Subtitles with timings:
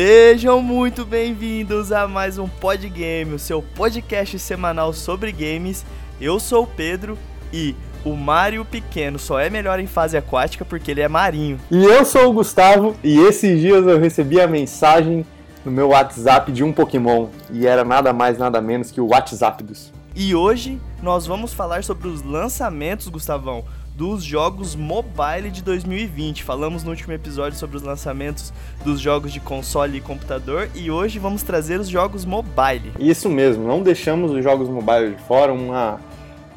[0.00, 5.84] Sejam muito bem-vindos a mais um Podgame, o seu podcast semanal sobre games.
[6.20, 7.18] Eu sou o Pedro
[7.52, 11.58] e o Mario pequeno só é melhor em fase aquática porque ele é marinho.
[11.68, 15.26] E eu sou o Gustavo e esses dias eu recebi a mensagem
[15.64, 19.64] no meu WhatsApp de um Pokémon e era nada mais nada menos que o WhatsApp
[19.64, 19.92] dos.
[20.14, 23.64] E hoje nós vamos falar sobre os lançamentos, Gustavão,
[23.98, 26.44] dos jogos mobile de 2020.
[26.44, 28.52] Falamos no último episódio sobre os lançamentos
[28.84, 32.92] dos jogos de console e computador e hoje vamos trazer os jogos mobile.
[32.96, 36.00] Isso mesmo, não deixamos os jogos mobile de fora, uma,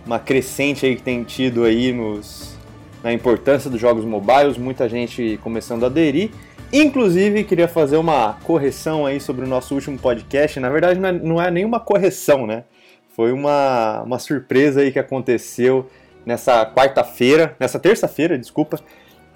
[0.06, 2.56] uma crescente aí que tem tido aí nos,
[3.04, 6.30] na importância dos jogos mobiles, muita gente começando a aderir.
[6.72, 10.60] Inclusive, queria fazer uma correção aí sobre o nosso último podcast.
[10.60, 12.66] Na verdade, não é, não é nenhuma correção, né?
[13.16, 15.90] Foi uma, uma surpresa aí que aconteceu
[16.26, 18.80] nessa quarta-feira, nessa terça-feira, desculpa,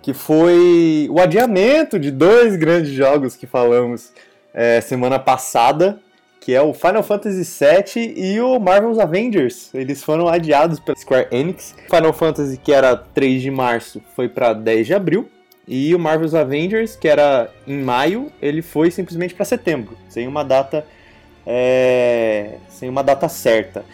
[0.02, 4.14] que foi o adiamento de dois grandes jogos que falamos
[4.54, 6.00] é, semana passada,
[6.40, 9.74] que é o Final Fantasy VII e o Marvel's Avengers.
[9.74, 11.76] Eles foram adiados pela Square Enix.
[11.90, 15.28] Final Fantasy, que era 3 de março, foi para 10 de abril.
[15.68, 20.44] E o Marvel's Avengers, que era em maio, ele foi simplesmente para setembro, sem uma
[20.44, 20.86] data
[21.46, 23.86] é, sem uma data certa.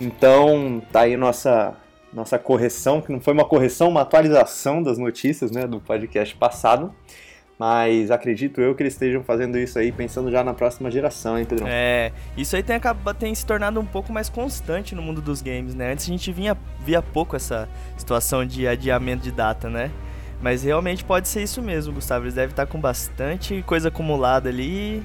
[0.00, 1.74] Então, tá aí nossa
[2.12, 6.92] nossa correção, que não foi uma correção, uma atualização das notícias né, do podcast passado.
[7.58, 11.44] Mas acredito eu que eles estejam fazendo isso aí pensando já na próxima geração, hein,
[11.44, 11.68] Pedrão?
[11.68, 12.80] É, isso aí tem,
[13.18, 15.92] tem se tornado um pouco mais constante no mundo dos games, né?
[15.92, 17.68] Antes a gente vinha, via pouco essa
[17.98, 19.90] situação de adiamento de data, né?
[20.40, 22.24] Mas realmente pode ser isso mesmo, Gustavo.
[22.24, 25.02] Eles devem estar com bastante coisa acumulada ali.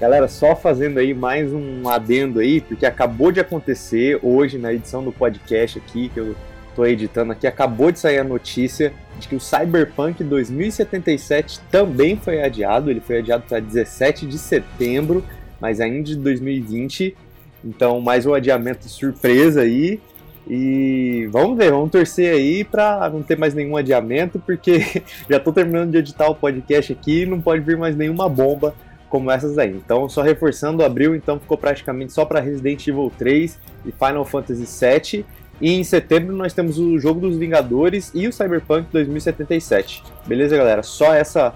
[0.00, 5.04] Galera, só fazendo aí mais um adendo aí, porque acabou de acontecer hoje na edição
[5.04, 6.34] do podcast aqui, que eu
[6.74, 12.42] tô editando aqui, acabou de sair a notícia de que o Cyberpunk 2077 também foi
[12.42, 15.22] adiado, ele foi adiado para 17 de setembro,
[15.60, 17.14] mas ainda de 2020.
[17.62, 20.00] Então, mais um adiamento surpresa aí.
[20.48, 25.52] E vamos ver, vamos torcer aí para não ter mais nenhum adiamento, porque já tô
[25.52, 28.74] terminando de editar o podcast aqui e não pode vir mais nenhuma bomba
[29.10, 29.70] como essas aí.
[29.70, 34.64] Então, só reforçando, abril então ficou praticamente só para Resident Evil 3 e Final Fantasy
[34.64, 35.26] 7.
[35.60, 40.02] E em setembro nós temos o jogo dos Vingadores e o Cyberpunk 2077.
[40.26, 40.82] Beleza, galera?
[40.82, 41.52] Só essa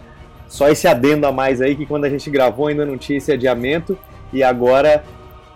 [0.46, 3.32] só esse adendo a mais aí que quando a gente gravou ainda não tinha esse
[3.32, 3.98] adiamento
[4.30, 5.02] e agora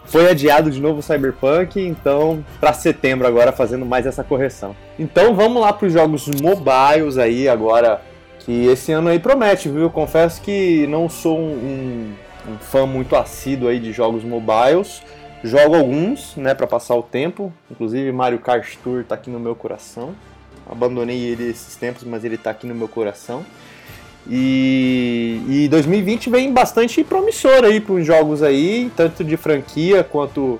[0.06, 4.74] foi adiado de novo o Cyberpunk, então para setembro agora fazendo mais essa correção.
[4.98, 8.00] Então vamos lá para os jogos mobiles aí agora
[8.48, 9.82] que esse ano aí promete, viu?
[9.82, 15.02] Eu confesso que não sou um, um, um fã muito assíduo aí de jogos mobiles.
[15.44, 17.52] Jogo alguns, né, para passar o tempo.
[17.70, 20.14] Inclusive Mario Kart Tour tá aqui no meu coração.
[20.66, 23.44] Abandonei ele esses tempos, mas ele tá aqui no meu coração.
[24.26, 30.58] E, e 2020 vem bastante promissor aí para os jogos aí, tanto de franquia quanto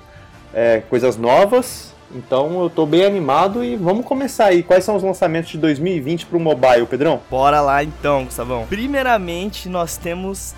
[0.53, 1.88] é, coisas novas.
[2.13, 4.63] Então eu tô bem animado e vamos começar aí.
[4.63, 7.21] Quais são os lançamentos de 2020 pro mobile, Pedrão?
[7.29, 8.65] Bora lá então, Gustavão.
[8.67, 10.55] Primeiramente, nós temos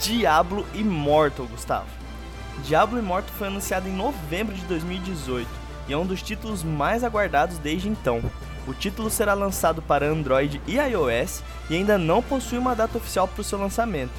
[0.00, 1.86] Diablo Immortal, Gustavo.
[2.64, 5.46] Diablo Immortal foi anunciado em novembro de 2018
[5.88, 8.22] e é um dos títulos mais aguardados desde então.
[8.66, 13.28] O título será lançado para Android e iOS e ainda não possui uma data oficial
[13.28, 14.12] para o seu lançamento.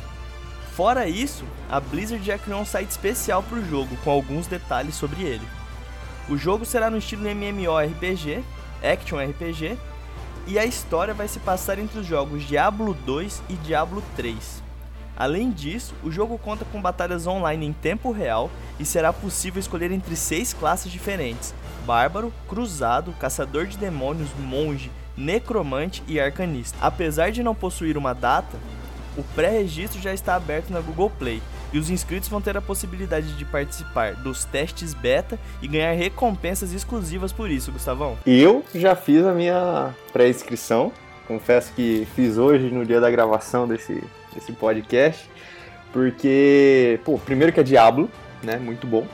[0.76, 4.94] Fora isso, a Blizzard já criou um site especial para o jogo com alguns detalhes
[4.94, 5.48] sobre ele.
[6.28, 8.44] O jogo será no estilo MMORPG,
[8.84, 9.78] Action RPG,
[10.48, 14.64] e a história vai se passar entre os jogos Diablo 2 e Diablo 3.
[15.16, 18.50] Além disso, o jogo conta com batalhas online em tempo real
[18.80, 21.54] e será possível escolher entre seis classes diferentes:
[21.86, 26.78] Bárbaro, Cruzado, Caçador de Demônios, Monge, Necromante e Arcanista.
[26.82, 28.58] Apesar de não possuir uma data,
[29.16, 31.42] o pré-registro já está aberto na Google Play
[31.76, 36.72] e os inscritos vão ter a possibilidade de participar dos testes beta e ganhar recompensas
[36.72, 38.18] exclusivas por isso, Gustavão.
[38.26, 40.90] Eu já fiz a minha pré-inscrição,
[41.28, 44.02] confesso que fiz hoje no dia da gravação desse,
[44.34, 45.30] desse podcast,
[45.92, 48.10] porque, pô, primeiro que é Diablo,
[48.42, 49.06] né, muito bom.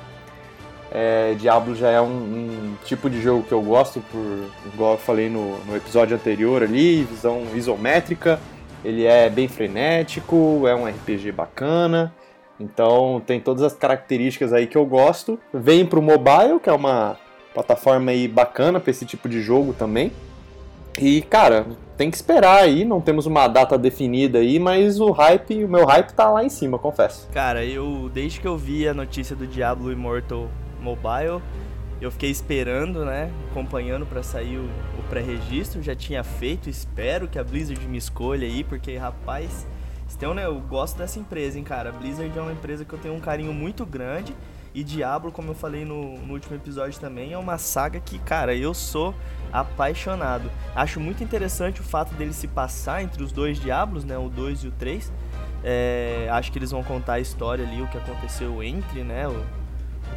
[0.91, 4.99] É, Diablo já é um, um, tipo de jogo que eu gosto, por, igual eu
[4.99, 8.39] falei no, no episódio anterior ali, visão isométrica,
[8.85, 12.13] ele é bem frenético, é um RPG bacana,
[12.61, 15.39] então tem todas as características aí que eu gosto.
[15.53, 17.17] Vem pro mobile, que é uma
[17.53, 20.11] plataforma aí bacana para esse tipo de jogo também.
[20.99, 21.65] E cara,
[21.97, 25.85] tem que esperar aí, não temos uma data definida aí, mas o hype, o meu
[25.85, 27.29] hype tá lá em cima, confesso.
[27.31, 30.49] Cara, eu desde que eu vi a notícia do Diablo Immortal
[30.81, 31.41] Mobile,
[32.01, 33.31] Eu fiquei esperando, né?
[33.51, 34.63] Acompanhando para sair o,
[34.99, 35.83] o pré-registro.
[35.83, 36.67] Já tinha feito.
[36.67, 39.67] Espero que a Blizzard me escolha aí, porque, rapaz,
[40.21, 41.91] então, né, eu gosto dessa empresa, hein, cara.
[41.91, 44.35] Blizzard é uma empresa que eu tenho um carinho muito grande.
[44.71, 48.53] E Diablo, como eu falei no, no, último episódio também, é uma saga que, cara,
[48.55, 49.15] eu sou
[49.51, 50.51] apaixonado.
[50.75, 54.15] Acho muito interessante o fato dele se passar entre os dois Diablos, né?
[54.15, 55.11] O 2 e o 3.
[55.63, 59.27] É, acho que eles vão contar a história ali, o que aconteceu entre, né?
[59.27, 59.43] O,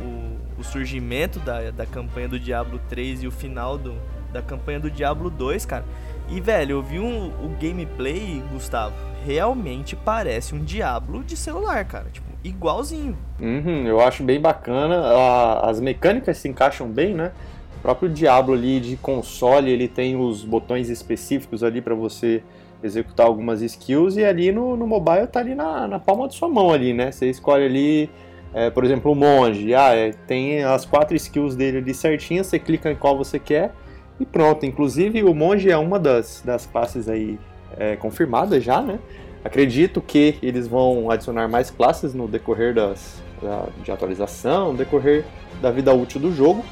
[0.04, 3.96] o, o surgimento da, da campanha do Diablo 3 e o final do,
[4.30, 5.86] da campanha do Diablo 2, cara.
[6.28, 8.94] E, velho, eu vi um, o gameplay, Gustavo,
[9.24, 12.06] realmente parece um Diablo de celular, cara.
[12.12, 13.16] Tipo, igualzinho.
[13.40, 15.60] Uhum, eu acho bem bacana.
[15.62, 17.32] as mecânicas se encaixam bem, né?
[17.78, 22.42] O próprio Diablo ali de console, ele tem os botões específicos ali para você
[22.82, 26.48] executar algumas skills e ali no, no mobile tá ali na, na palma de sua
[26.48, 27.10] mão ali, né?
[27.10, 28.10] Você escolhe ali,
[28.52, 29.74] é, por exemplo, o monge.
[29.74, 33.72] Ah, é, tem as quatro skills dele ali certinhas, você clica em qual você quer
[34.18, 34.64] e pronto.
[34.64, 37.38] Inclusive o monge é uma das, das classes aí
[37.76, 38.98] é, confirmadas já, né?
[39.44, 45.24] Acredito que eles vão adicionar mais classes no decorrer das, da, de atualização, no decorrer
[45.60, 46.64] da vida útil do jogo.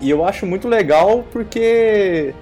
[0.00, 2.34] E eu acho muito legal porque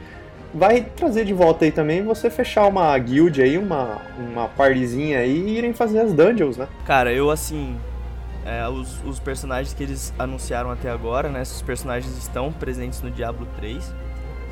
[0.53, 5.49] vai trazer de volta aí também você fechar uma guild aí, uma, uma partyzinha aí
[5.49, 6.69] e irem fazer as dungeons, né?
[6.87, 7.77] Cara, eu assim.
[8.45, 11.43] É, os, os personagens que eles anunciaram até agora, né?
[11.43, 13.95] Esses personagens estão presentes no Diablo 3.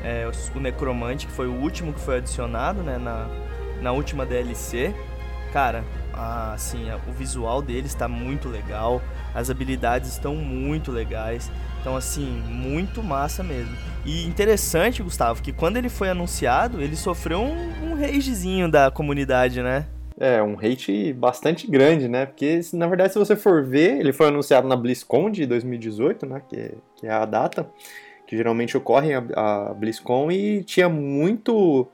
[0.03, 2.97] É, o Necromante, que foi o último que foi adicionado, né?
[2.97, 3.27] Na,
[3.81, 4.93] na última DLC,
[5.51, 5.83] cara,
[6.53, 9.01] assim, o visual dele está muito legal,
[9.33, 11.51] as habilidades estão muito legais.
[11.79, 13.75] Então, assim, muito massa mesmo.
[14.05, 19.61] E interessante, Gustavo, que quando ele foi anunciado, ele sofreu um, um ragezinho da comunidade,
[19.61, 19.85] né?
[20.23, 22.25] É, um hate bastante grande, né?
[22.25, 26.41] Porque, na verdade, se você for ver, ele foi anunciado na BlizzCon de 2018, né?
[26.47, 27.69] Que, que é a data
[28.25, 31.87] que geralmente ocorre a, a BlizzCon, e tinha muito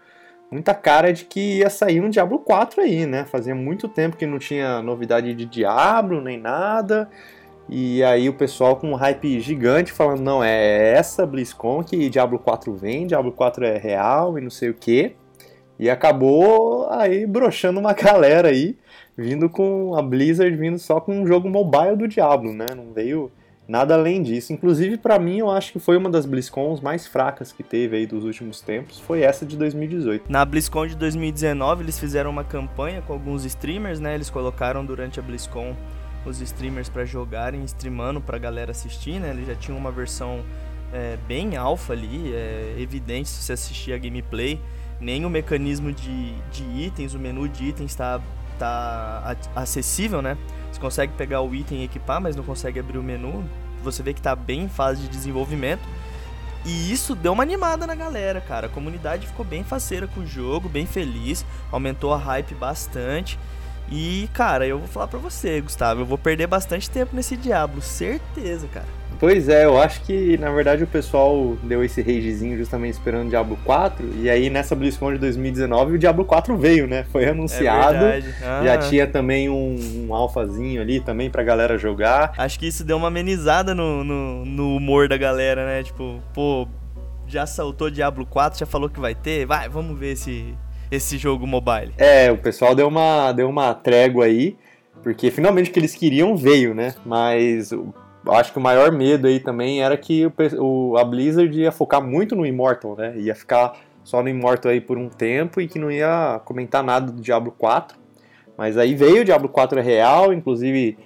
[0.51, 3.25] muita cara de que ia sair um Diablo 4 aí, né?
[3.25, 7.09] Fazia muito tempo que não tinha novidade de Diablo nem nada.
[7.67, 12.39] E aí o pessoal com um hype gigante falando, não, é essa BlizzCon que Diablo
[12.39, 15.15] 4 vem, Diablo 4 é real e não sei o que.
[15.79, 18.75] E acabou aí broxando uma galera aí,
[19.17, 22.67] vindo com a Blizzard vindo só com um jogo mobile do Diablo, né?
[22.75, 23.31] Não veio
[23.69, 24.51] Nada além disso.
[24.51, 28.07] Inclusive, para mim, eu acho que foi uma das BlizzCons mais fracas que teve aí
[28.07, 28.99] dos últimos tempos.
[28.99, 30.25] Foi essa de 2018.
[30.27, 34.15] Na BlizzCon de 2019, eles fizeram uma campanha com alguns streamers, né?
[34.15, 35.75] Eles colocaram durante a BlizzCon
[36.25, 39.29] os streamers para jogarem, streamando pra galera assistir, né?
[39.29, 40.43] Eles já tinham uma versão
[40.91, 44.59] é, bem alfa ali, é evidente se você assistir a gameplay.
[44.99, 48.19] Nem o mecanismo de, de itens, o menu de itens está
[48.57, 50.37] tá acessível, né?
[50.71, 53.43] Você consegue pegar o item e equipar, mas não consegue abrir o menu.
[53.81, 55.81] Você vê que tá bem em fase de desenvolvimento.
[56.65, 58.67] E isso deu uma animada na galera, cara.
[58.67, 63.39] A comunidade ficou bem faceira com o jogo, bem feliz, aumentou a hype bastante.
[63.89, 67.81] E, cara, eu vou falar pra você, Gustavo, eu vou perder bastante tempo nesse Diablo,
[67.81, 68.98] certeza, cara.
[69.19, 73.29] Pois é, eu acho que na verdade o pessoal deu esse ragezinho justamente esperando o
[73.29, 77.05] Diablo 4, e aí nessa BlizzCon de 2019 o Diablo 4 veio, né?
[77.11, 78.61] Foi anunciado, é ah.
[78.63, 82.33] já tinha também um, um alfazinho ali também pra galera jogar.
[82.37, 85.83] Acho que isso deu uma amenizada no, no, no humor da galera, né?
[85.83, 86.65] Tipo, pô,
[87.27, 90.55] já saltou Diablo 4, já falou que vai ter, vai, vamos ver esse,
[90.89, 91.91] esse jogo mobile.
[91.97, 94.55] É, o pessoal deu uma, deu uma trégua aí,
[95.03, 96.95] porque finalmente o que eles queriam veio, né?
[97.05, 97.73] Mas
[98.27, 102.01] acho que o maior medo aí também era que o, o, a Blizzard ia focar
[102.01, 103.17] muito no Immortal, né?
[103.17, 103.73] Ia ficar
[104.03, 107.53] só no Immortal aí por um tempo e que não ia comentar nada do Diablo
[107.57, 107.97] 4.
[108.57, 110.97] Mas aí veio o Diablo 4 é real, inclusive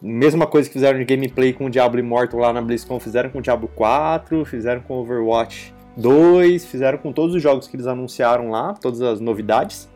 [0.00, 3.38] mesma coisa que fizeram de gameplay com o Diablo Immortal lá na BlizzCon, fizeram com
[3.38, 8.50] o Diablo 4, fizeram com Overwatch 2, fizeram com todos os jogos que eles anunciaram
[8.50, 9.88] lá, todas as novidades.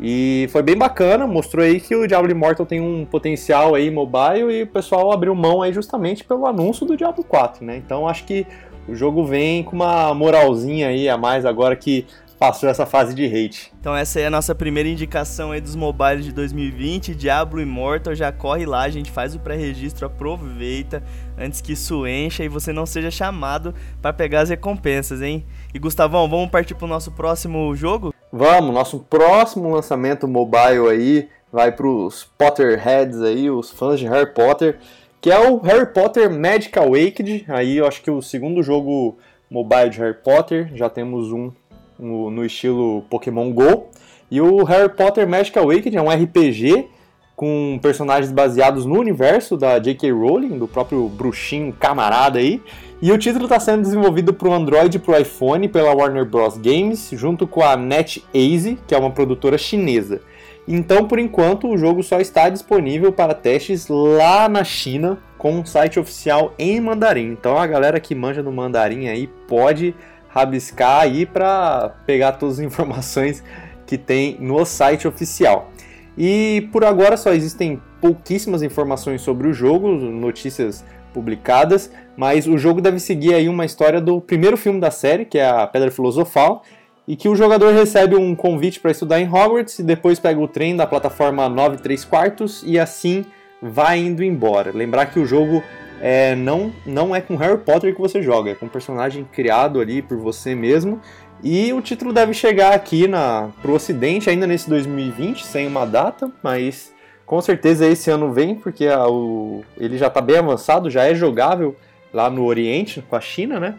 [0.00, 4.52] E foi bem bacana, mostrou aí que o Diablo Immortal tem um potencial aí mobile
[4.52, 7.76] e o pessoal abriu mão aí justamente pelo anúncio do Diablo 4, né?
[7.76, 8.46] Então acho que
[8.86, 12.06] o jogo vem com uma moralzinha aí a mais agora que
[12.38, 13.72] passou essa fase de hate.
[13.80, 18.30] Então essa é a nossa primeira indicação aí dos mobiles de 2020, Diablo Immortal, já
[18.30, 21.02] corre lá, a gente faz o pré-registro, aproveita
[21.38, 25.46] antes que isso encha e você não seja chamado para pegar as recompensas, hein?
[25.72, 28.15] E Gustavão, vamos partir pro nosso próximo jogo?
[28.38, 34.30] Vamos, nosso próximo lançamento mobile aí vai para os Potterheads aí, os fãs de Harry
[34.30, 34.78] Potter,
[35.22, 37.46] que é o Harry Potter Magic Awakened.
[37.48, 39.16] Aí eu acho que o segundo jogo
[39.50, 41.50] mobile de Harry Potter, já temos um
[41.98, 43.86] no, no estilo Pokémon Go.
[44.30, 46.90] E o Harry Potter Magic Awakened é um RPG
[47.36, 50.10] com personagens baseados no universo da J.K.
[50.10, 52.62] Rowling, do próprio bruxinho camarada aí.
[53.00, 56.24] E o título está sendo desenvolvido para o Android e para o iPhone pela Warner
[56.24, 56.56] Bros.
[56.56, 60.22] Games, junto com a NetEase, que é uma produtora chinesa.
[60.66, 65.64] Então, por enquanto, o jogo só está disponível para testes lá na China, com um
[65.64, 67.32] site oficial em mandarim.
[67.32, 69.94] Então, a galera que manja do mandarim aí pode
[70.28, 73.44] rabiscar aí para pegar todas as informações
[73.86, 75.70] que tem no site oficial.
[76.16, 82.80] E por agora só existem pouquíssimas informações sobre o jogo, notícias publicadas, mas o jogo
[82.80, 86.62] deve seguir aí uma história do primeiro filme da série, que é a Pedra Filosofal,
[87.08, 90.48] e que o jogador recebe um convite para estudar em Hogwarts e depois pega o
[90.48, 93.24] trem da plataforma 9 3 quartos e assim
[93.62, 94.72] vai indo embora.
[94.72, 95.62] Lembrar que o jogo
[96.00, 99.80] é, não, não é com Harry Potter que você joga, é com um personagem criado
[99.80, 101.00] ali por você mesmo.
[101.42, 106.30] E o título deve chegar aqui na, pro ocidente ainda nesse 2020, sem uma data,
[106.42, 106.92] mas
[107.24, 111.14] com certeza esse ano vem, porque a, o, ele já está bem avançado, já é
[111.14, 111.76] jogável
[112.12, 113.74] lá no Oriente, com a China, né?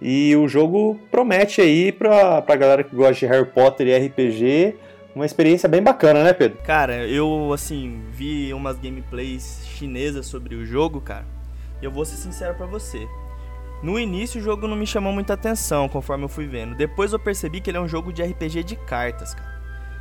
[0.00, 4.76] E o jogo promete aí pra, pra galera que gosta de Harry Potter e RPG
[5.14, 6.58] uma experiência bem bacana, né, Pedro?
[6.62, 11.26] Cara, eu, assim, vi umas gameplays chinesas sobre o jogo, cara,
[11.82, 13.06] e eu vou ser sincero para você.
[13.82, 16.74] No início o jogo não me chamou muita atenção, conforme eu fui vendo.
[16.74, 19.50] Depois eu percebi que ele é um jogo de RPG de cartas, cara.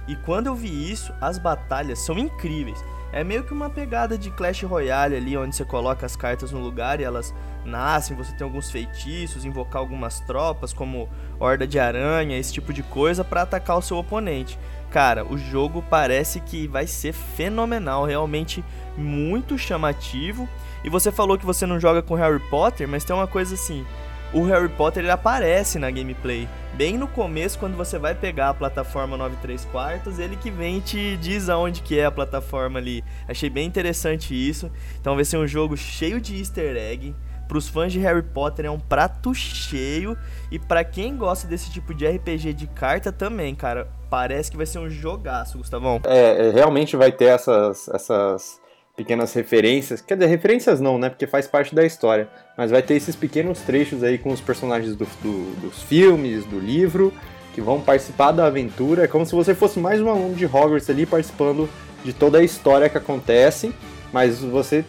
[0.08, 2.84] E quando eu vi isso, as batalhas são incríveis.
[3.12, 6.60] É meio que uma pegada de Clash Royale ali, onde você coloca as cartas no
[6.60, 7.34] lugar e elas
[7.66, 11.10] nascem, você tem alguns feitiços, invocar algumas tropas, como
[11.40, 14.60] Horda de Aranha, esse tipo de coisa, para atacar o seu oponente.
[14.92, 18.64] Cara, o jogo parece que vai ser fenomenal, realmente
[18.98, 20.50] muito chamativo.
[20.84, 23.86] E você falou que você não joga com Harry Potter, mas tem uma coisa assim:
[24.34, 26.48] o Harry Potter ele aparece na gameplay.
[26.76, 31.18] Bem no começo, quando você vai pegar a plataforma 93 quartos, ele que vem te
[31.18, 33.04] diz aonde que é a plataforma ali.
[33.28, 34.72] Achei bem interessante isso.
[35.02, 37.16] Então vai ser um jogo cheio de easter egg.
[37.48, 40.16] Para os fãs de Harry Potter é um prato cheio.
[40.52, 44.68] E para quem gosta desse tipo de RPG de carta também, cara, parece que vai
[44.68, 46.00] ser um jogaço, Gustavão.
[46.06, 48.59] É, é realmente vai ter essas, essas
[49.00, 50.02] pequenas referências.
[50.02, 51.08] Quer dizer, referências não, né?
[51.08, 52.28] Porque faz parte da história.
[52.58, 56.60] Mas vai ter esses pequenos trechos aí com os personagens do, do, dos filmes, do
[56.60, 57.14] livro,
[57.56, 59.06] que vão participar da aventura.
[59.06, 61.70] É como se você fosse mais um aluno de Hogwarts ali participando
[62.04, 63.74] de toda a história que acontece.
[64.12, 64.84] Mas você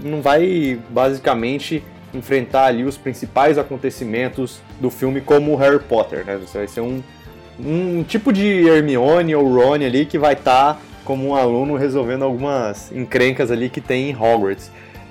[0.00, 1.82] não vai basicamente
[2.14, 6.36] enfrentar ali os principais acontecimentos do filme como Harry Potter, né?
[6.36, 7.02] Você vai ser um,
[7.58, 12.24] um tipo de Hermione ou Ron ali que vai estar tá como um aluno resolvendo
[12.24, 14.70] algumas encrencas ali que tem em Hogwarts.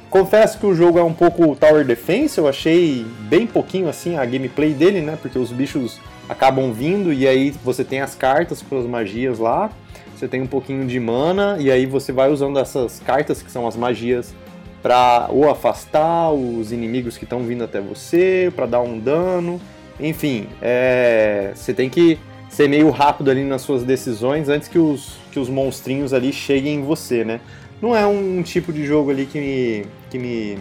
[0.10, 4.26] Confesso que o jogo é um pouco Tower Defense, eu achei bem pouquinho assim a
[4.26, 5.18] gameplay dele, né?
[5.20, 6.00] Porque os bichos
[6.30, 9.72] acabam vindo e aí você tem as cartas com as magias lá,
[10.16, 13.68] você tem um pouquinho de mana e aí você vai usando essas cartas que são
[13.68, 14.34] as magias
[14.82, 19.60] para ou afastar os inimigos que estão vindo até você, para dar um dano,
[20.00, 21.52] enfim, é...
[21.56, 22.20] você tem que
[22.56, 26.76] ser meio rápido ali nas suas decisões antes que os, que os monstrinhos ali cheguem
[26.76, 27.42] em você, né?
[27.82, 30.58] Não é um, tipo de jogo ali que me, que me,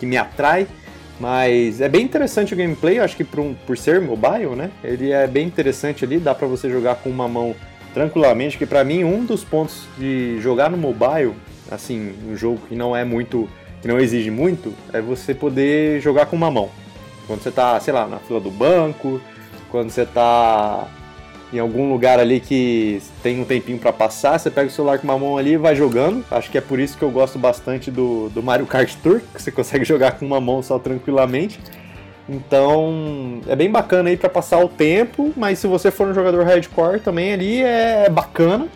[0.00, 0.66] que me atrai,
[1.20, 4.72] mas é bem interessante o gameplay, eu acho que por, um, por ser mobile, né?
[4.82, 7.54] Ele é bem interessante ali, dá para você jogar com uma mão
[7.94, 11.34] tranquilamente, que para mim um dos pontos de jogar no mobile,
[11.70, 13.48] assim, um jogo que não é muito,
[13.80, 16.68] que não exige muito, é você poder jogar com uma mão.
[17.28, 19.20] Quando você tá, sei lá, na fila do banco,
[19.70, 20.88] quando você tá
[21.52, 25.04] em algum lugar ali que tem um tempinho para passar, você pega o celular com
[25.04, 26.24] uma mão ali e vai jogando.
[26.30, 29.42] Acho que é por isso que eu gosto bastante do, do Mario Kart Tour, que
[29.42, 31.58] você consegue jogar com uma mão só tranquilamente.
[32.28, 36.44] Então, é bem bacana aí para passar o tempo, mas se você for um jogador
[36.44, 38.68] hardcore também ali é bacana,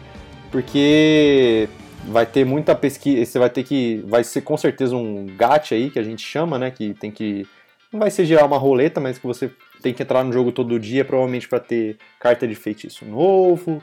[0.50, 1.69] porque
[2.07, 5.91] vai ter muita pesquisa, você vai ter que vai ser com certeza um gacha aí
[5.91, 7.47] que a gente chama, né, que tem que
[7.93, 9.50] não vai ser girar uma roleta, mas que você
[9.83, 13.83] tem que entrar no jogo todo dia, provavelmente para ter carta de feitiço novo,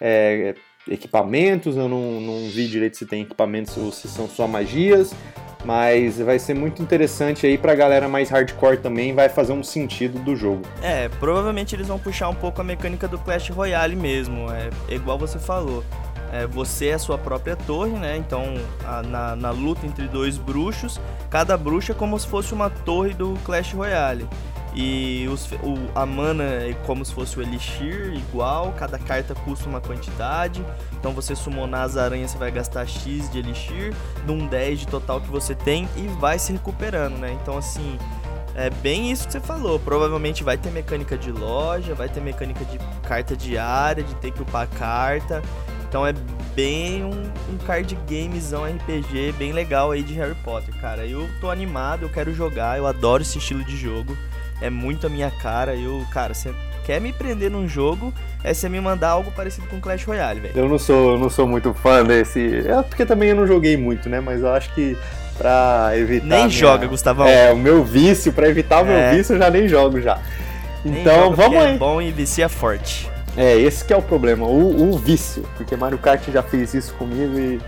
[0.00, 0.54] é,
[0.88, 1.76] equipamentos.
[1.76, 5.14] Eu não, não vi direito se tem equipamentos ou se são só magias,
[5.64, 10.18] mas vai ser muito interessante aí pra galera mais hardcore também, vai fazer um sentido
[10.20, 10.62] do jogo.
[10.82, 15.18] É, provavelmente eles vão puxar um pouco a mecânica do Clash Royale mesmo, é igual
[15.18, 15.84] você falou.
[16.32, 18.16] É, você é a sua própria torre, né?
[18.16, 18.54] Então,
[18.84, 23.12] a, na, na luta entre dois bruxos, cada bruxa é como se fosse uma torre
[23.14, 24.28] do Clash Royale.
[24.82, 29.68] E os, o, a mana é como se fosse o Elixir, igual, cada carta custa
[29.68, 30.64] uma quantidade.
[30.94, 33.94] Então você summonar as aranhas, você vai gastar X de Elixir,
[34.24, 37.36] de um 10 de total que você tem e vai se recuperando, né?
[37.42, 37.98] Então assim,
[38.54, 39.78] é bem isso que você falou.
[39.78, 44.40] Provavelmente vai ter mecânica de loja, vai ter mecânica de carta diária, de ter que
[44.40, 45.42] upar carta.
[45.86, 46.14] Então é
[46.54, 47.22] bem um,
[47.52, 51.04] um card gamezão RPG bem legal aí de Harry Potter, cara.
[51.04, 54.16] Eu tô animado, eu quero jogar, eu adoro esse estilo de jogo.
[54.60, 55.74] É muito a minha cara.
[55.74, 56.52] Eu, cara, você
[56.84, 58.12] quer me prender num jogo,
[58.42, 60.54] é você me mandar algo parecido com Clash Royale, velho.
[60.56, 62.66] Eu não sou, não sou muito fã desse.
[62.66, 64.20] É porque também eu não joguei muito, né?
[64.20, 64.96] Mas eu acho que
[65.38, 66.26] pra evitar.
[66.26, 66.48] Nem minha...
[66.50, 67.26] joga, Gustavão.
[67.26, 69.14] É, o meu vício, pra evitar o meu é.
[69.14, 70.18] vício, eu já nem jogo já.
[70.84, 71.74] Nem então, vamos é aí.
[71.74, 73.10] É bom e vicia forte.
[73.36, 75.44] É, esse que é o problema, o, o vício.
[75.56, 77.60] Porque Mario Kart já fez isso comigo e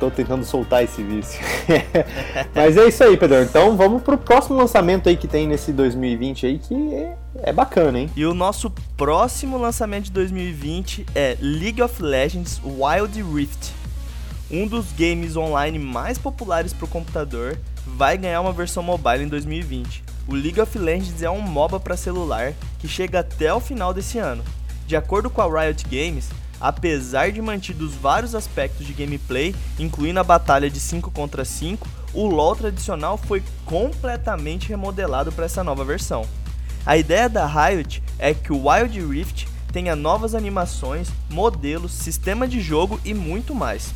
[0.00, 1.38] tô tentando soltar esse vício.
[2.56, 3.42] Mas é isso aí, Pedro.
[3.42, 8.00] Então vamos pro próximo lançamento aí que tem nesse 2020 aí, que é, é, bacana,
[8.00, 8.10] hein?
[8.16, 13.72] E o nosso próximo lançamento de 2020 é League of Legends Wild Rift.
[14.50, 20.02] Um dos games online mais populares pro computador vai ganhar uma versão mobile em 2020.
[20.26, 24.18] O League of Legends é um MOBA para celular que chega até o final desse
[24.18, 24.42] ano.
[24.86, 26.30] De acordo com a Riot Games,
[26.60, 32.26] apesar de mantidos vários aspectos de gameplay, incluindo a batalha de 5 contra 5, o
[32.26, 36.26] LoL tradicional foi completamente remodelado para essa nova versão.
[36.84, 42.60] A ideia da Riot é que o Wild Rift tenha novas animações, modelos, sistema de
[42.60, 43.94] jogo e muito mais.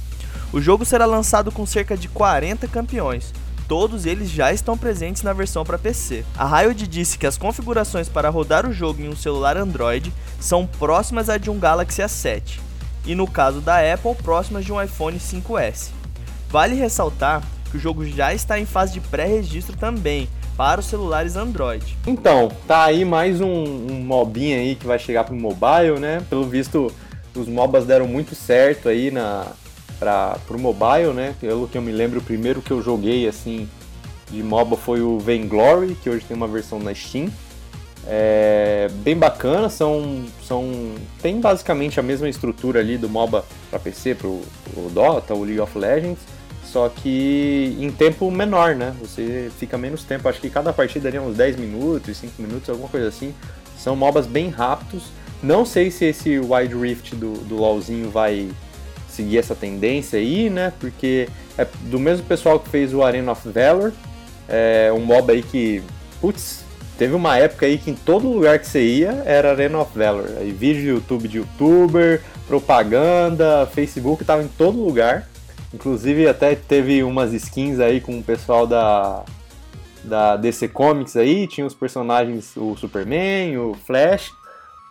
[0.53, 3.33] O jogo será lançado com cerca de 40 campeões,
[3.69, 6.25] todos eles já estão presentes na versão para PC.
[6.37, 10.67] A Riot disse que as configurações para rodar o jogo em um celular Android são
[10.67, 12.61] próximas de um Galaxy A7,
[13.07, 15.91] e no caso da Apple, próximas de um iPhone 5S.
[16.49, 21.37] Vale ressaltar que o jogo já está em fase de pré-registro também, para os celulares
[21.37, 21.97] Android.
[22.07, 26.23] Então, tá aí mais um, um aí que vai chegar pro mobile, né?
[26.31, 26.93] Pelo visto,
[27.35, 29.47] os MOBAs deram muito certo aí na,
[29.99, 31.35] para o mobile, né?
[31.41, 33.69] Pelo que eu me lembro, o primeiro que eu joguei assim
[34.31, 37.29] de MOBA foi o Vainglory, que hoje tem uma versão na Steam.
[38.07, 44.15] É bem bacana, são, são tem basicamente a mesma estrutura ali do MOBA para PC,
[44.15, 46.19] para o Dota, o League of Legends,
[46.65, 48.95] só que em tempo menor, né?
[49.01, 52.69] Você fica menos tempo, acho que cada partida ali é uns 10 minutos, 5 minutos,
[52.69, 53.33] alguma coisa assim.
[53.79, 55.05] São MOBAs bem rápidos.
[55.43, 58.51] Não sei se esse Wide Rift do, do LoLzinho vai
[59.15, 60.73] seguir essa tendência aí, né?
[60.79, 63.93] Porque é do mesmo pessoal que fez o Arena of Valor,
[64.49, 65.83] é um mob aí que,
[66.21, 66.65] putz,
[66.99, 70.29] teve uma época aí que em todo lugar que você ia era Arena of Valor.
[70.39, 75.29] Aí vídeo de YouTube de youtuber, propaganda, Facebook tava em todo lugar.
[75.73, 79.25] Inclusive até teve umas skins aí com o pessoal da
[80.05, 84.33] da DC Comics aí, tinha os personagens, o Superman, o Flash.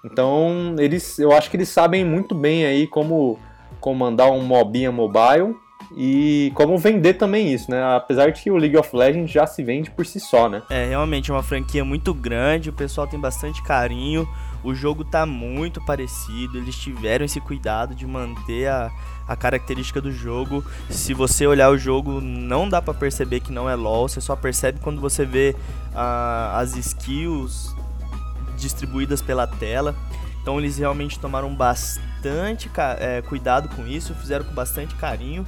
[0.03, 3.39] Então, eles, eu acho que eles sabem muito bem aí como
[3.83, 5.57] comandar um mobinha mobile
[5.93, 7.83] e como vender também isso, né?
[7.97, 10.63] Apesar de que o League of Legends já se vende por si só, né?
[10.69, 14.25] É, realmente é uma franquia muito grande, o pessoal tem bastante carinho,
[14.63, 18.89] o jogo tá muito parecido, eles tiveram esse cuidado de manter a,
[19.27, 20.63] a característica do jogo.
[20.89, 24.33] Se você olhar o jogo, não dá para perceber que não é LoL, você só
[24.33, 25.57] percebe quando você vê
[25.91, 27.75] uh, as skills
[28.55, 29.93] distribuídas pela tela.
[30.43, 35.47] Então eles realmente tomaram bastante é, cuidado com isso, fizeram com bastante carinho.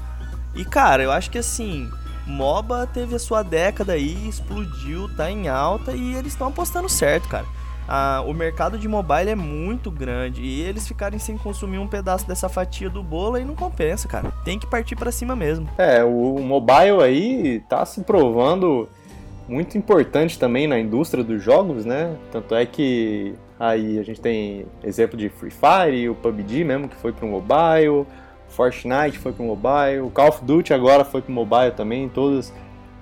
[0.56, 1.92] E cara, eu acho que assim,
[2.26, 7.28] MOBA teve a sua década aí, explodiu, tá em alta e eles estão apostando certo,
[7.28, 7.46] cara.
[7.88, 12.28] Ah, o mercado de mobile é muito grande e eles ficarem sem consumir um pedaço
[12.28, 14.32] dessa fatia do bolo aí não compensa, cara.
[14.44, 15.70] Tem que partir para cima mesmo.
[15.78, 18.90] É, o mobile aí tá se provando
[19.48, 22.16] muito importante também na indústria dos jogos, né?
[22.32, 26.96] Tanto é que aí a gente tem exemplo de Free Fire, o PUBG mesmo que
[26.96, 28.06] foi para o mobile,
[28.50, 32.52] Fortnite foi para o mobile, Call of Duty agora foi para o mobile também, todos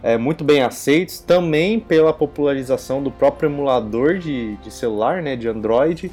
[0.02, 5.48] é, muito bem aceitos, também pela popularização do próprio emulador de, de celular, né, de
[5.48, 6.12] Android,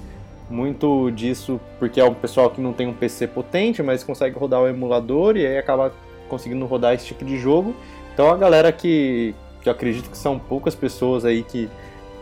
[0.48, 4.60] muito disso porque é um pessoal que não tem um PC potente, mas consegue rodar
[4.60, 5.92] o emulador e aí acaba
[6.28, 7.74] conseguindo rodar esse tipo de jogo.
[8.12, 11.68] Então a galera que, que eu acredito que são poucas pessoas aí que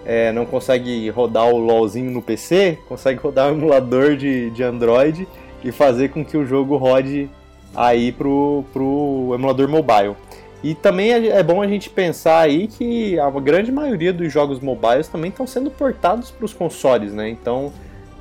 [0.04, 5.28] é, não consegue rodar o LOLzinho no PC, consegue rodar o emulador de, de Android
[5.62, 7.28] e fazer com que o jogo rode
[7.74, 10.14] aí pro, pro emulador mobile.
[10.62, 15.06] E também é, bom a gente pensar aí que a grande maioria dos jogos mobiles
[15.06, 17.28] também estão sendo portados para os consoles, né?
[17.28, 17.72] Então,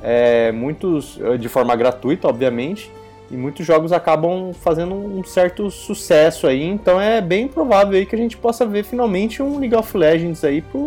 [0.04, 2.92] é, muitos de forma gratuita, obviamente,
[3.30, 8.16] e muitos jogos acabam fazendo um certo sucesso aí, então é bem provável aí que
[8.16, 10.80] a gente possa ver finalmente um League of Legends aí para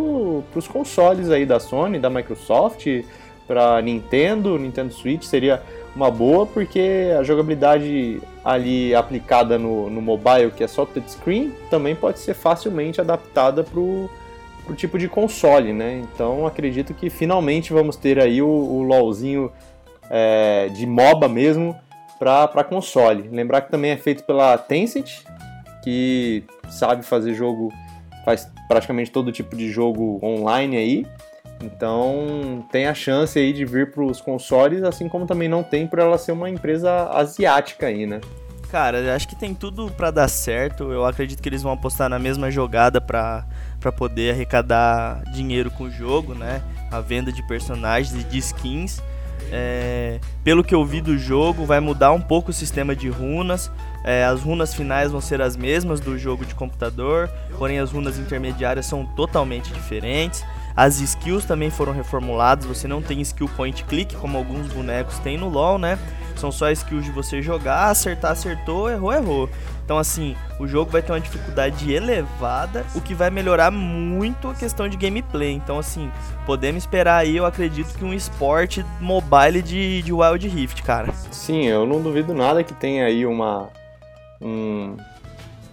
[0.59, 2.87] os consoles aí da Sony, da Microsoft,
[3.46, 5.62] para Nintendo, Nintendo Switch seria
[5.94, 11.94] uma boa porque a jogabilidade ali aplicada no, no mobile, que é só touchscreen, também
[11.94, 14.09] pode ser facilmente adaptada para o
[14.76, 16.00] tipo de console, né?
[16.05, 19.50] Então acredito que finalmente vamos ter aí o, o LoLzinho
[20.09, 21.76] é, de MOBA mesmo
[22.21, 23.29] para console.
[23.29, 25.23] Lembrar que também é feito pela Tencent,
[25.83, 27.73] que sabe fazer jogo,
[28.25, 31.07] faz praticamente todo tipo de jogo online aí.
[31.63, 35.87] Então tem a chance aí de vir para os consoles, assim como também não tem
[35.87, 38.21] por ela ser uma empresa asiática aí, né?
[38.71, 40.93] Cara, acho que tem tudo para dar certo.
[40.93, 43.45] Eu acredito que eles vão apostar na mesma jogada para
[43.97, 46.63] poder arrecadar dinheiro com o jogo, né?
[46.91, 49.03] A venda de personagens e de skins.
[49.51, 53.71] É, pelo que eu vi do jogo, vai mudar um pouco o sistema de runas.
[54.05, 58.19] É, as runas finais vão ser as mesmas do jogo de computador, porém as runas
[58.19, 60.45] intermediárias são totalmente diferentes.
[60.77, 65.37] As skills também foram reformuladas, você não tem skill point click como alguns bonecos têm
[65.37, 65.99] no LoL, né?
[66.37, 69.51] São só skills de você jogar, acertar, acertou, errou, errou.
[69.90, 74.55] Então, assim, o jogo vai ter uma dificuldade elevada, o que vai melhorar muito a
[74.55, 75.50] questão de gameplay.
[75.50, 76.12] Então, assim,
[76.46, 81.12] podemos esperar aí, eu acredito, que um esporte mobile de, de Wild Rift, cara.
[81.33, 83.68] Sim, eu não duvido nada que tenha aí uma.
[84.40, 84.96] Um,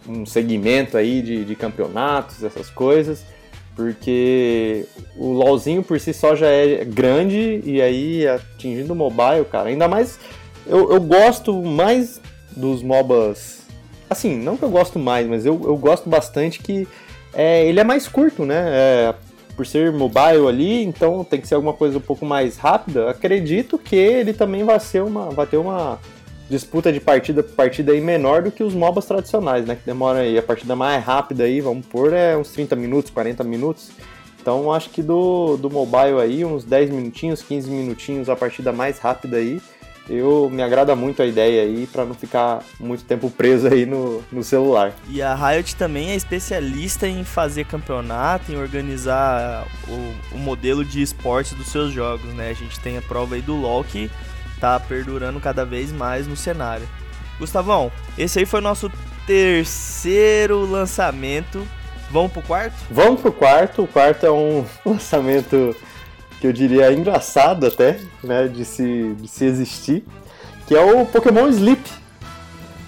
[0.10, 3.24] um segmento aí de, de campeonatos, essas coisas
[3.76, 9.70] porque o LoLzinho por si só já é grande e aí atingindo o mobile, cara,
[9.70, 10.20] ainda mais
[10.66, 12.20] eu, eu gosto mais
[12.56, 13.57] dos MOBAs.
[14.10, 16.88] Assim, não que eu gosto mais, mas eu, eu gosto bastante que
[17.34, 18.64] é, ele é mais curto, né?
[18.68, 19.16] É,
[19.56, 23.10] por ser mobile ali, então tem que ser alguma coisa um pouco mais rápida.
[23.10, 26.00] Acredito que ele também vai ser uma, vai ter uma
[26.50, 29.76] disputa de partida por partida aí menor do que os MOBAs tradicionais, né?
[29.76, 33.44] Que demora aí a partida mais rápida aí, vamos pôr, é uns 30 minutos, 40
[33.44, 33.90] minutos.
[34.40, 39.00] Então acho que do, do mobile aí, uns 10 minutinhos, 15 minutinhos a partida mais
[39.00, 39.60] rápida aí
[40.10, 44.24] eu me agrada muito a ideia aí para não ficar muito tempo preso aí no,
[44.32, 44.94] no celular.
[45.10, 51.02] E a Riot também é especialista em fazer campeonato, em organizar o, o modelo de
[51.02, 52.50] esportes dos seus jogos, né?
[52.50, 54.10] A gente tem a prova aí do LoL que
[54.60, 56.88] tá perdurando cada vez mais no cenário.
[57.40, 58.92] Gustavão, esse aí foi o nosso
[59.26, 61.68] terceiro lançamento.
[62.10, 62.76] Vamos pro quarto?
[62.90, 63.84] Vamos pro quarto.
[63.84, 65.76] O quarto é um lançamento
[66.40, 70.04] que eu diria engraçado até, né, de se, de se existir,
[70.68, 71.82] que é o Pokémon Sleep.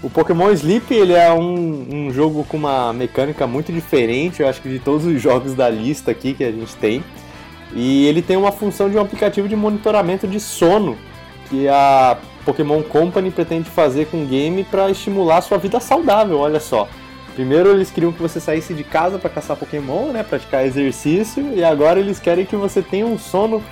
[0.02, 4.62] O Pokémon Sleep ele é um, um jogo com uma mecânica muito diferente, eu acho
[4.62, 7.04] que de todos os jogos da lista aqui que a gente tem.
[7.74, 10.96] E ele tem uma função de um aplicativo de monitoramento de sono
[11.48, 16.60] que a Pokémon Company pretende fazer com o game para estimular sua vida saudável, olha
[16.60, 16.88] só.
[17.40, 21.64] Primeiro eles queriam que você saísse de casa para caçar Pokémon, né, praticar exercício, e
[21.64, 23.62] agora eles querem que você tenha um sono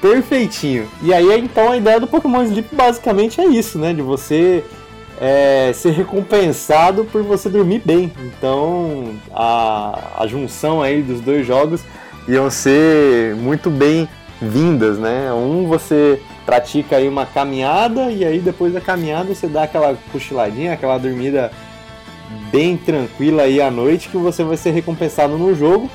[0.00, 0.88] perfeitinho.
[1.02, 4.64] E aí então a ideia do Pokémon Sleep basicamente é isso, né, de você
[5.20, 8.10] é, ser recompensado por você dormir bem.
[8.18, 11.82] Então a, a junção aí dos dois jogos
[12.26, 14.08] iam ser muito bem
[14.40, 15.30] vindas, né?
[15.34, 20.72] Um você pratica aí uma caminhada e aí depois da caminhada você dá aquela cochiladinha,
[20.72, 21.50] aquela dormida
[22.50, 25.90] bem tranquila aí à noite que você vai ser recompensado no jogo.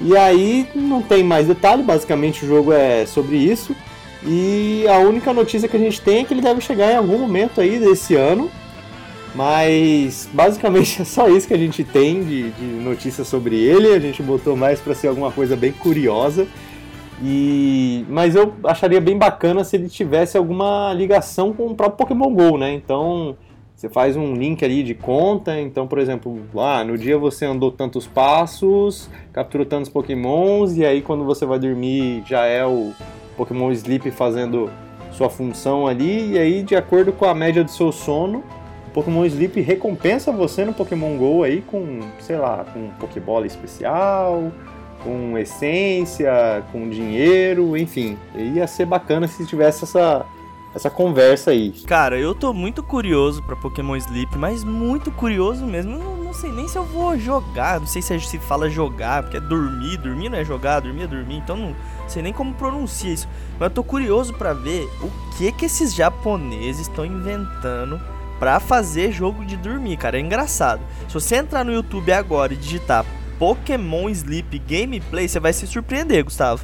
[0.00, 3.74] E aí não tem mais detalhe, basicamente o jogo é sobre isso.
[4.26, 7.18] E a única notícia que a gente tem é que ele deve chegar em algum
[7.18, 8.50] momento aí desse ano.
[9.34, 13.88] Mas basicamente é só isso que a gente tem de, de notícia sobre ele.
[13.88, 16.46] A gente botou mais para ser alguma coisa bem curiosa.
[17.22, 22.32] E mas eu acharia bem bacana se ele tivesse alguma ligação com o próprio Pokémon
[22.32, 22.72] Go, né?
[22.72, 23.36] Então
[23.78, 27.70] você faz um link ali de conta, então, por exemplo, ah, no dia você andou
[27.70, 32.92] tantos passos, capturou tantos pokémons, e aí quando você vai dormir já é o
[33.36, 34.68] Pokémon Sleep fazendo
[35.12, 38.42] sua função ali, e aí de acordo com a média do seu sono,
[38.88, 44.50] o Pokémon Sleep recompensa você no Pokémon GO aí com, sei lá, com Pokébola especial,
[45.04, 48.18] com essência, com dinheiro, enfim.
[48.34, 50.26] Ia ser bacana se tivesse essa
[50.78, 51.72] essa conversa aí.
[51.86, 55.92] Cara, eu tô muito curioso para Pokémon Sleep, mas muito curioso mesmo.
[55.92, 59.36] Eu não, sei nem se eu vou jogar, não sei se se fala jogar, porque
[59.36, 63.12] é dormir, dormir não é jogar, dormir é dormir, então não sei nem como pronuncia
[63.12, 63.28] isso.
[63.58, 68.00] Mas eu tô curioso para ver o que que esses japoneses estão inventando
[68.38, 70.16] para fazer jogo de dormir, cara.
[70.16, 70.80] É engraçado.
[71.08, 73.04] Se você entrar no YouTube agora e digitar
[73.38, 76.62] Pokémon Sleep gameplay, você vai se surpreender, Gustavo.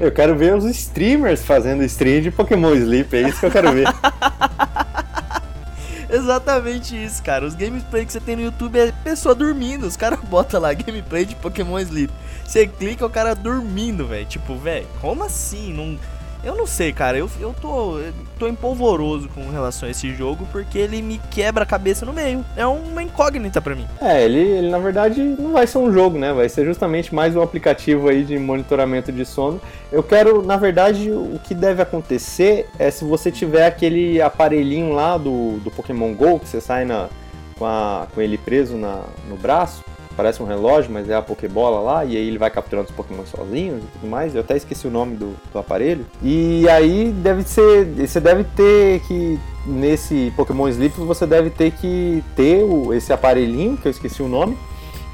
[0.00, 3.72] Eu quero ver os streamers fazendo stream de Pokémon Sleep, é isso que eu quero
[3.72, 3.86] ver.
[6.14, 7.44] Exatamente isso, cara.
[7.44, 9.84] Os gameplay que você tem no YouTube é pessoa dormindo.
[9.84, 12.12] Os caras botam lá gameplay de Pokémon Sleep.
[12.46, 14.24] Você clica o cara dormindo, velho.
[14.24, 15.72] Tipo, velho, como assim?
[15.72, 15.98] Não...
[16.44, 17.16] Eu não sei, cara.
[17.16, 21.64] Eu, eu tô, eu tô empolvoroso com relação a esse jogo porque ele me quebra
[21.64, 22.44] a cabeça no meio.
[22.56, 23.86] É uma incógnita para mim.
[24.00, 26.32] É, ele, ele na verdade não vai ser um jogo, né?
[26.32, 29.60] Vai ser justamente mais um aplicativo aí de monitoramento de sono.
[29.90, 35.16] Eu quero, na verdade, o que deve acontecer é se você tiver aquele aparelhinho lá
[35.16, 37.08] do, do Pokémon GO que você sai na,
[37.58, 39.82] com, a, com ele preso na, no braço
[40.16, 43.24] parece um relógio, mas é a Pokébola lá, e aí ele vai capturando os Pokémon
[43.26, 44.34] sozinhos e tudo mais.
[44.34, 46.06] Eu até esqueci o nome do, do aparelho.
[46.22, 47.84] E aí deve ser.
[47.86, 49.38] Você deve ter que.
[49.66, 54.28] Nesse Pokémon Sleep você deve ter que ter o, esse aparelhinho, que eu esqueci o
[54.28, 54.58] nome.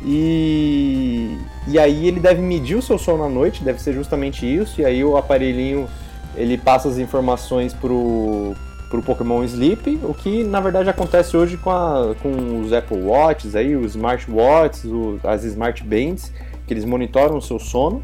[0.05, 4.81] E, e aí ele deve medir o seu sono à noite, deve ser justamente isso.
[4.81, 5.89] E aí o aparelhinho
[6.37, 8.57] ele passa as informações pro,
[8.90, 13.00] para o Pokémon Sleep, o que na verdade acontece hoje com, a, com os Apple
[13.00, 14.90] Watches, aí, os Smartwatches,
[15.22, 16.33] as Smart Bands,
[16.66, 18.03] que eles monitoram o seu sono.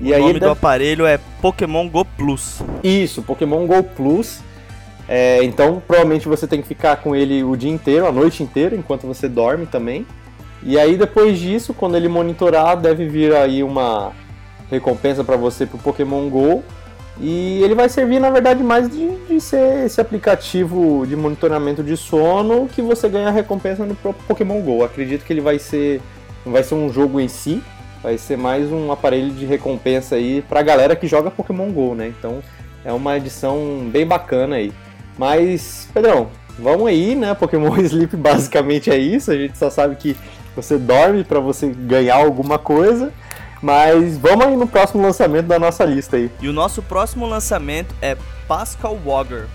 [0.00, 2.62] E o aí nome do aparelho é Pokémon Go Plus.
[2.82, 4.40] Isso, Pokémon Go Plus.
[5.06, 8.74] É, então provavelmente você tem que ficar com ele o dia inteiro, a noite inteira,
[8.74, 10.06] enquanto você dorme também.
[10.62, 14.12] E aí depois disso, quando ele monitorar, deve vir aí uma
[14.70, 16.64] recompensa para você pro Pokémon Go
[17.18, 21.96] e ele vai servir, na verdade, mais de, de, ser esse aplicativo de monitoramento de
[21.96, 24.84] sono que você ganha recompensa no próprio Pokémon GO.
[24.84, 26.00] Acredito que ele vai ser.
[26.44, 27.62] Não vai ser um jogo em si,
[28.02, 32.12] vai ser mais um aparelho de recompensa aí pra galera que joga Pokémon GO, né?
[32.16, 32.40] Então
[32.84, 34.72] é uma edição bem bacana aí.
[35.18, 37.34] Mas, Pedrão, vamos aí, né?
[37.34, 39.30] Pokémon Sleep basicamente é isso.
[39.30, 40.14] A gente só sabe que
[40.54, 43.12] você dorme para você ganhar alguma coisa.
[43.66, 46.30] Mas vamos aí no próximo lançamento da nossa lista aí.
[46.40, 49.48] E o nosso próximo lançamento é Pascal Wogger.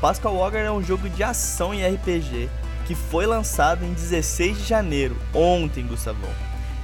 [0.00, 2.48] Pascal Wogger é um jogo de ação e RPG
[2.86, 6.30] que foi lançado em 16 de janeiro, ontem, Gustavão,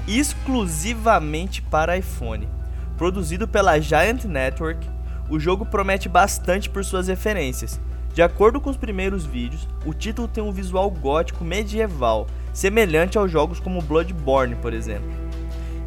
[0.06, 2.46] exclusivamente para iPhone.
[2.98, 4.86] Produzido pela Giant Network,
[5.30, 7.80] o jogo promete bastante por suas referências.
[8.12, 13.30] De acordo com os primeiros vídeos, o título tem um visual gótico medieval, semelhante aos
[13.30, 15.25] jogos como Bloodborne, por exemplo.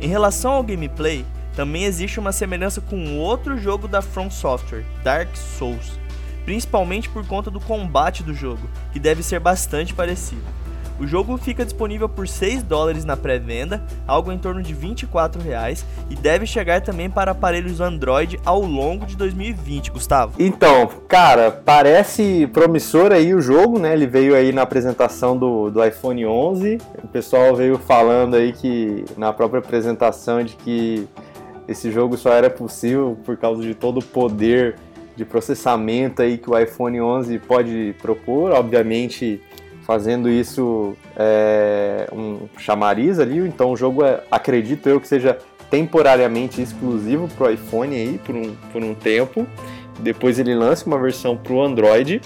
[0.02, 5.36] Em relação ao gameplay, também existe uma semelhança com outro jogo da From Software, Dark
[5.36, 6.00] Souls,
[6.46, 10.42] principalmente por conta do combate do jogo, que deve ser bastante parecido.
[11.00, 15.86] O jogo fica disponível por 6 dólares na pré-venda, algo em torno de 24 reais,
[16.10, 20.34] e deve chegar também para aparelhos Android ao longo de 2020, Gustavo.
[20.38, 23.94] Então, cara, parece promissor aí o jogo, né?
[23.94, 29.06] Ele veio aí na apresentação do, do iPhone 11, o pessoal veio falando aí que
[29.16, 31.08] na própria apresentação de que
[31.66, 34.76] esse jogo só era possível por causa de todo o poder
[35.16, 39.42] de processamento aí que o iPhone 11 pode propor, obviamente
[39.90, 43.40] fazendo isso é, um chamariz ali.
[43.40, 48.36] Então o jogo é, acredito eu que seja temporariamente exclusivo para o iPhone aí por
[48.36, 49.48] um, por um tempo.
[50.00, 52.22] Depois ele lança uma versão para o Android.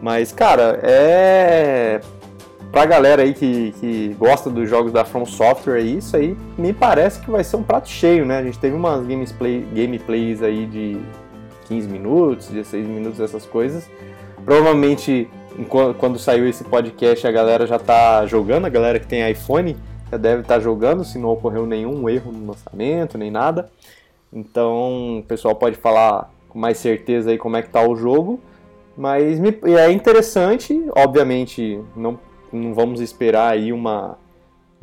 [0.00, 2.00] Mas, cara, é.
[2.70, 7.20] Pra galera aí que, que gosta dos jogos da From Software, isso aí me parece
[7.20, 8.38] que vai ser um prato cheio, né?
[8.38, 11.00] A gente teve umas gameplay, gameplays aí de
[11.66, 13.90] 15 minutos, 16 minutos, essas coisas.
[14.44, 15.28] Provavelmente
[15.98, 19.76] quando saiu esse podcast, a galera já tá jogando, a galera que tem iPhone
[20.10, 23.70] já deve estar tá jogando, se não ocorreu nenhum erro no lançamento, nem nada.
[24.32, 28.40] Então, o pessoal pode falar com mais certeza aí como é que tá o jogo.
[28.96, 32.18] Mas me, é interessante, obviamente, não,
[32.52, 34.18] não vamos esperar aí uma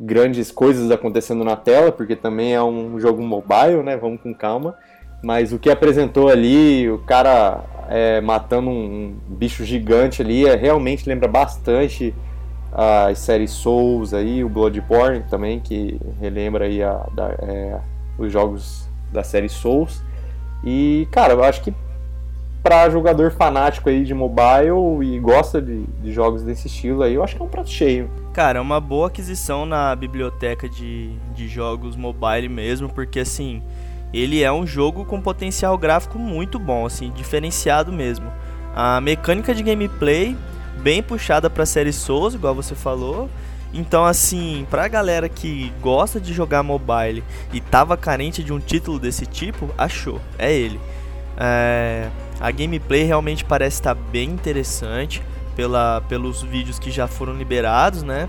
[0.00, 3.96] grandes coisas acontecendo na tela, porque também é um jogo mobile, né?
[3.96, 4.76] Vamos com calma.
[5.22, 11.08] Mas o que apresentou ali, o cara é, matando um, bicho gigante ali, é, realmente
[11.08, 12.14] lembra bastante
[12.72, 17.80] as séries Souls aí, o Bloodborne também, que relembra aí a, da, é,
[18.16, 20.02] os jogos da série Souls.
[20.64, 21.74] E, cara, eu acho que
[22.62, 27.24] para jogador fanático aí de mobile e gosta de, de, jogos desse estilo aí, eu
[27.24, 28.10] acho que é um prato cheio.
[28.32, 33.62] Cara, é uma boa aquisição na biblioteca de, de jogos mobile mesmo, porque assim,
[34.12, 38.32] ele é um jogo com potencial gráfico muito bom, assim, diferenciado mesmo.
[38.74, 40.36] A mecânica de gameplay
[40.80, 43.28] bem puxada para série Souls, igual você falou.
[43.72, 48.98] Então, assim, pra galera que gosta de jogar mobile e tava carente de um título
[48.98, 50.80] desse tipo, achou, é ele.
[51.36, 52.08] É,
[52.40, 55.22] a gameplay realmente parece estar bem interessante
[55.54, 58.28] pela, pelos vídeos que já foram liberados, né?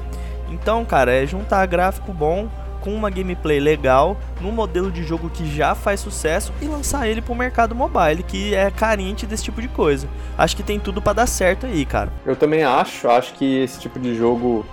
[0.50, 2.50] Então, cara, é juntar gráfico bom
[2.82, 7.22] com uma gameplay legal, num modelo de jogo que já faz sucesso e lançar ele
[7.22, 10.08] pro mercado mobile, que é carente desse tipo de coisa.
[10.38, 12.12] Acho que tem tudo para dar certo aí, cara.
[12.26, 14.65] Eu também acho, acho que esse tipo de jogo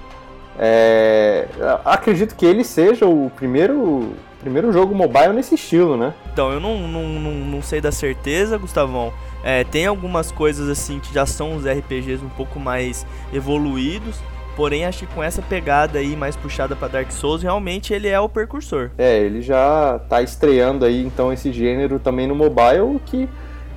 [0.59, 1.47] é...
[1.85, 6.15] acredito que ele seja o primeiro primeiro jogo mobile nesse estilo, né?
[6.33, 9.13] Então, eu não, não, não, não sei da certeza, Gustavão.
[9.43, 14.17] É, tem algumas coisas assim que já são os RPGs um pouco mais evoluídos.
[14.59, 18.19] Porém, acho que com essa pegada aí mais puxada para Dark Souls, realmente ele é
[18.19, 18.91] o precursor.
[18.99, 23.29] É, ele já tá estreando aí então esse gênero também no mobile, que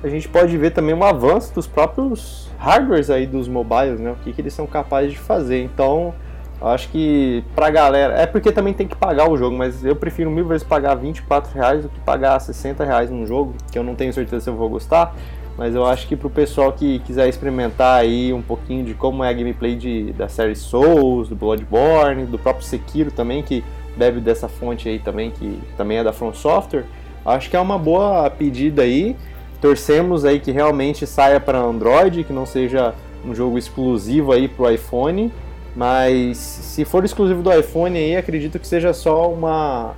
[0.02, 4.10] a gente pode ver também um avanço dos próprios hardwares aí dos mobiles, né?
[4.10, 5.62] O que, que eles são capazes de fazer.
[5.62, 6.12] Então,
[6.60, 8.14] acho que pra galera.
[8.14, 11.54] É porque também tem que pagar o jogo, mas eu prefiro mil vezes pagar 24
[11.54, 14.56] reais do que pagar 60 reais num jogo, que eu não tenho certeza se eu
[14.56, 15.14] vou gostar.
[15.56, 19.28] Mas eu acho que pro pessoal que quiser experimentar aí um pouquinho de como é
[19.28, 23.62] a gameplay de, da série Souls, do Bloodborne, do próprio Sekiro também, que
[23.96, 26.84] bebe dessa fonte aí também, que também é da From Software,
[27.24, 29.16] acho que é uma boa pedida aí.
[29.60, 34.68] Torcemos aí que realmente saia para Android, que não seja um jogo exclusivo aí pro
[34.70, 35.30] iPhone,
[35.76, 39.94] mas se for exclusivo do iPhone aí, acredito que seja só uma,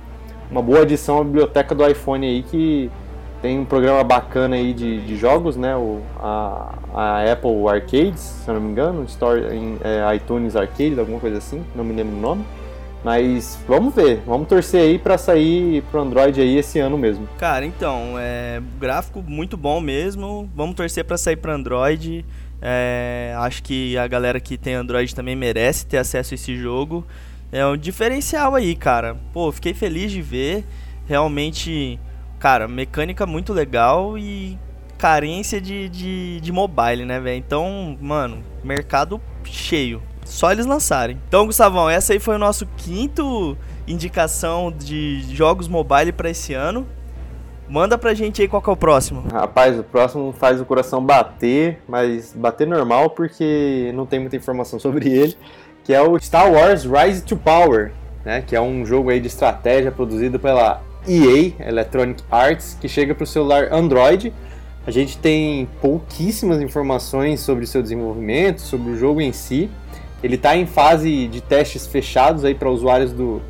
[0.51, 2.91] uma boa adição à biblioteca do iPhone aí que
[3.41, 5.75] tem um programa bacana aí de, de jogos, né?
[5.75, 10.99] O, a, a Apple Arcades, se eu não me engano, Store, em, é, iTunes Arcade,
[10.99, 12.45] alguma coisa assim, não me lembro o nome.
[13.03, 17.29] Mas vamos ver, vamos torcer aí para sair pro Android aí esse ano mesmo.
[17.37, 20.49] Cara, então, é gráfico muito bom mesmo.
[20.55, 22.25] Vamos torcer para sair para Android.
[22.59, 27.05] É, acho que a galera que tem Android também merece ter acesso a esse jogo.
[27.51, 29.15] É um diferencial aí, cara.
[29.31, 30.65] Pô, fiquei feliz de ver.
[31.07, 31.99] Realmente
[32.39, 34.57] cara, mecânica muito legal e
[34.97, 37.37] carência de, de, de mobile, né, velho?
[37.37, 40.01] Então, mano, mercado cheio.
[40.23, 41.19] Só eles lançarem.
[41.27, 43.55] Então, Gustavão, essa aí foi o nosso quinto
[43.87, 46.87] indicação de jogos mobile para esse ano.
[47.67, 49.23] Manda pra gente aí qual que é o próximo.
[49.31, 54.77] Rapaz, o próximo faz o coração bater, mas bater normal porque não tem muita informação
[54.79, 55.35] sobre ele,
[55.83, 57.91] que é o Star Wars Rise to Power,
[58.23, 58.41] né?
[58.41, 63.23] Que é um jogo aí de estratégia produzido pela EA, Electronic Arts, que chega para
[63.23, 64.33] o celular Android.
[64.85, 69.69] A gente tem pouquíssimas informações sobre seu desenvolvimento, sobre o jogo em si.
[70.23, 73.41] Ele está em fase de testes fechados aí para usuários do,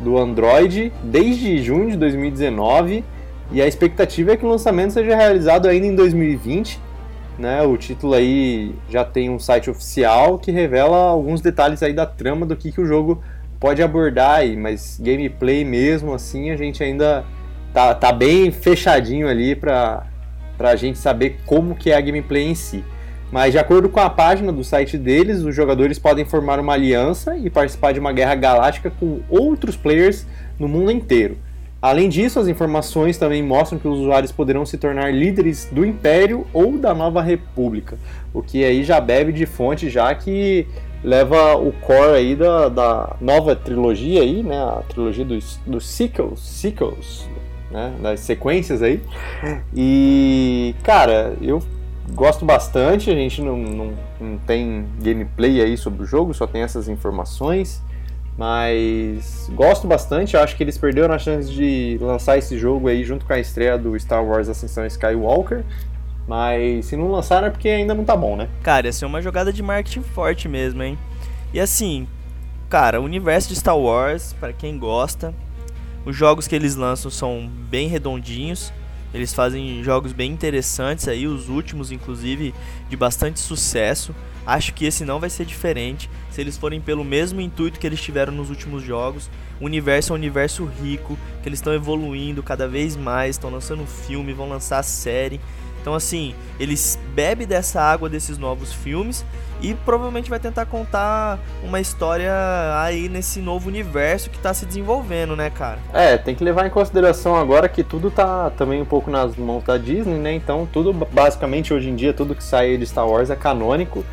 [0.00, 3.04] do Android desde junho de 2019
[3.50, 6.80] e a expectativa é que o lançamento seja realizado ainda em 2020.
[7.38, 7.62] Né?
[7.62, 12.46] O título aí já tem um site oficial que revela alguns detalhes aí da trama
[12.46, 13.22] do que, que o jogo
[13.58, 17.24] pode abordar aí, mas gameplay mesmo assim a gente ainda
[17.72, 20.06] tá, tá bem fechadinho ali para
[20.58, 22.84] a gente saber como que é a gameplay em si.
[23.30, 27.36] Mas de acordo com a página do site deles, os jogadores podem formar uma aliança
[27.36, 30.26] e participar de uma guerra galáctica com outros players
[30.58, 31.36] no mundo inteiro.
[31.82, 36.46] Além disso, as informações também mostram que os usuários poderão se tornar líderes do Império
[36.52, 37.98] ou da Nova República,
[38.32, 40.66] o que aí já bebe de fonte já que
[41.06, 44.60] leva o core aí da, da nova trilogia aí, né?
[44.60, 47.28] A trilogia dos, dos sequels, sequels,
[47.70, 47.94] né?
[48.02, 49.00] Das sequências aí.
[49.72, 51.62] E, cara, eu
[52.10, 56.62] gosto bastante, a gente não, não, não tem gameplay aí sobre o jogo, só tem
[56.62, 57.80] essas informações.
[58.36, 63.24] Mas gosto bastante, acho que eles perderam a chance de lançar esse jogo aí junto
[63.24, 65.64] com a estreia do Star Wars Ascensão Skywalker.
[66.26, 68.48] Mas se não lançaram é porque ainda não tá bom, né?
[68.62, 70.98] Cara, essa é uma jogada de marketing forte mesmo, hein?
[71.54, 72.08] E assim,
[72.68, 75.32] cara, o universo de Star Wars, para quem gosta,
[76.04, 78.72] os jogos que eles lançam são bem redondinhos.
[79.14, 82.52] Eles fazem jogos bem interessantes aí, os últimos inclusive
[82.88, 84.14] de bastante sucesso.
[84.44, 86.08] Acho que esse não vai ser diferente.
[86.30, 89.28] Se eles forem pelo mesmo intuito que eles tiveram nos últimos jogos,
[89.60, 93.86] o universo é um universo rico, que eles estão evoluindo cada vez mais, estão lançando
[93.86, 95.40] filme, vão lançar série.
[95.86, 99.24] Então, assim, eles bebem dessa água desses novos filmes
[99.62, 102.32] e provavelmente vai tentar contar uma história
[102.80, 105.78] aí nesse novo universo que tá se desenvolvendo, né, cara?
[105.94, 109.62] É, tem que levar em consideração agora que tudo tá também um pouco nas mãos
[109.62, 110.34] da Disney, né?
[110.34, 114.04] Então, tudo basicamente hoje em dia, tudo que sai de Star Wars é canônico.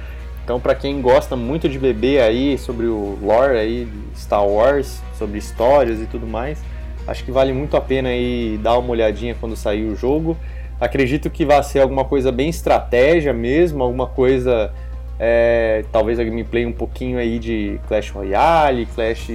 [0.43, 5.39] Então, para quem gosta muito de beber aí sobre o lore aí Star Wars, sobre
[5.39, 6.63] histórias e tudo mais,
[7.07, 10.38] acho que vale muito a pena aí dar uma olhadinha quando sair o jogo.
[10.84, 14.69] Acredito que vai ser alguma coisa bem estratégia mesmo, alguma coisa.
[15.17, 19.29] É, talvez a gameplay um pouquinho aí de Clash Royale, Clash,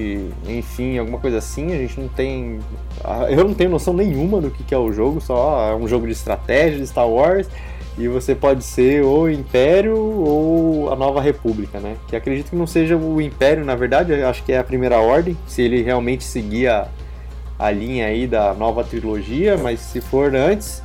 [0.47, 1.73] enfim, alguma coisa assim.
[1.73, 2.59] A gente não tem.
[3.31, 6.13] Eu não tenho noção nenhuma do que é o jogo, só é um jogo de
[6.13, 7.49] estratégia de Star Wars.
[7.97, 11.97] E você pode ser ou o Império ou a Nova República, né?
[12.09, 15.37] Que acredito que não seja o Império, na verdade, acho que é a Primeira Ordem,
[15.47, 16.89] se ele realmente seguir a,
[17.59, 20.81] a linha aí da nova trilogia, mas se for antes,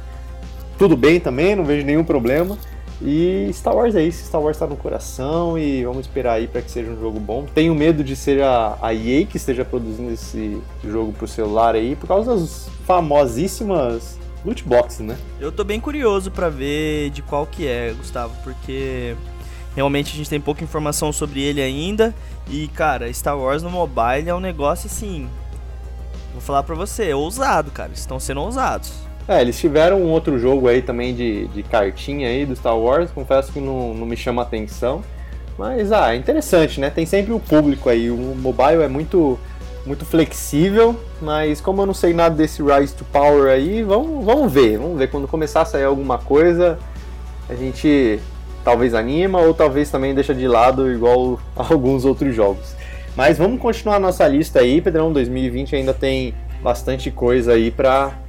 [0.78, 2.58] tudo bem também, não vejo nenhum problema.
[3.02, 6.62] E Star Wars é isso, Star Wars tá no coração e vamos esperar aí para
[6.62, 7.46] que seja um jogo bom.
[7.54, 11.96] Tenho medo de ser a, a EA que esteja produzindo esse jogo pro celular aí,
[11.96, 15.18] por causa das famosíssimas loot boxes, né?
[15.40, 19.16] Eu tô bem curioso para ver de qual que é, Gustavo, porque
[19.76, 22.14] realmente a gente tem pouca informação sobre ele ainda.
[22.50, 25.30] E, cara, Star Wars no mobile é um negócio assim.
[26.32, 27.92] Vou falar pra você, é ousado, cara.
[27.94, 28.94] Estão sendo ousados.
[29.28, 33.10] É, eles tiveram um outro jogo aí também de, de cartinha aí do Star Wars,
[33.12, 35.02] confesso que não, não me chama atenção.
[35.58, 36.90] Mas, ah, é interessante, né?
[36.90, 38.10] Tem sempre o público aí.
[38.10, 39.40] O mobile é muito,
[39.86, 44.52] muito flexível, mas como eu não sei nada desse Rise to Power aí, vamos, vamos
[44.52, 44.78] ver.
[44.78, 46.78] Vamos ver quando começar a sair alguma coisa,
[47.48, 48.20] a gente
[48.64, 52.76] talvez anima ou talvez também deixa de lado igual alguns outros jogos.
[53.16, 55.14] Mas vamos continuar nossa lista aí, Pedrão.
[55.14, 58.23] 2020 ainda tem bastante coisa aí pra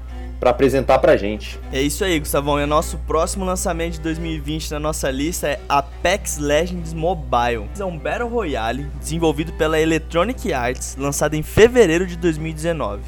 [0.44, 1.58] para apresentar pra gente.
[1.72, 2.60] É isso aí, Gustavão.
[2.60, 7.66] E o nosso próximo lançamento de 2020 na nossa lista é Apex Legends Mobile.
[7.78, 13.02] É um Battle Royale desenvolvido pela Electronic Arts, lançado em fevereiro de 2019.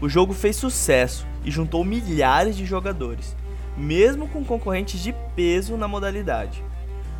[0.00, 3.36] O jogo fez sucesso e juntou milhares de jogadores,
[3.76, 6.60] mesmo com concorrentes de peso na modalidade.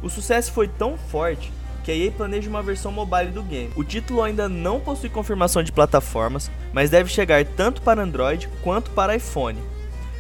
[0.03, 1.53] O sucesso foi tão forte
[1.85, 3.71] que a EA planeja uma versão mobile do game.
[3.77, 8.91] O título ainda não possui confirmação de plataformas, mas deve chegar tanto para Android quanto
[8.91, 9.59] para iPhone.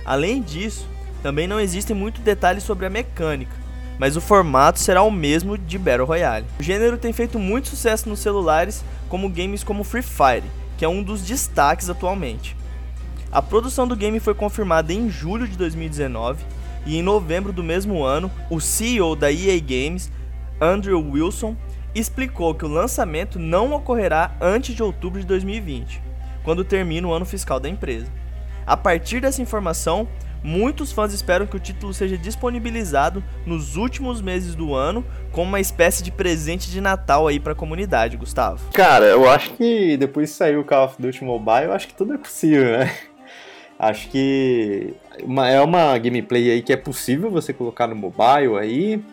[0.04, 0.86] Além disso,
[1.22, 3.56] também não existem muitos detalhes sobre a mecânica,
[3.98, 6.46] mas o formato será o mesmo de Battle Royale.
[6.60, 10.44] O gênero tem feito muito sucesso nos celulares, como games como Free Fire,
[10.76, 12.54] que é um dos destaques atualmente.
[13.32, 16.44] A produção do game foi confirmada em julho de 2019
[16.84, 20.10] e em novembro do mesmo ano, o CEO da EA Games
[20.60, 21.56] Andrew Wilson,
[21.94, 26.02] explicou que o lançamento não ocorrerá antes de outubro de 2020,
[26.42, 28.06] quando termina o ano fiscal da empresa.
[28.66, 30.08] A partir dessa informação,
[30.42, 35.60] muitos fãs esperam que o título seja disponibilizado nos últimos meses do ano como uma
[35.60, 38.70] espécie de presente de Natal aí para a comunidade, Gustavo.
[38.72, 41.94] Cara, eu acho que depois que sair o Call of Duty Mobile, eu acho que
[41.94, 42.92] tudo é possível, né?
[43.76, 44.94] Acho que
[45.48, 49.04] é uma gameplay aí que é possível você colocar no mobile aí.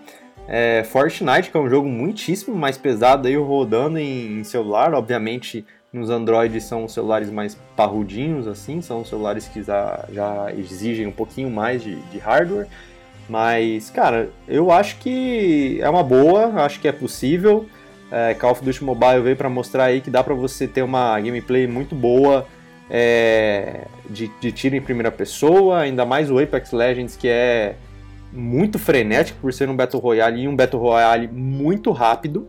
[0.54, 5.66] É, Fortnite, que é um jogo muitíssimo mais pesado aí, rodando em, em celular, obviamente
[5.94, 11.50] nos Androids são celulares mais parrudinhos, assim, são celulares que já, já exigem um pouquinho
[11.50, 12.68] mais de, de, hardware.
[13.30, 17.66] Mas, cara, eu acho que é uma boa, acho que é possível.
[18.12, 21.18] É, Call of Duty Mobile veio para mostrar aí que dá para você ter uma
[21.18, 22.46] gameplay muito boa
[22.90, 27.76] é, de, de tiro em primeira pessoa, ainda mais o Apex Legends, que é
[28.32, 32.48] muito frenético por ser um Battle Royale e um Battle Royale muito rápido.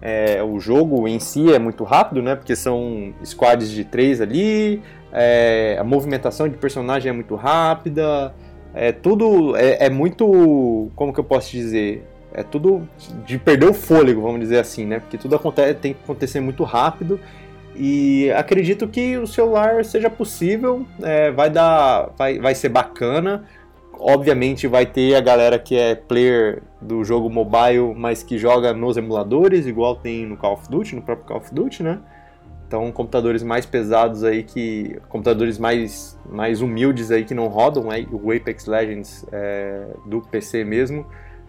[0.00, 2.34] É, o jogo em si é muito rápido, né?
[2.34, 4.82] Porque são squads de três ali,
[5.12, 8.34] é, a movimentação de personagem é muito rápida,
[8.74, 12.88] é tudo é, é, muito, como que eu posso dizer, é tudo
[13.24, 14.98] de perder o fôlego, vamos dizer assim, né?
[14.98, 17.20] Porque tudo acontece, tem que acontecer muito rápido
[17.76, 23.44] e acredito que o celular seja possível, é, vai dar, vai, vai ser bacana
[24.02, 28.96] obviamente vai ter a galera que é player do jogo mobile, mas que joga nos
[28.96, 32.00] emuladores, igual tem no Call of Duty, no próprio Call of Duty, né?
[32.66, 34.98] Então, computadores mais pesados aí que.
[35.08, 40.64] computadores mais, mais humildes aí que não rodam aí, o Apex Legends é, do PC
[40.64, 41.06] mesmo,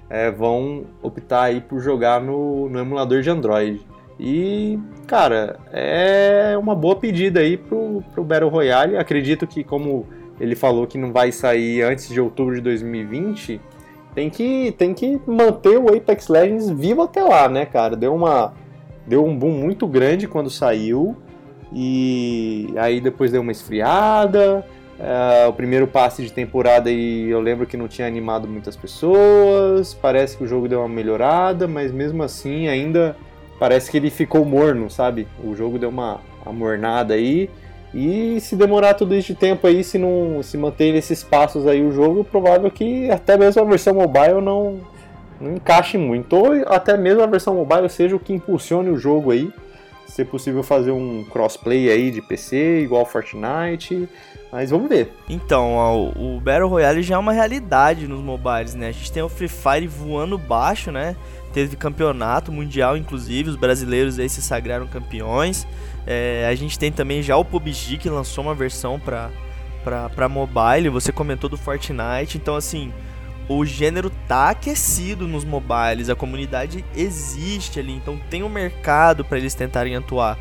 [0.09, 3.87] é, vão optar aí por jogar no, no emulador de Android.
[4.19, 4.77] E,
[5.07, 8.97] cara, é uma boa pedida aí pro, pro Battle Royale.
[8.97, 10.05] Acredito que, como
[10.39, 13.61] ele falou que não vai sair antes de outubro de 2020,
[14.13, 17.95] tem que, tem que manter o Apex Legends vivo até lá, né, cara?
[17.95, 18.53] Deu, uma,
[19.07, 21.15] deu um boom muito grande quando saiu,
[21.71, 24.65] e aí depois deu uma esfriada.
[24.93, 29.93] Uh, o primeiro passe de temporada e eu lembro que não tinha animado muitas pessoas.
[29.93, 33.17] Parece que o jogo deu uma melhorada, mas mesmo assim ainda
[33.59, 35.27] parece que ele ficou morno, sabe?
[35.43, 37.49] O jogo deu uma amornada aí.
[37.93, 41.85] E se demorar tudo isso de tempo aí, se não se manter esses passos aí
[41.85, 44.79] o jogo, provável que até mesmo a versão mobile não,
[45.39, 46.35] não encaixe muito.
[46.35, 49.51] Ou até mesmo a versão mobile seja o que impulsione o jogo aí.
[50.07, 54.07] Se possível fazer um crossplay aí de PC, igual Fortnite.
[54.51, 55.11] Mas vamos ver.
[55.27, 58.89] Então, o Battle Royale já é uma realidade nos mobiles, né?
[58.89, 61.15] A gente tem o Free Fire voando baixo, né?
[61.51, 65.65] Teve campeonato mundial, inclusive, os brasileiros aí se sagraram campeões.
[66.05, 69.31] É, a gente tem também já o PUBG que lançou uma versão para
[69.83, 70.89] para mobile.
[70.89, 72.93] Você comentou do Fortnite, então assim,
[73.49, 79.37] o gênero tá aquecido nos mobiles, a comunidade existe ali, então tem um mercado para
[79.37, 80.37] eles tentarem atuar.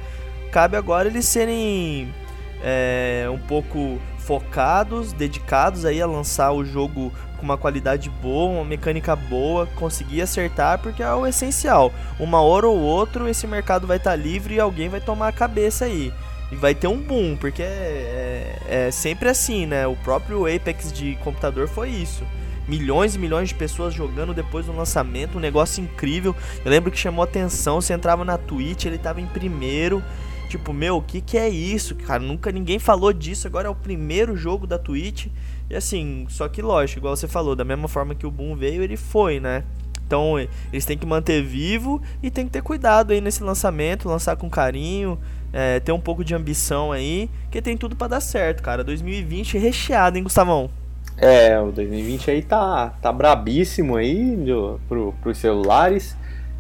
[0.53, 2.15] Cabe agora eles serem
[2.63, 7.13] é, um pouco focados, dedicados aí a lançar o jogo
[7.43, 11.93] com uma qualidade boa, uma mecânica boa, conseguir acertar, porque é o essencial.
[12.21, 15.33] Uma hora ou outra esse mercado vai estar tá livre e alguém vai tomar a
[15.33, 16.13] cabeça aí.
[16.53, 19.89] E vai ter um boom, porque é, é, é sempre assim, né?
[19.89, 22.25] O próprio Apex de computador foi isso
[22.69, 26.35] milhões e milhões de pessoas jogando depois do lançamento, um negócio incrível.
[26.65, 30.01] Eu lembro que chamou atenção, você entrava na Twitch, ele tava em primeiro.
[30.49, 32.23] Tipo, meu, o que que é isso, cara?
[32.23, 35.27] Nunca ninguém falou disso, agora é o primeiro jogo da Twitch.
[35.73, 38.83] E assim, só que lógico, igual você falou, da mesma forma que o Boom veio,
[38.83, 39.65] ele foi, né?
[40.07, 40.39] Então
[40.71, 44.51] eles têm que manter vivo e tem que ter cuidado aí nesse lançamento, lançar com
[44.51, 45.19] carinho,
[45.51, 48.85] é, ter um pouco de ambição aí, que tem tudo para dar certo, cara.
[48.85, 50.69] 2020 recheado, hein, Gustavão?
[51.17, 56.15] É, o 2020 aí tá, tá brabíssimo aí do, pro, pros celulares.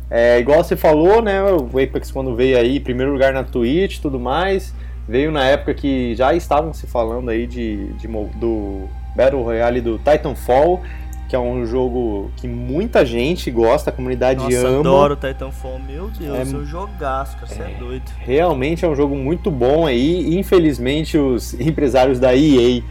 [0.09, 1.43] É, igual você falou, né?
[1.43, 4.75] O Apex quando veio aí, primeiro lugar na Twitch tudo mais,
[5.07, 9.99] veio na época que já estavam se falando aí de, de do Battle Royale do
[9.99, 10.83] Titanfall,
[11.29, 14.81] que é um jogo que muita gente gosta, a comunidade Nossa, ama.
[14.81, 18.05] adoro Titanfall, meu Deus, é, eu jogaço, cara, você é, é doido.
[18.19, 22.83] Realmente é um jogo muito bom aí, infelizmente os empresários da EA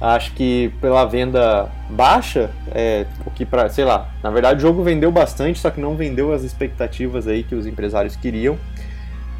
[0.00, 4.82] acho que pela venda baixa, é, o que para, sei lá, na verdade o jogo
[4.82, 8.58] vendeu bastante, só que não vendeu as expectativas aí que os empresários queriam.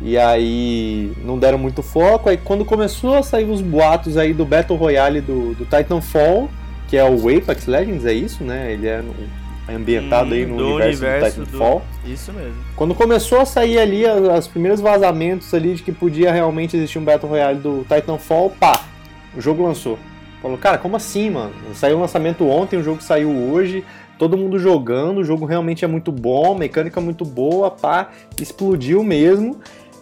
[0.04, 2.28] E aí não deram muito foco.
[2.28, 6.50] Aí quando começou a sair os boatos aí do Battle Royale do, do Titanfall,
[6.88, 8.74] que é o Apex Legends, é isso, né?
[8.74, 9.02] Ele é
[9.66, 11.82] ambientado hum, aí no universo, universo, do Titanfall.
[12.04, 12.12] Do...
[12.12, 12.54] Isso mesmo.
[12.76, 16.98] Quando começou a sair ali as, as primeiros vazamentos ali de que podia realmente existir
[16.98, 18.84] um Battle Royale do Titanfall, pá,
[19.34, 19.98] o jogo lançou.
[20.42, 21.54] Falou, cara, como assim, mano?
[21.72, 23.82] Saiu o lançamento ontem, o jogo saiu hoje,
[24.18, 29.58] todo mundo jogando, o jogo realmente é muito bom, mecânica muito boa, pá, explodiu mesmo.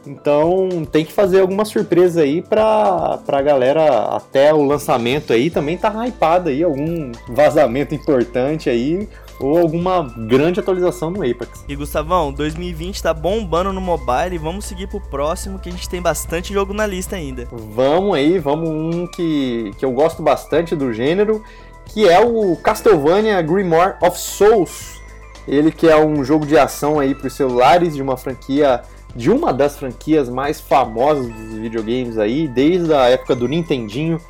[0.06, 5.78] Então tem que fazer alguma surpresa aí pra, pra galera até o lançamento aí também
[5.78, 9.08] tá hypada aí, algum vazamento importante aí
[9.42, 11.64] ou alguma grande atualização no Apex.
[11.68, 15.88] E Gustavão, 2020 tá bombando no mobile e vamos seguir pro próximo que a gente
[15.88, 17.48] tem bastante jogo na lista ainda.
[17.50, 21.42] Vamos aí, vamos um que, que eu gosto bastante do gênero,
[21.86, 25.00] que é o Castlevania Grimoire of Souls.
[25.46, 28.82] Ele que é um jogo de ação aí para os celulares de uma franquia
[29.14, 34.20] de uma das franquias mais famosas dos videogames aí, desde a época do Nintendinho.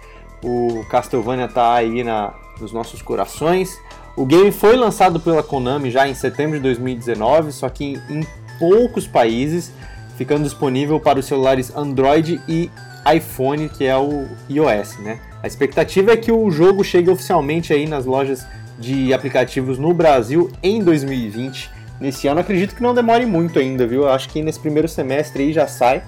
[0.45, 3.79] O Castlevania tá aí na, nos nossos corações.
[4.17, 8.27] O game foi lançado pela Konami já em setembro de 2019, só que em
[8.59, 9.73] poucos países,
[10.17, 12.71] ficando disponível para os celulares Android e
[13.15, 15.19] iPhone, que é o iOS, né?
[15.43, 18.47] A expectativa é que o jogo chegue oficialmente aí nas lojas
[18.79, 22.41] de aplicativos no Brasil em 2020 nesse ano.
[22.41, 24.09] Acredito que não demore muito ainda, viu?
[24.09, 26.03] Acho que nesse primeiro semestre aí já sai.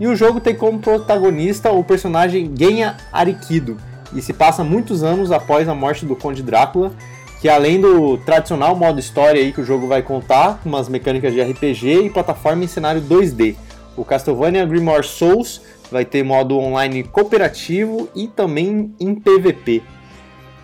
[0.00, 3.76] E o jogo tem como protagonista o personagem Genya Arikido,
[4.14, 6.92] e se passa muitos anos após a morte do Conde Drácula,
[7.40, 11.42] que além do tradicional modo história aí que o jogo vai contar, umas mecânicas de
[11.42, 13.56] RPG e plataforma em cenário 2D.
[13.96, 19.82] O Castlevania Grimoire Souls vai ter modo online cooperativo e também em PVP.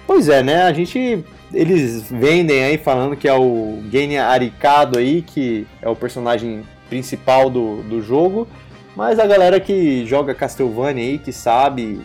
[0.07, 0.65] Pois é, né?
[0.65, 5.97] A gente eles vendem aí falando que é o Genya Arikado aí, que é o
[5.97, 8.47] personagem principal do, do jogo,
[8.95, 12.01] mas a galera que joga Castlevania aí, que sabe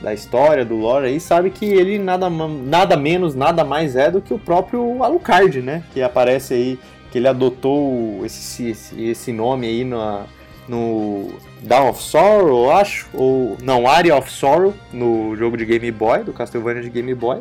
[0.00, 4.20] da história, do lore aí, sabe que ele nada, nada menos, nada mais é do
[4.20, 5.84] que o próprio Alucard, né?
[5.92, 6.78] Que aparece aí,
[7.10, 10.24] que ele adotou esse, esse, esse nome aí na,
[10.68, 11.30] no
[11.60, 16.24] Dawn of Sorrow, eu acho, ou não, Area of Sorrow, no jogo de Game Boy,
[16.24, 17.40] do Castlevania de Game Boy.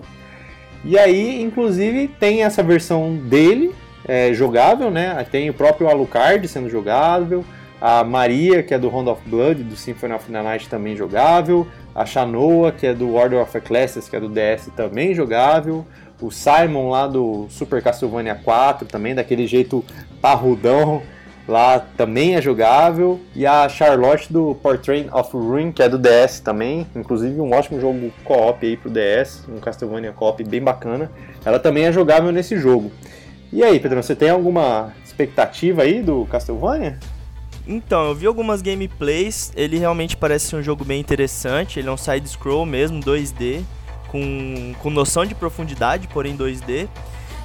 [0.83, 3.73] E aí, inclusive, tem essa versão dele
[4.07, 5.25] é, jogável, né?
[5.31, 7.45] Tem o próprio Alucard sendo jogável,
[7.79, 11.67] a Maria, que é do Round of Blood, do Symphony of the Night, também jogável,
[11.95, 15.85] a Shanoa, que é do Order of Ecclesias, que é do DS, também jogável,
[16.21, 19.83] o Simon lá do Super Castlevania 4, também daquele jeito
[20.21, 21.01] parrudão,
[21.51, 23.19] lá também é jogável.
[23.35, 27.79] E a Charlotte do Portrait of Ruin, que é do DS também, inclusive um ótimo
[27.79, 31.11] jogo co-op aí pro DS, um Castlevania co-op bem bacana.
[31.45, 32.91] Ela também é jogável nesse jogo.
[33.53, 36.97] E aí, Pedro, você tem alguma expectativa aí do Castlevania?
[37.67, 41.97] Então, eu vi algumas gameplays, ele realmente parece um jogo bem interessante, ele é um
[41.97, 43.61] side-scroll mesmo, 2D,
[44.07, 46.87] com, com noção de profundidade, porém 2D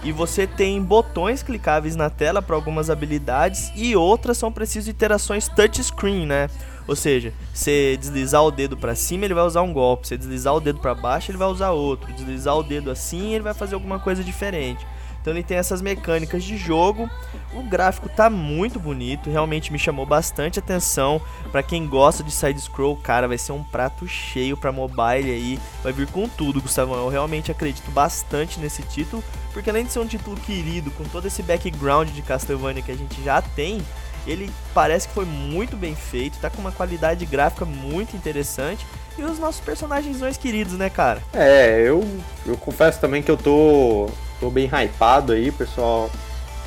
[0.02, 5.48] e você tem botões clicáveis na tela para algumas habilidades e outras são precisas interações
[5.48, 6.48] touchscreen, né?
[6.86, 10.54] Ou seja, você deslizar o dedo para cima, ele vai usar um golpe, você deslizar
[10.54, 13.74] o dedo para baixo, ele vai usar outro, deslizar o dedo assim, ele vai fazer
[13.74, 14.86] alguma coisa diferente.
[15.26, 17.10] Então ele tem essas mecânicas de jogo.
[17.52, 21.20] O gráfico tá muito bonito, realmente me chamou bastante atenção.
[21.50, 25.58] Para quem gosta de side scroll, cara, vai ser um prato cheio para mobile aí,
[25.82, 26.94] vai vir com tudo, Gustavão.
[26.94, 29.20] Eu realmente acredito bastante nesse título,
[29.52, 32.96] porque além de ser um título querido, com todo esse background de Castlevania que a
[32.96, 33.82] gente já tem,
[34.28, 38.86] ele parece que foi muito bem feito, tá com uma qualidade gráfica muito interessante.
[39.18, 41.20] E os nossos personagens mais queridos, né, cara?
[41.32, 42.06] É, eu,
[42.44, 44.10] eu confesso também que eu tô,
[44.40, 46.10] tô bem hypado aí, pessoal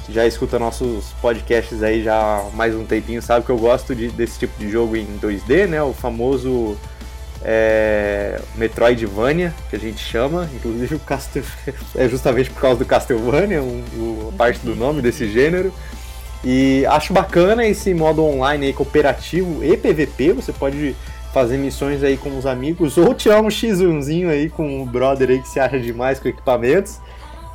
[0.05, 4.07] que já escuta nossos podcasts aí já mais um tempinho sabe que eu gosto de,
[4.09, 5.83] desse tipo de jogo em 2D, né?
[5.83, 6.75] O famoso
[7.43, 10.49] é, Metroidvania, que a gente chama.
[10.53, 11.43] Inclusive o Castel...
[11.95, 15.73] é justamente por causa do Castlevania, um, um, parte do nome desse gênero.
[16.43, 20.33] E acho bacana esse modo online aí, cooperativo e PVP.
[20.33, 20.95] Você pode
[21.33, 25.39] fazer missões aí com os amigos ou tirar um X1zinho aí com o brother aí
[25.39, 26.99] que se acha demais com equipamentos.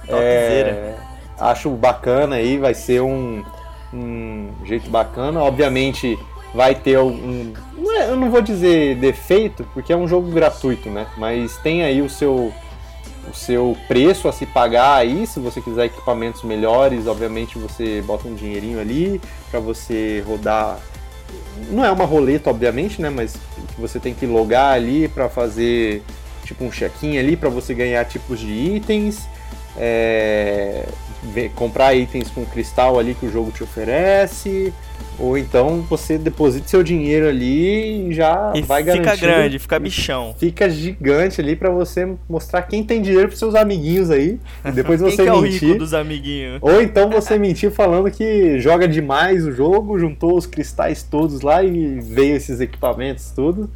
[0.09, 0.97] É,
[1.39, 3.45] acho bacana aí, vai ser um,
[3.93, 5.43] um jeito bacana.
[5.43, 6.19] Obviamente
[6.55, 7.53] vai ter um.
[7.97, 11.07] É, eu não vou dizer defeito, porque é um jogo gratuito, né?
[11.17, 12.53] Mas tem aí o seu
[13.31, 18.29] o seu preço a se pagar aí, se você quiser equipamentos melhores, obviamente você bota
[18.29, 20.79] um dinheirinho ali para você rodar.
[21.71, 23.11] Não é uma roleta, obviamente, né?
[23.11, 23.37] Mas
[23.79, 26.03] você tem que logar ali para fazer
[26.45, 29.27] tipo um check-in ali para você ganhar tipos de itens.
[29.77, 30.87] É,
[31.55, 34.73] comprar itens com cristal ali que o jogo te oferece.
[35.19, 39.11] Ou então você deposita seu dinheiro ali e já e vai garantir.
[39.11, 40.35] Fica grande, fica bichão.
[40.37, 44.41] Fica gigante ali para você mostrar quem tem dinheiro pros seus amiguinhos aí.
[44.75, 45.61] Depois você quem mentir.
[45.61, 46.59] Que é o rico dos amiguinhos.
[46.61, 51.63] Ou então você mentir falando que joga demais o jogo, juntou os cristais todos lá
[51.63, 53.71] e veio esses equipamentos tudo.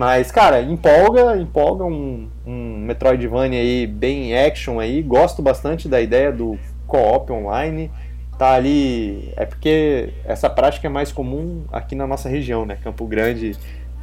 [0.00, 5.02] Mas, cara, empolga, empolga um, um Metroidvania aí bem action aí.
[5.02, 7.90] Gosto bastante da ideia do co-op online
[8.38, 9.30] tá ali.
[9.36, 12.78] É porque essa prática é mais comum aqui na nossa região, né?
[12.82, 13.54] Campo Grande,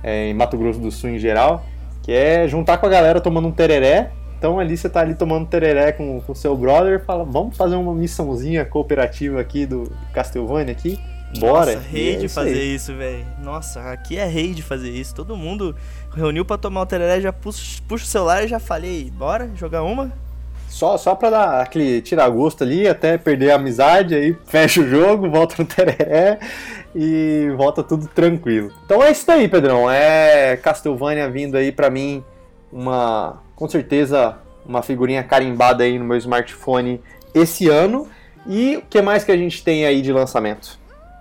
[0.04, 1.66] é, em Mato Grosso do Sul em geral,
[2.04, 4.12] que é juntar com a galera tomando um tereré.
[4.38, 7.96] Então ali você tá ali tomando tereré com o seu brother, fala, vamos fazer uma
[7.96, 11.00] missãozinha cooperativa aqui do Castlevania aqui.
[11.40, 11.76] Bora.
[11.76, 13.26] Nossa, rei é de fazer isso, velho.
[13.44, 15.14] Nossa, aqui é rei de fazer isso.
[15.14, 15.76] Todo mundo
[16.16, 19.84] reuniu para tomar o tereré, já puxa, puxa o celular e já falei, bora jogar
[19.84, 20.12] uma?
[20.70, 24.88] Só, só pra dar aquele tirar gosto ali, até perder a amizade, aí fecha o
[24.88, 26.40] jogo, volta no tereré
[26.96, 28.72] e volta tudo tranquilo.
[28.86, 29.90] Então é isso aí, Pedrão.
[29.90, 32.24] É Castlevania vindo aí pra mim
[32.72, 37.02] uma, com certeza, uma figurinha carimbada aí no meu smartphone
[37.34, 38.08] esse ano.
[38.46, 40.78] E o que mais que a gente tem aí de lançamento?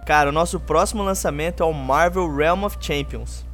[0.07, 3.45] Cara, o nosso próximo lançamento é o Marvel Realm of Champions.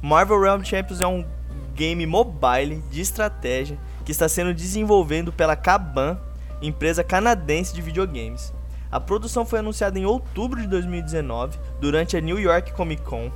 [0.00, 1.26] Marvel Realm of Champions é um
[1.74, 6.16] game mobile de estratégia que está sendo desenvolvido pela Kaban,
[6.62, 8.54] empresa canadense de videogames.
[8.92, 13.32] A produção foi anunciada em outubro de 2019, durante a New York Comic Con.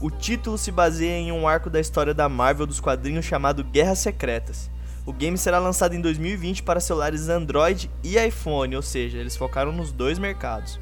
[0.00, 3.98] O título se baseia em um arco da história da Marvel dos quadrinhos chamado Guerras
[3.98, 4.70] Secretas.
[5.04, 9.72] O game será lançado em 2020 para celulares Android e iPhone, ou seja, eles focaram
[9.72, 10.80] nos dois mercados.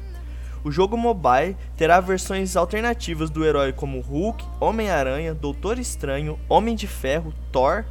[0.67, 6.85] O jogo mobile terá versões alternativas do herói como Hulk, Homem-Aranha, Doutor Estranho, Homem de
[6.85, 7.85] Ferro, Thor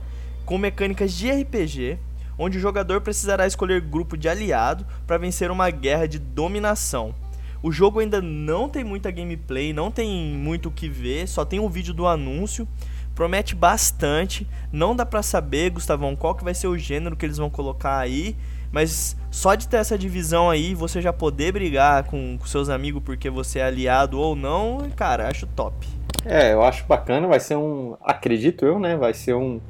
[0.44, 1.98] com mecânicas de RPG,
[2.38, 7.14] onde o jogador precisará escolher grupo de aliado para vencer uma guerra de dominação.
[7.62, 11.58] O jogo ainda não tem muita gameplay, não tem muito o que ver, só tem
[11.58, 12.68] um vídeo do anúncio.
[13.14, 17.38] Promete bastante, não dá pra saber, Gustavão, qual que vai ser o gênero que eles
[17.38, 18.36] vão colocar aí,
[18.72, 23.02] mas só de ter essa divisão aí, você já poder brigar com, com seus amigos
[23.04, 25.86] porque você é aliado ou não, cara, acho top.
[26.24, 29.60] É, eu acho bacana, vai ser um, acredito eu, né, vai ser um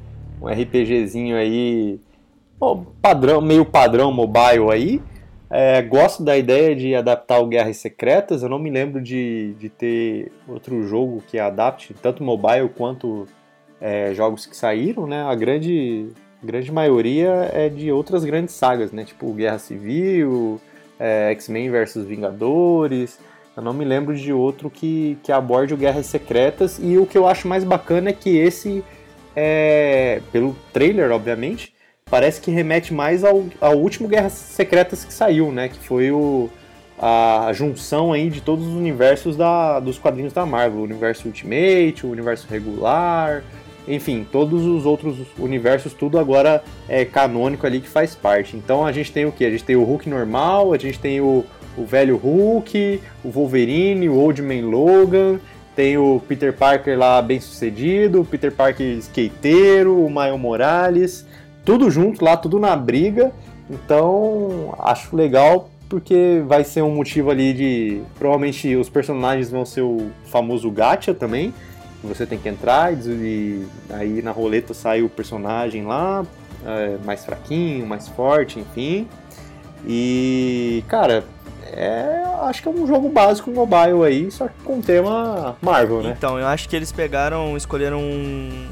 [0.41, 1.99] um RPGzinho aí,
[3.01, 5.01] padrão, meio padrão mobile aí.
[5.49, 8.43] É, gosto da ideia de adaptar o Guerras Secretas.
[8.43, 13.25] Eu não me lembro de, de ter outro jogo que adapte tanto mobile quanto
[13.79, 15.23] é, jogos que saíram, né?
[15.23, 16.09] A grande,
[16.43, 19.03] grande maioria é de outras grandes sagas, né?
[19.03, 20.61] Tipo Guerra Civil,
[20.99, 23.19] é, X-Men vs Vingadores.
[23.55, 26.79] Eu não me lembro de outro que, que aborde o Guerras Secretas.
[26.81, 28.83] E o que eu acho mais bacana é que esse
[29.35, 31.73] é, pelo trailer, obviamente,
[32.09, 35.69] parece que remete mais ao, ao último Guerras Secretas que saiu, né?
[35.69, 36.49] Que foi o,
[36.99, 40.79] a junção aí de todos os universos da, dos quadrinhos da Marvel.
[40.79, 43.43] O universo Ultimate, o universo regular,
[43.87, 48.57] enfim, todos os outros universos, tudo agora é canônico ali que faz parte.
[48.57, 49.45] Então a gente tem o que?
[49.45, 51.45] A gente tem o Hulk normal, a gente tem o,
[51.77, 55.39] o velho Hulk, o Wolverine, o Old Man Logan,
[55.75, 61.25] tem o Peter Parker lá bem sucedido, o Peter Parker skateiro, o Miles Morales,
[61.63, 63.31] tudo junto lá, tudo na briga.
[63.69, 68.01] Então, acho legal porque vai ser um motivo ali de.
[68.17, 71.53] Provavelmente os personagens vão ser o famoso gacha também.
[72.03, 76.25] Você tem que entrar e aí na roleta sai o personagem lá,
[76.65, 79.07] é, mais fraquinho, mais forte, enfim.
[79.85, 81.23] E, cara,
[81.71, 86.13] é, acho que é um jogo básico mobile aí, só que com tema Marvel, né?
[86.17, 88.67] Então, eu acho que eles pegaram, escolheram um,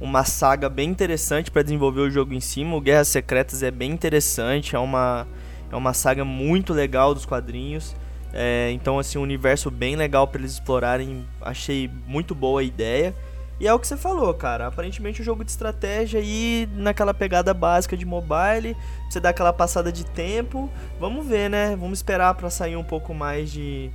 [0.00, 2.76] uma saga bem interessante para desenvolver o jogo em cima.
[2.76, 5.26] O Guerras Secretas é bem interessante, é uma,
[5.70, 7.94] é uma saga muito legal dos quadrinhos.
[8.32, 11.24] É, então, assim, um universo bem legal para eles explorarem.
[11.40, 13.14] Achei muito boa a ideia.
[13.60, 14.66] E é o que você falou, cara.
[14.66, 18.76] Aparentemente o um jogo de estratégia aí naquela pegada básica de mobile,
[19.08, 20.68] você dá aquela passada de tempo.
[20.98, 21.76] Vamos ver, né?
[21.78, 23.88] Vamos esperar para sair um pouco mais de,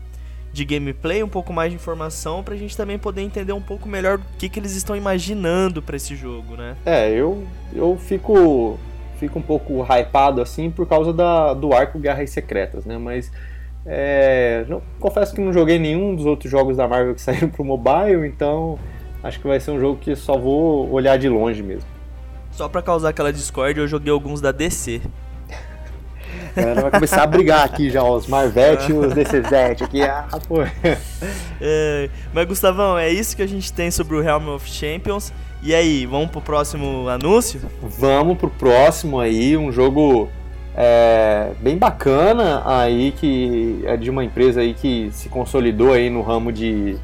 [0.53, 4.19] de gameplay, um pouco mais de informação, pra gente também poder entender um pouco melhor
[4.19, 6.77] o que, que eles estão imaginando para esse jogo, né?
[6.85, 8.79] É, eu, eu fico,
[9.19, 12.97] fico um pouco hypado assim por causa da, do arco Guerras Secretas, né?
[12.97, 13.29] Mas
[13.89, 17.63] é, não, confesso que não joguei nenhum dos outros jogos da Marvel que saíram pro
[17.63, 18.77] mobile, então
[19.23, 21.88] acho que vai ser um jogo que só vou olhar de longe mesmo.
[22.51, 25.01] Só pra causar aquela discórdia, eu joguei alguns da DC.
[26.55, 30.01] A galera vai começar a brigar aqui já, os Marvete e os DCZ aqui.
[30.01, 30.57] Ah, pô.
[31.61, 35.31] É, mas, Gustavão, é isso que a gente tem sobre o Realm of Champions.
[35.61, 37.61] E aí, vamos pro próximo anúncio?
[37.81, 40.29] Vamos pro próximo aí, um jogo
[40.80, 46.21] é, bem bacana aí que é de uma empresa aí que se consolidou aí no
[46.21, 46.95] ramo de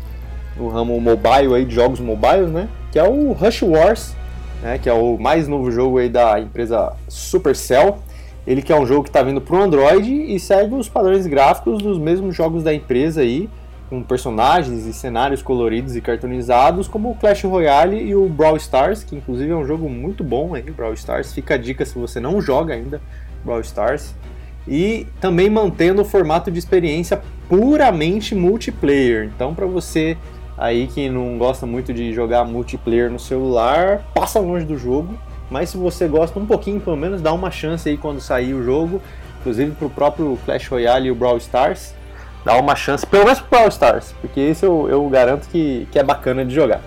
[0.56, 2.70] no ramo mobile aí de jogos mobiles, né?
[2.92, 4.16] Que é o Rush Wars,
[4.62, 4.78] né?
[4.78, 7.98] Que é o mais novo jogo aí da empresa Supercell.
[8.46, 11.26] Ele que é um jogo que está vindo para o Android e segue os padrões
[11.26, 13.50] gráficos dos mesmos jogos da empresa aí,
[13.90, 19.04] com personagens e cenários coloridos e cartoonizados, como o Clash Royale e o Brawl Stars,
[19.04, 21.34] que inclusive é um jogo muito bom aí, Brawl Stars.
[21.34, 23.02] Fica a dica se você não joga ainda
[23.44, 24.14] Brawl Stars.
[24.68, 29.26] E também mantendo o formato de experiência puramente multiplayer.
[29.26, 30.18] Então, para você
[30.58, 35.18] aí que não gosta muito de jogar multiplayer no celular, passa longe do jogo.
[35.50, 38.64] Mas se você gosta um pouquinho, pelo menos, dá uma chance aí quando sair o
[38.64, 39.02] jogo.
[39.42, 41.94] Inclusive pro próprio Clash Royale e o Brawl Stars.
[42.46, 45.98] Dá uma chance, pelo menos pro Brawl Stars, porque esse eu, eu garanto que, que
[45.98, 46.82] é bacana de jogar.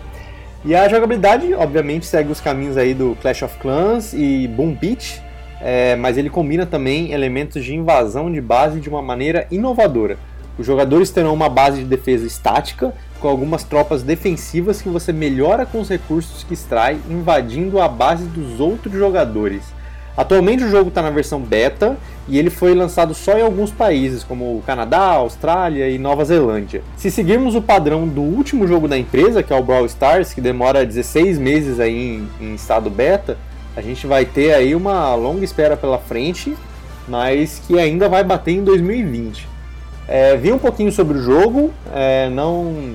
[0.65, 5.23] E a jogabilidade, obviamente, segue os caminhos aí do Clash of Clans e Boom Beach,
[5.61, 10.19] é, mas ele combina também elementos de invasão de base de uma maneira inovadora.
[10.59, 15.67] Os jogadores terão uma base de defesa estática, com algumas tropas defensivas que você melhora
[15.67, 19.63] com os recursos que extrai, invadindo a base dos outros jogadores.
[20.17, 21.97] Atualmente o jogo está na versão beta
[22.27, 26.83] e ele foi lançado só em alguns países, como o Canadá, Austrália e Nova Zelândia.
[26.97, 30.41] Se seguirmos o padrão do último jogo da empresa, que é o Brawl Stars, que
[30.41, 33.37] demora 16 meses aí em, em estado beta,
[33.77, 36.57] a gente vai ter aí uma longa espera pela frente,
[37.07, 39.47] mas que ainda vai bater em 2020.
[40.09, 42.95] É, vi um pouquinho sobre o jogo, é, não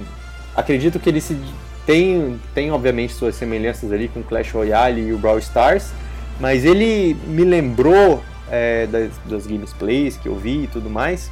[0.56, 1.38] acredito que ele se
[1.86, 5.92] tem, tem obviamente suas semelhanças ali com Clash Royale e o Brawl Stars,
[6.40, 11.30] mas ele me lembrou é, das, das gameplays que eu vi e tudo mais.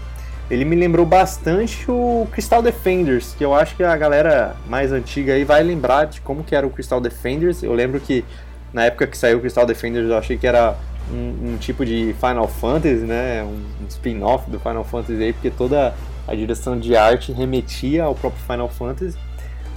[0.50, 5.34] Ele me lembrou bastante o Crystal Defenders, que eu acho que a galera mais antiga
[5.34, 7.62] aí vai lembrar de como que era o Crystal Defenders.
[7.62, 8.26] Eu lembro que
[8.74, 10.76] na época que saiu o Crystal Defenders eu achei que era
[11.12, 13.44] um, um tipo de Final Fantasy, né?
[13.44, 15.94] Um, spin-off do Final Fantasy aí, porque toda
[16.28, 19.18] a direção de arte remetia ao próprio Final Fantasy.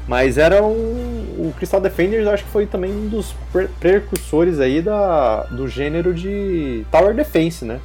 [0.07, 0.73] Mas era um,
[1.39, 3.35] o Crystal Defenders acho que foi também um dos
[3.79, 7.81] precursores aí da, do gênero de Tower Defense, né?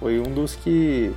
[0.00, 1.12] Foi um dos que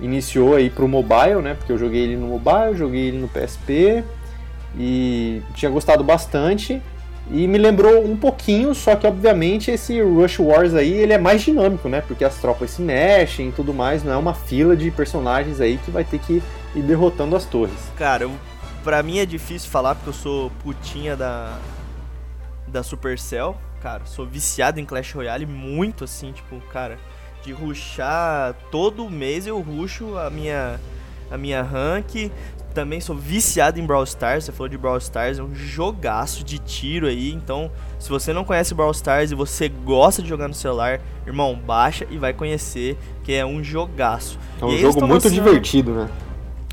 [0.00, 1.54] iniciou aí pro mobile, né?
[1.54, 4.02] Porque eu joguei ele no mobile, joguei ele no PSP
[4.78, 6.80] e tinha gostado bastante.
[7.30, 11.42] E me lembrou um pouquinho, só que obviamente esse Rush Wars aí ele é mais
[11.42, 12.00] dinâmico, né?
[12.00, 15.78] Porque as tropas se mexem e tudo mais, não é uma fila de personagens aí
[15.78, 16.42] que vai ter que
[16.74, 17.78] ir derrotando as torres.
[17.96, 18.32] Cara, eu,
[18.82, 21.58] pra mim é difícil falar porque eu sou putinha da
[22.66, 26.98] da Supercell, cara, sou viciado em Clash Royale muito assim, tipo, cara,
[27.44, 30.80] de ruxar todo mês eu ruxo a minha
[31.30, 32.30] a minha rank,
[32.72, 34.44] também sou viciado em Brawl Stars.
[34.44, 37.32] Você falou de Brawl Stars, é um jogaço de tiro aí.
[37.32, 41.54] Então, se você não conhece Brawl Stars e você gosta de jogar no celular, irmão,
[41.54, 44.38] baixa e vai conhecer, que é um jogaço.
[44.60, 45.34] É um jogo muito lançando...
[45.34, 46.10] divertido, né?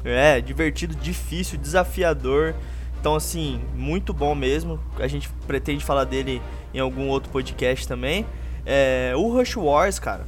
[0.04, 2.56] É, divertido, difícil, desafiador.
[3.00, 4.80] Então, assim, muito bom mesmo.
[4.97, 6.41] A gente pretende falar dele
[6.74, 8.26] em algum outro podcast também.
[8.66, 10.26] É, o Rush Wars, cara,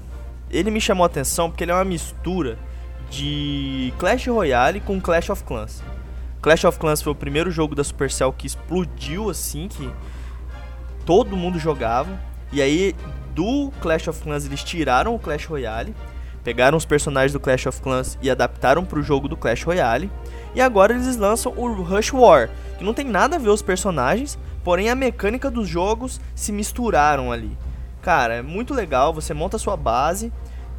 [0.50, 2.58] ele me chamou a atenção porque ele é uma mistura
[3.12, 5.84] de Clash Royale com Clash of Clans.
[6.42, 9.92] Clash of Clans foi o primeiro jogo da Supercell que explodiu assim, que
[11.06, 12.10] todo mundo jogava.
[12.52, 12.96] E aí,
[13.36, 15.96] Do Clash of Clans eles tiraram o Clash Royale,
[16.44, 20.10] pegaram os personagens do Clash of Clans e adaptaram para o jogo do Clash Royale.
[20.56, 24.40] E agora eles lançam o Rush War, que não tem nada a ver os personagens,
[24.64, 27.58] porém a mecânica dos jogos se misturaram ali.
[28.02, 30.32] Cara, é muito legal, você monta a sua base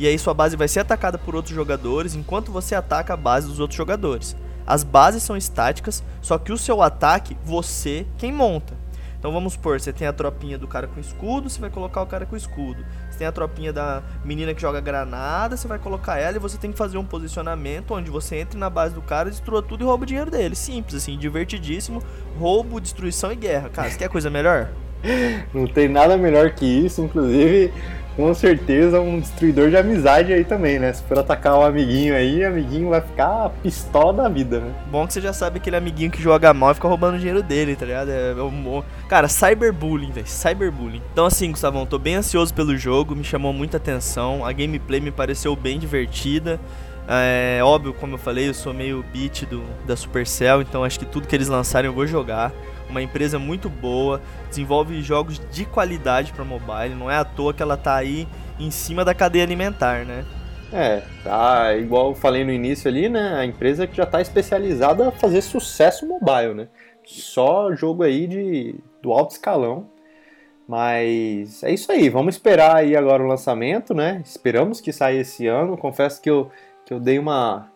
[0.02, 3.46] e aí sua base vai ser atacada por outros jogadores enquanto você ataca a base
[3.46, 4.34] dos outros jogadores.
[4.66, 8.74] As bases são estáticas, só que o seu ataque, você quem monta.
[9.16, 12.06] Então vamos supor, você tem a tropinha do cara com escudo, você vai colocar o
[12.06, 12.84] cara com escudo.
[13.08, 16.58] Você tem a tropinha da menina que joga granada, você vai colocar ela e você
[16.58, 19.86] tem que fazer um posicionamento onde você entra na base do cara, destrua tudo e
[19.86, 20.56] rouba o dinheiro dele.
[20.56, 22.02] Simples, assim, divertidíssimo.
[22.40, 23.68] Roubo, destruição e guerra.
[23.68, 24.68] Cara, você quer coisa melhor?
[25.54, 27.72] Não tem nada melhor que isso, inclusive
[28.16, 30.92] com certeza um destruidor de amizade aí também, né?
[30.92, 34.72] Se for atacar um amiguinho aí, o amiguinho vai ficar pistola da vida, né?
[34.90, 37.42] Bom que você já sabe aquele amiguinho que joga mal e fica roubando o dinheiro
[37.42, 38.10] dele, tá ligado?
[38.10, 40.26] É, é Cara, cyberbullying, velho.
[40.26, 41.02] Cyberbullying.
[41.12, 44.44] Então assim, Gustavão, tô bem ansioso pelo jogo, me chamou muita atenção.
[44.44, 46.60] A gameplay me pareceu bem divertida.
[47.08, 51.04] É óbvio, como eu falei, eu sou meio beat do, da Supercell, então acho que
[51.04, 52.52] tudo que eles lançarem eu vou jogar
[52.92, 57.62] uma empresa muito boa, desenvolve jogos de qualidade para mobile, não é à toa que
[57.62, 58.28] ela tá aí
[58.60, 60.24] em cima da cadeia alimentar, né?
[60.72, 63.34] É, tá igual eu falei no início ali, né?
[63.34, 66.68] A empresa que já tá especializada a fazer sucesso mobile, né?
[67.04, 69.90] Só jogo aí de do alto escalão.
[70.66, 74.22] Mas é isso aí, vamos esperar aí agora o lançamento, né?
[74.24, 75.76] Esperamos que saia esse ano.
[75.76, 76.50] Confesso que eu,
[76.86, 77.71] que eu dei uma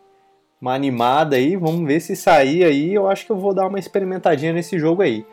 [0.60, 1.56] uma animada aí.
[1.56, 2.94] Vamos ver se sair aí.
[2.94, 5.24] Eu acho que eu vou dar uma experimentadinha nesse jogo aí.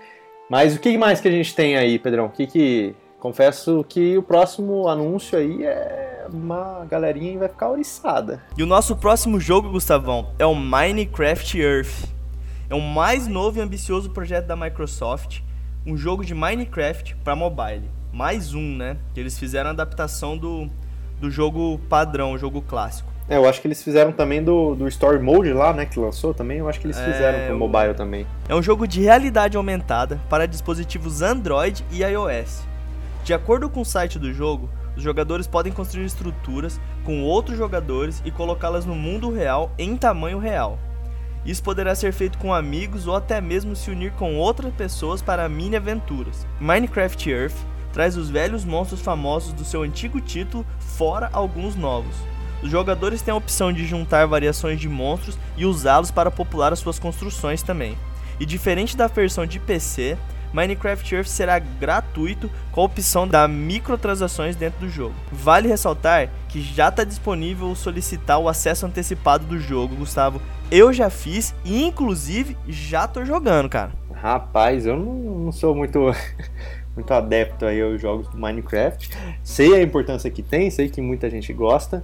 [0.49, 2.25] Mas o que mais que a gente tem aí, Pedrão?
[2.25, 2.95] O que que.
[3.19, 8.43] Confesso que o próximo anúncio aí é uma galerinha vai ficar oriçada.
[8.57, 12.09] E o nosso próximo jogo, Gustavão, é o Minecraft Earth.
[12.69, 15.41] É o mais novo e ambicioso projeto da Microsoft,
[15.85, 17.89] um jogo de Minecraft para mobile.
[18.11, 18.97] Mais um, né?
[19.13, 20.69] Que eles fizeram a adaptação do,
[21.19, 23.12] do jogo padrão, o jogo clássico.
[23.29, 26.33] É, eu acho que eles fizeram também do, do Story Mode lá, né, que lançou
[26.33, 26.57] também.
[26.57, 28.27] Eu acho que eles é, fizeram pro mobile também.
[28.49, 32.63] É um jogo de realidade aumentada para dispositivos Android e iOS.
[33.23, 38.21] De acordo com o site do jogo, os jogadores podem construir estruturas com outros jogadores
[38.25, 40.77] e colocá-las no mundo real em tamanho real.
[41.45, 45.49] Isso poderá ser feito com amigos ou até mesmo se unir com outras pessoas para
[45.49, 46.45] mini aventuras.
[46.59, 47.55] Minecraft Earth
[47.91, 52.15] traz os velhos monstros famosos do seu antigo título, fora alguns novos.
[52.63, 56.79] Os jogadores têm a opção de juntar variações de monstros e usá-los para popular as
[56.79, 57.97] suas construções também.
[58.39, 60.17] E diferente da versão de PC,
[60.53, 65.13] Minecraft Earth será gratuito com a opção da microtransações dentro do jogo.
[65.29, 70.41] Vale ressaltar que já está disponível solicitar o acesso antecipado do jogo, Gustavo.
[70.71, 73.91] Eu já fiz e inclusive já tô jogando, cara.
[74.13, 75.13] Rapaz, eu não,
[75.45, 75.99] não sou muito
[76.95, 79.09] muito adepto aí aos jogos do Minecraft.
[79.43, 82.03] Sei a importância que tem, sei que muita gente gosta,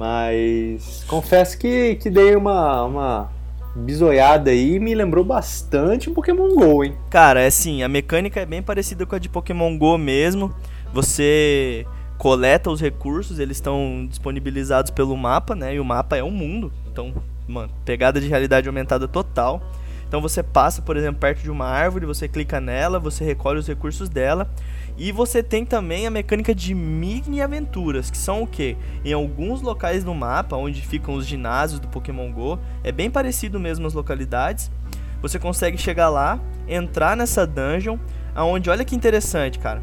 [0.00, 3.30] mas confesso que, que dei uma, uma
[3.76, 6.96] bisoiada aí e me lembrou bastante o Pokémon GO, hein?
[7.10, 10.54] Cara, é assim, a mecânica é bem parecida com a de Pokémon GO mesmo.
[10.94, 11.84] Você
[12.16, 15.74] coleta os recursos, eles estão disponibilizados pelo mapa, né?
[15.74, 16.72] E o mapa é o mundo.
[16.90, 17.12] Então,
[17.46, 19.62] mano, pegada de realidade aumentada total.
[20.08, 23.66] Então você passa, por exemplo, perto de uma árvore, você clica nela, você recolhe os
[23.68, 24.50] recursos dela
[25.00, 28.76] e você tem também a mecânica de mini aventuras, que são o que?
[29.02, 33.58] Em alguns locais no mapa, onde ficam os ginásios do Pokémon GO, é bem parecido
[33.58, 34.70] mesmo as localidades.
[35.22, 36.38] Você consegue chegar lá,
[36.68, 37.96] entrar nessa dungeon,
[38.34, 39.82] aonde olha que interessante, cara.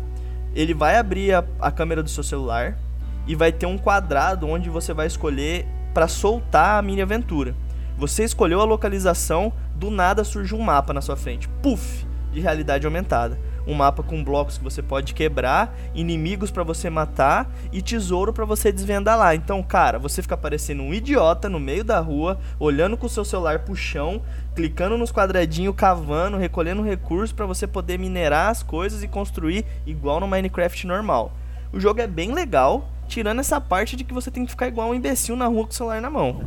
[0.53, 2.77] Ele vai abrir a, a câmera do seu celular
[3.25, 5.65] e vai ter um quadrado onde você vai escolher
[5.95, 7.55] para soltar a mini aventura.
[7.97, 11.49] Você escolheu a localização, do nada surge um mapa na sua frente.
[11.63, 12.05] Puf!
[12.31, 17.51] De realidade aumentada um mapa com blocos que você pode quebrar, inimigos para você matar
[17.71, 19.35] e tesouro para você desvendar lá.
[19.35, 23.25] Então, cara, você fica parecendo um idiota no meio da rua, olhando com o seu
[23.25, 24.21] celular pro chão,
[24.55, 30.19] clicando nos quadradinhos, cavando, recolhendo recursos para você poder minerar as coisas e construir igual
[30.19, 31.33] no Minecraft normal.
[31.73, 34.89] O jogo é bem legal, tirando essa parte de que você tem que ficar igual
[34.89, 36.39] um imbecil na rua com o celular na mão.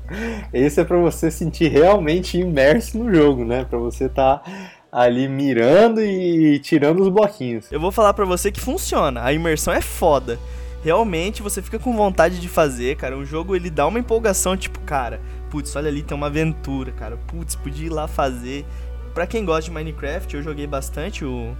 [0.52, 3.64] Esse é para você sentir realmente imerso no jogo, né?
[3.64, 4.50] Para você estar tá
[4.90, 7.70] ali mirando e tirando os bloquinhos.
[7.70, 9.22] Eu vou falar para você que funciona.
[9.22, 10.38] A imersão é foda.
[10.82, 13.16] Realmente você fica com vontade de fazer, cara.
[13.16, 15.20] O jogo ele dá uma empolgação, tipo, cara,
[15.50, 17.16] putz, olha ali tem uma aventura, cara.
[17.26, 18.64] Putz, podia ir lá fazer.
[19.12, 21.54] Para quem gosta de Minecraft, eu joguei bastante o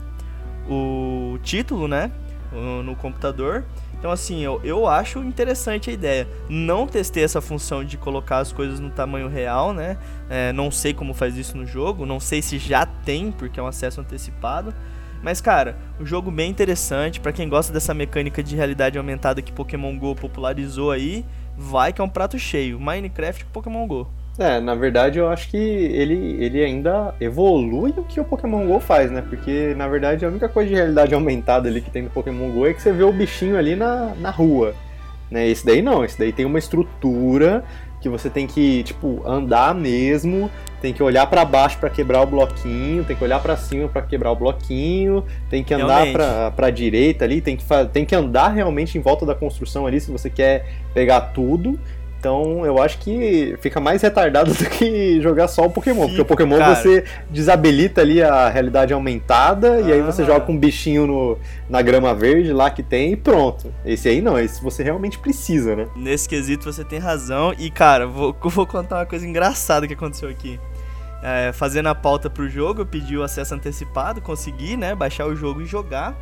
[0.68, 2.10] o título, né,
[2.84, 3.64] no computador.
[3.98, 6.28] Então, assim, eu, eu acho interessante a ideia.
[6.48, 9.98] Não testei essa função de colocar as coisas no tamanho real, né?
[10.30, 13.62] É, não sei como faz isso no jogo, não sei se já tem, porque é
[13.62, 14.72] um acesso antecipado.
[15.20, 17.20] Mas, cara, um jogo bem interessante.
[17.20, 21.24] para quem gosta dessa mecânica de realidade aumentada que Pokémon GO popularizou aí,
[21.56, 22.78] vai que é um prato cheio.
[22.78, 24.17] Minecraft com Pokémon GO.
[24.38, 28.78] É, na verdade eu acho que ele, ele ainda evolui o que o Pokémon GO
[28.78, 29.20] faz, né?
[29.20, 32.66] Porque na verdade a única coisa de realidade aumentada ali que tem no Pokémon GO
[32.66, 34.74] é que você vê o bichinho ali na, na rua.
[35.28, 35.48] Né?
[35.48, 37.64] Esse daí não, esse daí tem uma estrutura
[38.00, 40.48] que você tem que, tipo, andar mesmo,
[40.80, 44.02] tem que olhar para baixo para quebrar o bloquinho, tem que olhar para cima para
[44.02, 46.06] quebrar o bloquinho, tem que andar
[46.54, 50.12] para direita ali, tem que, tem que andar realmente em volta da construção ali se
[50.12, 51.78] você quer pegar tudo.
[52.18, 56.06] Então eu acho que fica mais retardado do que jogar só o Pokémon.
[56.06, 56.74] porque o Pokémon cara.
[56.74, 59.80] você desabilita ali a realidade aumentada ah.
[59.80, 61.38] e aí você joga com um bichinho no,
[61.68, 63.72] na grama verde lá que tem e pronto.
[63.84, 65.86] Esse aí não, esse você realmente precisa, né?
[65.96, 67.54] Nesse quesito você tem razão.
[67.58, 70.58] E cara, vou, vou contar uma coisa engraçada que aconteceu aqui.
[71.22, 74.94] É, fazendo a pauta pro jogo, eu pedi o acesso antecipado, consegui, né?
[74.94, 76.16] Baixar o jogo e jogar.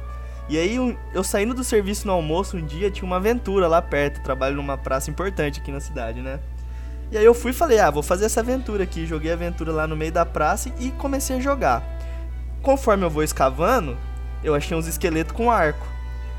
[0.49, 0.77] E aí
[1.13, 4.79] eu saindo do serviço no almoço um dia, tinha uma aventura lá perto, trabalho numa
[4.79, 6.39] praça importante aqui na cidade, né?
[7.11, 9.07] E aí eu fui e falei, ah, vou fazer essa aventura aqui.
[9.07, 11.83] Joguei a aventura lá no meio da praça e comecei a jogar.
[12.63, 13.97] Conforme eu vou escavando,
[14.43, 15.87] eu achei uns esqueletos com arco.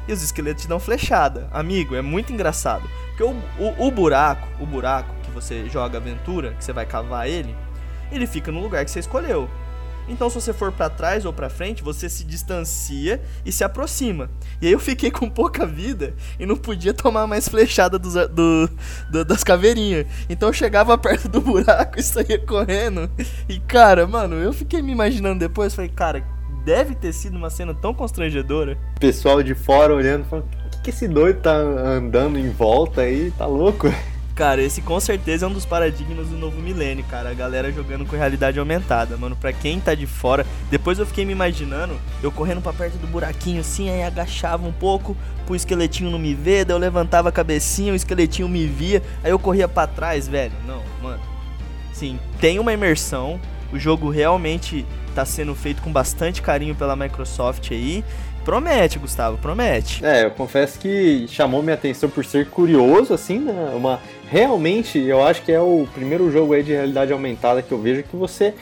[0.08, 1.50] E os esqueletos te dão flechada.
[1.52, 2.90] Amigo, é muito engraçado.
[3.10, 7.28] Porque o, o, o buraco, o buraco que você joga aventura, que você vai cavar
[7.28, 7.56] ele,
[8.12, 9.50] ele fica no lugar que você escolheu.
[10.08, 14.30] Então, se você for para trás ou para frente, você se distancia e se aproxima.
[14.62, 18.70] E aí eu fiquei com pouca vida e não podia tomar mais flechada do, do,
[19.12, 20.06] do, das caveirinhas.
[20.30, 23.10] Então eu chegava perto do buraco e saía correndo.
[23.50, 26.24] E cara, mano, eu fiquei me imaginando depois, falei, cara,
[26.64, 28.78] deve ter sido uma cena tão constrangedora.
[29.00, 33.32] Pessoal de fora olhando, falando, o que, que esse doido tá andando em volta aí?
[33.38, 33.88] Tá louco?
[34.38, 37.32] Cara, esse com certeza é um dos paradigmas do novo milênio, cara.
[37.32, 39.36] A galera jogando com realidade aumentada, mano.
[39.36, 43.08] Pra quem tá de fora, depois eu fiquei me imaginando, eu correndo pra perto do
[43.08, 45.18] buraquinho assim, aí agachava um pouco
[45.48, 49.32] pro esqueletinho não me ver, daí eu levantava a cabecinha, o esqueletinho me via, aí
[49.32, 50.54] eu corria para trás, velho.
[50.68, 51.24] Não, mano.
[51.92, 53.40] Sim, tem uma imersão.
[53.74, 54.86] O jogo realmente
[55.16, 58.04] tá sendo feito com bastante carinho pela Microsoft aí.
[58.46, 60.06] Promete, Gustavo, promete.
[60.06, 63.74] É, eu confesso que chamou minha atenção por ser curioso, assim, né?
[63.76, 64.00] Uma.
[64.30, 68.04] Realmente, eu acho que é o primeiro jogo aí de realidade aumentada que eu vejo
[68.04, 68.54] que você.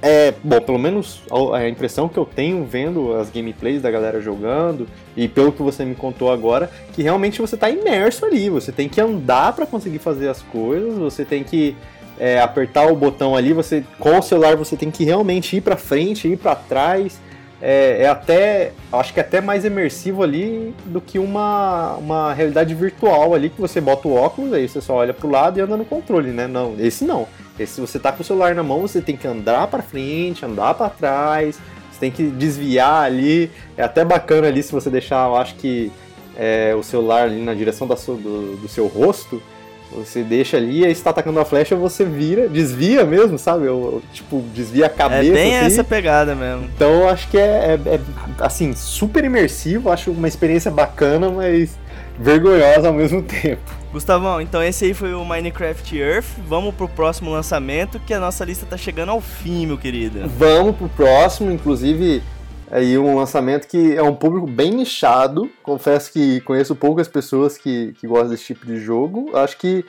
[0.00, 1.22] É, bom, pelo menos
[1.54, 5.84] a impressão que eu tenho vendo as gameplays da galera jogando e pelo que você
[5.84, 9.98] me contou agora, que realmente você está imerso ali, você tem que andar para conseguir
[9.98, 11.74] fazer as coisas, você tem que
[12.16, 15.76] é, apertar o botão ali, você com o celular você tem que realmente ir para
[15.76, 17.18] frente, ir para trás
[17.60, 22.72] é, é, até, acho que é até mais imersivo ali do que uma, uma realidade
[22.74, 25.76] virtual ali que você bota o óculos, aí você só olha pro lado e anda
[25.76, 26.46] no controle, né?
[26.46, 27.26] Não, esse não.
[27.58, 30.74] Esse você tá com o celular na mão, você tem que andar para frente, andar
[30.74, 31.58] para trás,
[31.90, 33.50] você tem que desviar ali.
[33.76, 35.90] É até bacana ali se você deixar, eu acho que
[36.36, 39.42] é, o celular ali na direção da do, do seu rosto,
[39.90, 43.66] você deixa ali, aí está atacando a flecha, você vira, desvia mesmo, sabe?
[43.66, 45.30] Eu, tipo, desvia a cabeça.
[45.30, 45.66] É bem assim.
[45.66, 46.64] essa pegada mesmo.
[46.74, 48.00] Então eu acho que é, é, é,
[48.40, 51.76] assim, super imersivo, acho uma experiência bacana, mas
[52.18, 53.78] vergonhosa ao mesmo tempo.
[53.92, 56.26] Gustavão, então esse aí foi o Minecraft Earth.
[56.46, 60.28] Vamos pro próximo lançamento, que a nossa lista tá chegando ao fim, meu querido.
[60.36, 62.22] Vamos pro próximo, inclusive
[62.70, 65.50] aí um lançamento que é um público bem nichado.
[65.62, 69.36] Confesso que conheço poucas pessoas que, que gostam desse tipo de jogo.
[69.36, 69.84] Acho que,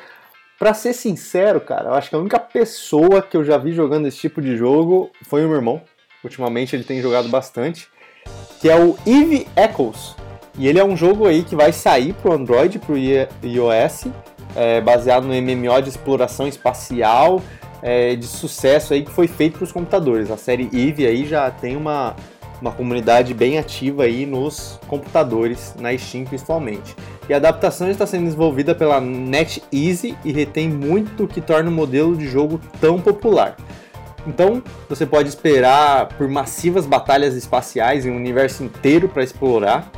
[0.57, 4.17] para ser sincero, cara, acho que a única pessoa que eu já vi jogando esse
[4.17, 5.81] tipo de jogo foi o meu irmão.
[6.23, 7.87] Ultimamente ele tem jogado bastante.
[8.59, 10.15] Que é o Eve Echoes.
[10.57, 14.07] E ele é um jogo aí que vai sair pro Android, pro iOS,
[14.55, 17.41] é, baseado no MMO de exploração espacial,
[17.81, 20.29] é, de sucesso aí que foi feito para os computadores.
[20.29, 22.13] A série Eve aí já tem uma,
[22.61, 26.95] uma comunidade bem ativa aí nos computadores, na Steam principalmente.
[27.27, 32.15] E a adaptação está sendo desenvolvida pela NetEase e retém muito que torna o modelo
[32.17, 33.55] de jogo tão popular.
[34.27, 39.89] Então, você pode esperar por massivas batalhas espaciais em um universo inteiro para explorar,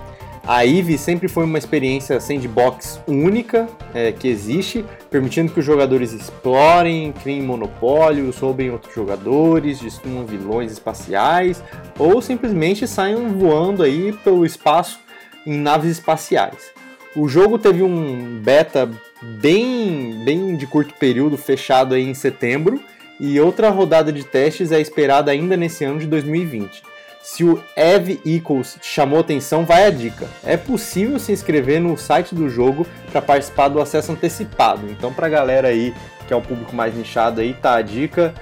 [0.45, 6.13] a Eve sempre foi uma experiência sandbox única é, que existe, permitindo que os jogadores
[6.13, 11.63] explorem, criem monopólios, roubem outros jogadores, destruam vilões espaciais
[11.97, 14.99] ou simplesmente saiam voando aí pelo espaço
[15.45, 16.71] em naves espaciais.
[17.15, 18.89] O jogo teve um beta
[19.21, 22.81] bem, bem de curto período, fechado aí em setembro,
[23.19, 26.81] e outra rodada de testes é esperada ainda nesse ano de 2020.
[27.22, 30.28] Se o Eve Equals chamou atenção, vai a dica.
[30.43, 34.89] É possível se inscrever no site do jogo para participar do acesso antecipado.
[34.89, 35.93] Então, para a galera aí
[36.32, 38.34] que é um público mais nichado aí, tá a dica.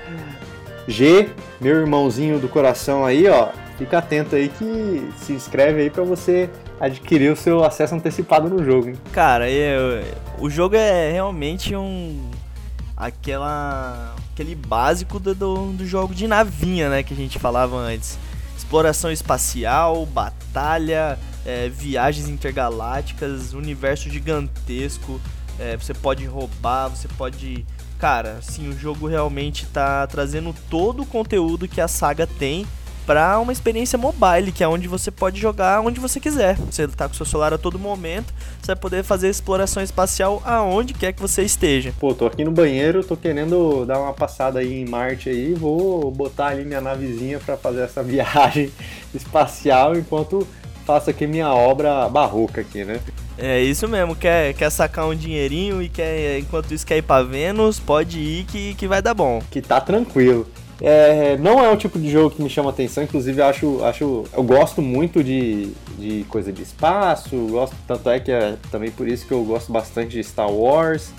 [0.87, 1.27] G,
[1.59, 3.49] meu irmãozinho do coração aí, ó,
[3.79, 8.63] fica atento aí que se inscreve aí para você adquirir o seu acesso antecipado no
[8.63, 8.89] jogo.
[8.89, 8.95] Hein?
[9.11, 10.03] Cara, eu,
[10.37, 12.29] o jogo é realmente um
[12.95, 18.19] aquela aquele básico do, do, do jogo de navinha, né, que a gente falava antes.
[18.69, 25.19] Exploração espacial, batalha, é, viagens intergalácticas, universo gigantesco.
[25.57, 27.65] É, você pode roubar, você pode
[27.97, 32.63] cara, assim, o jogo realmente tá trazendo todo o conteúdo que a saga tem
[33.09, 36.55] para uma experiência mobile, que é onde você pode jogar onde você quiser.
[36.57, 38.31] Você tá com seu celular a todo momento,
[38.61, 41.91] você vai poder fazer exploração espacial aonde quer que você esteja.
[41.99, 46.11] Pô, tô aqui no banheiro, tô querendo dar uma passada aí em Marte aí, vou
[46.11, 48.71] botar ali minha navezinha para fazer essa viagem
[49.11, 50.47] espacial enquanto
[50.85, 52.99] faço aqui minha obra barroca aqui, né?
[53.39, 57.23] É isso mesmo, quer, quer sacar um dinheirinho e quer, enquanto isso quer ir pra
[57.23, 59.41] Vênus, pode ir que, que vai dar bom.
[59.49, 60.45] Que tá tranquilo.
[60.81, 64.43] É, não é o tipo de jogo que me chama atenção, inclusive acho, acho eu
[64.43, 69.27] gosto muito de, de coisa de espaço, gosto, tanto é que é também por isso
[69.27, 71.11] que eu gosto bastante de Star Wars.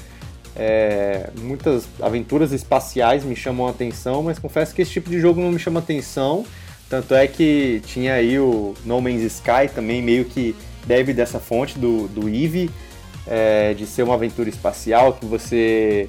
[0.57, 5.41] É, muitas aventuras espaciais me chamam a atenção, mas confesso que esse tipo de jogo
[5.41, 6.45] não me chama atenção.
[6.89, 10.57] Tanto é que tinha aí o No Man's Sky também meio que
[10.87, 12.69] bebe dessa fonte do, do Eve,
[13.27, 16.09] é, de ser uma aventura espacial que você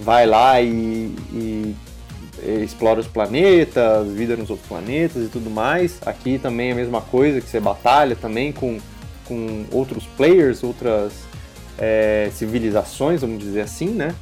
[0.00, 1.76] vai lá e, e
[2.62, 5.98] explora os planetas, vida nos outros planetas e tudo mais.
[6.04, 8.78] Aqui também é a mesma coisa, que você batalha também com,
[9.24, 11.12] com outros players, outras
[11.78, 14.14] é, civilizações, vamos dizer assim, né?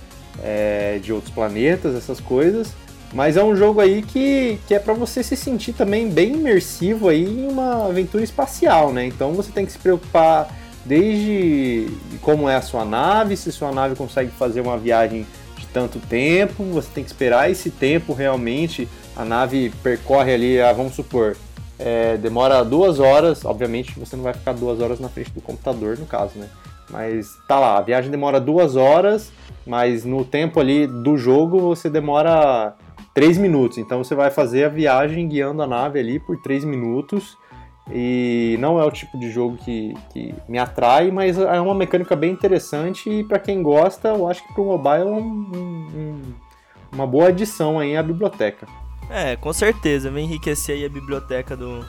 [0.43, 2.73] É, de outros planetas, essas coisas.
[3.13, 7.09] Mas é um jogo aí que, que é para você se sentir também bem imersivo
[7.09, 9.05] aí em uma aventura espacial, né?
[9.07, 11.89] Então você tem que se preocupar desde
[12.21, 15.27] como é a sua nave, se sua nave consegue fazer uma viagem
[15.73, 18.89] tanto tempo, você tem que esperar esse tempo realmente.
[19.17, 21.37] A nave percorre ali, ah, vamos supor,
[21.79, 23.45] é, demora duas horas.
[23.45, 26.49] Obviamente você não vai ficar duas horas na frente do computador, no caso, né?
[26.91, 29.33] Mas tá lá, a viagem demora duas horas,
[29.67, 32.75] mas no tempo ali do jogo você demora
[33.15, 33.79] 3 minutos.
[33.79, 37.37] Então você vai fazer a viagem guiando a nave ali por 3 minutos.
[37.93, 42.15] E não é o tipo de jogo que, que me atrai, mas é uma mecânica
[42.15, 46.23] bem interessante e para quem gosta, eu acho que para o mobile é um, um,
[46.93, 48.67] uma boa adição aí à biblioteca.
[49.09, 51.85] É, com certeza, vem enriquecer aí a biblioteca do,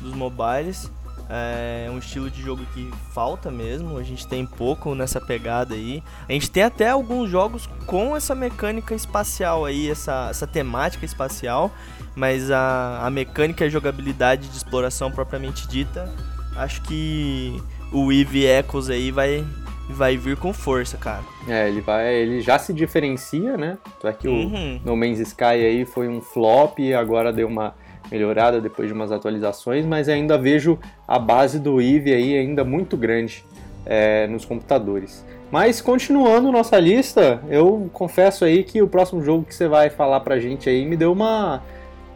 [0.00, 0.90] dos mobiles.
[1.34, 6.02] É um estilo de jogo que falta mesmo, a gente tem pouco nessa pegada aí.
[6.28, 11.70] A gente tem até alguns jogos com essa mecânica espacial aí, essa, essa temática espacial,
[12.14, 16.12] mas a, a mecânica e a jogabilidade de exploração propriamente dita,
[16.54, 17.58] acho que
[17.90, 19.42] o Eve Echoes aí vai,
[19.88, 21.22] vai vir com força, cara.
[21.48, 23.78] É, ele vai, ele já se diferencia, né?
[24.04, 24.80] É que uhum.
[24.84, 27.74] o No Man's Sky aí foi um flop e agora deu uma
[28.10, 32.96] melhorada depois de umas atualizações, mas ainda vejo a base do Eve aí ainda muito
[32.96, 33.44] grande
[33.84, 35.24] é, nos computadores.
[35.50, 40.20] Mas continuando nossa lista, eu confesso aí que o próximo jogo que você vai falar
[40.20, 41.62] pra gente aí me deu uma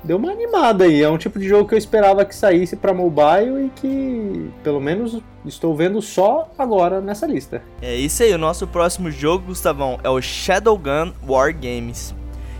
[0.03, 1.03] deu uma animada aí.
[1.03, 4.81] É um tipo de jogo que eu esperava que saísse para mobile e que pelo
[4.81, 7.63] menos estou vendo só agora nessa lista.
[7.83, 12.15] É isso aí, o nosso próximo jogo, Gustavão, é o Shadowgun War Games.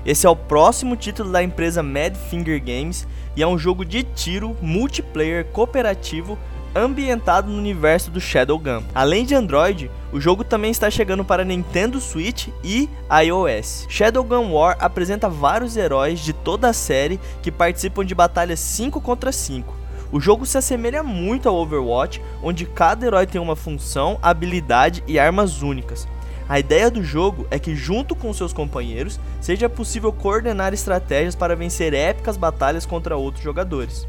[0.07, 4.05] Esse é o próximo título da empresa Mad Finger Games e é um jogo de
[4.05, 6.39] tiro multiplayer cooperativo
[6.77, 8.85] ambientado no universo do Shadowgun.
[8.95, 12.89] Além de Android, o jogo também está chegando para Nintendo Switch e
[13.25, 13.85] iOS.
[13.89, 19.33] Shadowgun War apresenta vários heróis de toda a série que participam de batalhas 5 contra
[19.33, 19.75] 5.
[20.13, 25.19] O jogo se assemelha muito ao Overwatch, onde cada herói tem uma função, habilidade e
[25.19, 26.07] armas únicas.
[26.49, 31.57] A ideia do jogo é que, junto com seus companheiros, seja possível coordenar estratégias para
[31.57, 34.07] vencer épicas batalhas contra outros jogadores.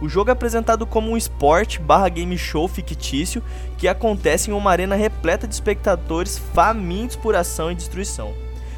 [0.00, 3.42] O jogo é apresentado como um esporte barra game show fictício
[3.76, 8.34] que acontece em uma arena repleta de espectadores famintos por ação e destruição.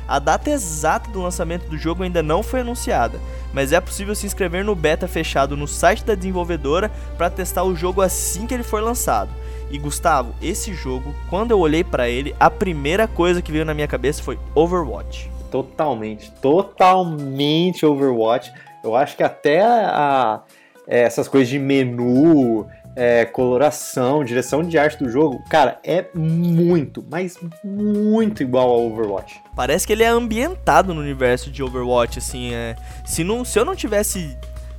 [0.09, 3.19] A data exata do lançamento do jogo ainda não foi anunciada,
[3.53, 7.74] mas é possível se inscrever no beta fechado no site da desenvolvedora para testar o
[7.74, 9.31] jogo assim que ele for lançado.
[9.70, 13.74] E Gustavo, esse jogo, quando eu olhei para ele, a primeira coisa que veio na
[13.74, 15.30] minha cabeça foi Overwatch.
[15.51, 18.52] Totalmente, totalmente Overwatch.
[18.84, 20.43] Eu acho que até a,
[20.86, 27.05] é, essas coisas de menu, é, coloração, direção de arte do jogo, cara, é muito,
[27.10, 29.43] mas muito igual ao Overwatch.
[29.55, 33.64] Parece que ele é ambientado no universo de Overwatch, assim, é, se, não, se eu
[33.64, 34.36] não tivesse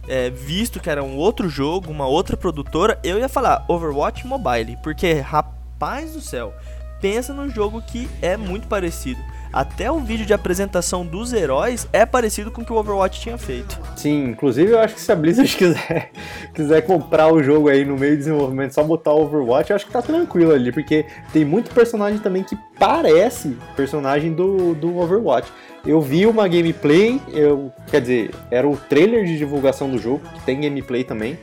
[0.07, 4.77] é, visto que era um outro jogo, uma outra produtora, eu ia falar Overwatch Mobile,
[4.81, 6.53] porque rapaz do céu,
[7.01, 9.21] pensa num jogo que é muito parecido.
[9.51, 13.37] Até o vídeo de apresentação dos heróis é parecido com o que o Overwatch tinha
[13.37, 13.79] feito.
[13.95, 16.11] Sim, inclusive eu acho que se a Blizzard quiser,
[16.53, 19.85] quiser comprar o jogo aí no meio do desenvolvimento, só botar o Overwatch, eu acho
[19.85, 25.51] que tá tranquilo ali, porque tem muito personagem também que parece personagem do, do Overwatch.
[25.85, 30.41] Eu vi uma gameplay, eu, quer dizer, era o trailer de divulgação do jogo, que
[30.41, 31.39] tem gameplay também.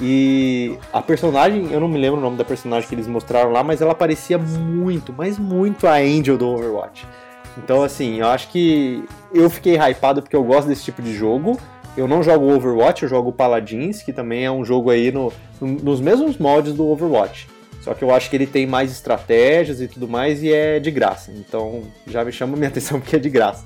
[0.00, 3.62] E a personagem, eu não me lembro o nome da personagem que eles mostraram lá,
[3.62, 7.06] mas ela parecia muito, mas muito a Angel do Overwatch.
[7.58, 11.58] Então, assim, eu acho que eu fiquei hypado porque eu gosto desse tipo de jogo.
[11.96, 16.00] Eu não jogo Overwatch, eu jogo Paladins, que também é um jogo aí no, nos
[16.00, 17.46] mesmos moldes do Overwatch.
[17.82, 20.90] Só que eu acho que ele tem mais estratégias e tudo mais e é de
[20.90, 21.32] graça.
[21.32, 23.64] Então já me chama minha atenção porque é de graça.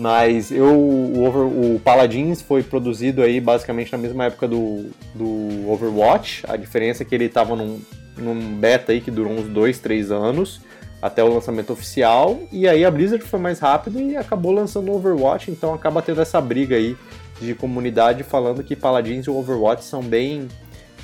[0.00, 5.70] Mas eu, o, Over, o Paladins foi produzido aí basicamente na mesma época do, do
[5.70, 6.42] Overwatch.
[6.48, 7.78] A diferença é que ele estava num,
[8.16, 10.62] num beta aí que durou uns 2, 3 anos
[11.02, 12.40] até o lançamento oficial.
[12.50, 16.22] E aí a Blizzard foi mais rápido e acabou lançando o Overwatch, então acaba tendo
[16.22, 16.96] essa briga aí
[17.38, 20.48] de comunidade falando que Paladins e o Overwatch são bem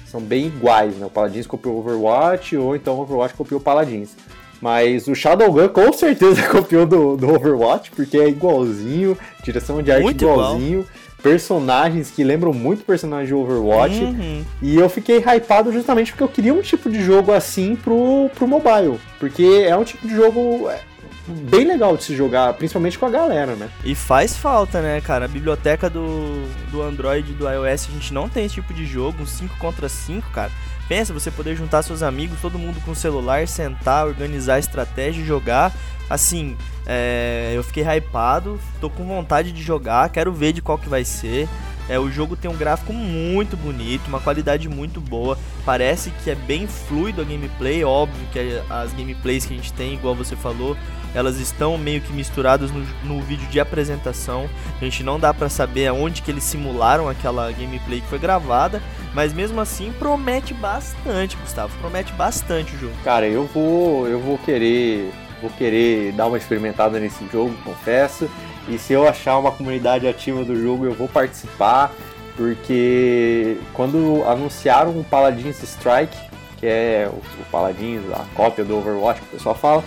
[0.06, 1.04] são bem iguais, né?
[1.04, 4.16] O Paladins copiou o Overwatch ou então o Overwatch copiou o Paladins.
[4.60, 10.02] Mas o Shadowgun com certeza copiou do, do Overwatch, porque é igualzinho, direção de arte
[10.02, 10.80] Muito igualzinho.
[10.80, 13.98] Igual personagens que lembram muito personagens de Overwatch.
[13.98, 14.44] Uhum.
[14.62, 18.46] E eu fiquei hypado justamente porque eu queria um tipo de jogo assim pro, pro
[18.46, 19.00] mobile.
[19.18, 20.80] Porque é um tipo de jogo é,
[21.26, 23.68] bem legal de se jogar, principalmente com a galera, né?
[23.84, 25.24] E faz falta, né, cara?
[25.24, 28.86] A biblioteca do, do Android e do iOS, a gente não tem esse tipo de
[28.86, 30.52] jogo, um 5 contra 5, cara.
[30.88, 35.26] Pensa, você poder juntar seus amigos, todo mundo com celular, sentar, organizar a estratégia e
[35.26, 35.72] jogar.
[36.08, 36.56] Assim,
[36.86, 41.04] é, eu fiquei hypado, tô com vontade de jogar, quero ver de qual que vai
[41.04, 41.48] ser.
[41.88, 45.38] É, o jogo tem um gráfico muito bonito, uma qualidade muito boa.
[45.64, 48.38] Parece que é bem fluido a gameplay, óbvio que
[48.68, 50.76] as gameplays que a gente tem, igual você falou,
[51.14, 54.48] elas estão meio que misturadas no, no vídeo de apresentação.
[54.80, 58.82] A gente não dá para saber aonde que eles simularam aquela gameplay que foi gravada,
[59.14, 61.76] mas mesmo assim promete bastante, Gustavo.
[61.80, 62.94] Promete bastante o jogo.
[63.04, 68.28] Cara, eu vou, eu vou querer vou querer dar uma experimentada nesse jogo, confesso.
[68.68, 71.92] E se eu achar uma comunidade ativa do jogo, eu vou participar,
[72.36, 76.16] porque quando anunciaram o Paladins Strike,
[76.56, 79.84] que é o, o Paladins, a cópia do Overwatch que o pessoal fala,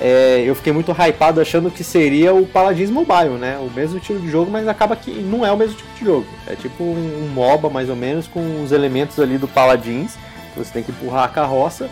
[0.00, 3.58] é, eu fiquei muito hypado achando que seria o Paladins Mobile, né?
[3.58, 6.26] O mesmo estilo de jogo, mas acaba que não é o mesmo tipo de jogo.
[6.46, 10.16] É tipo um, MOBA mais ou menos com os elementos ali do Paladins.
[10.56, 11.88] Você tem que empurrar a carroça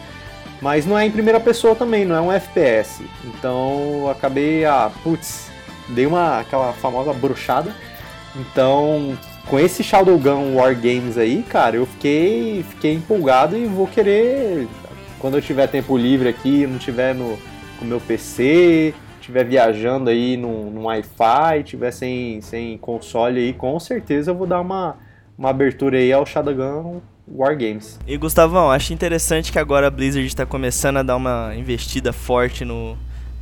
[0.63, 3.05] mas não é em primeira pessoa também, não é um FPS.
[3.25, 5.51] Então acabei, ah, putz,
[5.93, 7.74] dei uma aquela famosa bruxada.
[8.35, 9.16] Então,
[9.47, 14.66] com esse Shadowgun War Games aí, cara, eu fiquei, fiquei empolgado e vou querer,
[15.19, 17.39] quando eu tiver tempo livre aqui, não tiver no,
[17.78, 23.78] com meu PC, estiver viajando aí no, no Wi-Fi, tiver sem, sem console aí, com
[23.78, 24.97] certeza eu vou dar uma,
[25.36, 27.98] uma abertura aí ao Shadowgun Wargames.
[28.06, 32.64] E Gustavão, acho interessante que agora a Blizzard está começando a dar uma investida forte
[32.64, 32.97] no,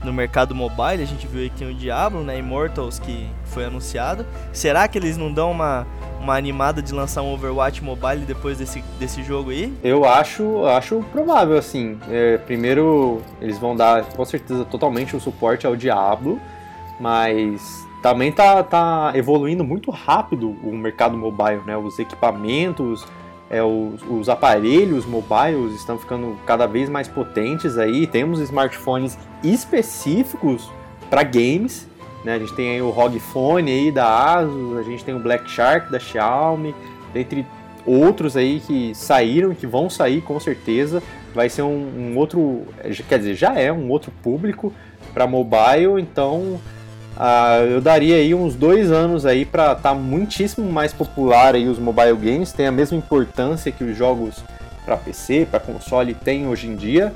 [0.05, 1.03] no mercado mobile.
[1.03, 4.27] A gente viu aqui o Diablo, né, Immortals, que foi anunciado.
[4.53, 5.87] Será que eles não dão uma,
[6.21, 9.73] uma animada de lançar um Overwatch mobile depois desse, desse jogo aí?
[9.83, 11.99] Eu acho, acho provável, assim.
[12.09, 16.41] É, primeiro, eles vão dar, com certeza, totalmente o suporte ao Diablo,
[16.99, 21.77] mas também tá, tá evoluindo muito rápido o mercado mobile, né?
[21.77, 23.07] Os equipamentos,
[23.51, 28.07] é, os, os, aparelhos mobiles estão ficando cada vez mais potentes aí.
[28.07, 30.71] Temos smartphones específicos
[31.09, 31.87] para games.
[32.25, 32.35] Né?
[32.35, 35.51] A gente tem aí o ROG Phone aí da Asus, a gente tem o Black
[35.51, 36.75] Shark da Xiaomi,
[37.13, 37.47] dentre
[37.87, 41.03] outros aí que saíram, que vão sair com certeza.
[41.35, 42.67] Vai ser um, um outro,
[43.09, 44.73] quer dizer, já é um outro público
[45.13, 46.61] para mobile, então
[47.21, 51.69] Uh, eu daria aí uns dois anos aí para estar tá muitíssimo mais popular aí
[51.69, 54.43] os mobile games, tem a mesma importância que os jogos
[54.87, 57.13] para PC, para console têm hoje em dia.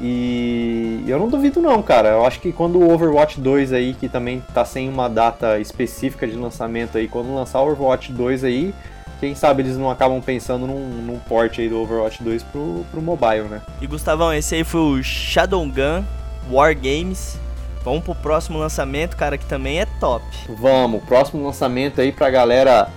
[0.00, 2.10] E eu não duvido não, cara.
[2.10, 6.26] Eu acho que quando o Overwatch 2 aí, que também tá sem uma data específica
[6.26, 8.74] de lançamento aí, quando lançar o Overwatch 2 aí,
[9.20, 13.02] quem sabe eles não acabam pensando num, num port aí do Overwatch 2 pro, pro
[13.02, 13.62] mobile, né?
[13.80, 16.02] E Gustavão, esse aí foi o Shadowgun
[16.50, 17.38] War Games
[17.84, 20.24] Vamos pro próximo lançamento, cara, que também é top.
[20.48, 22.88] Vamos, próximo lançamento aí pra galera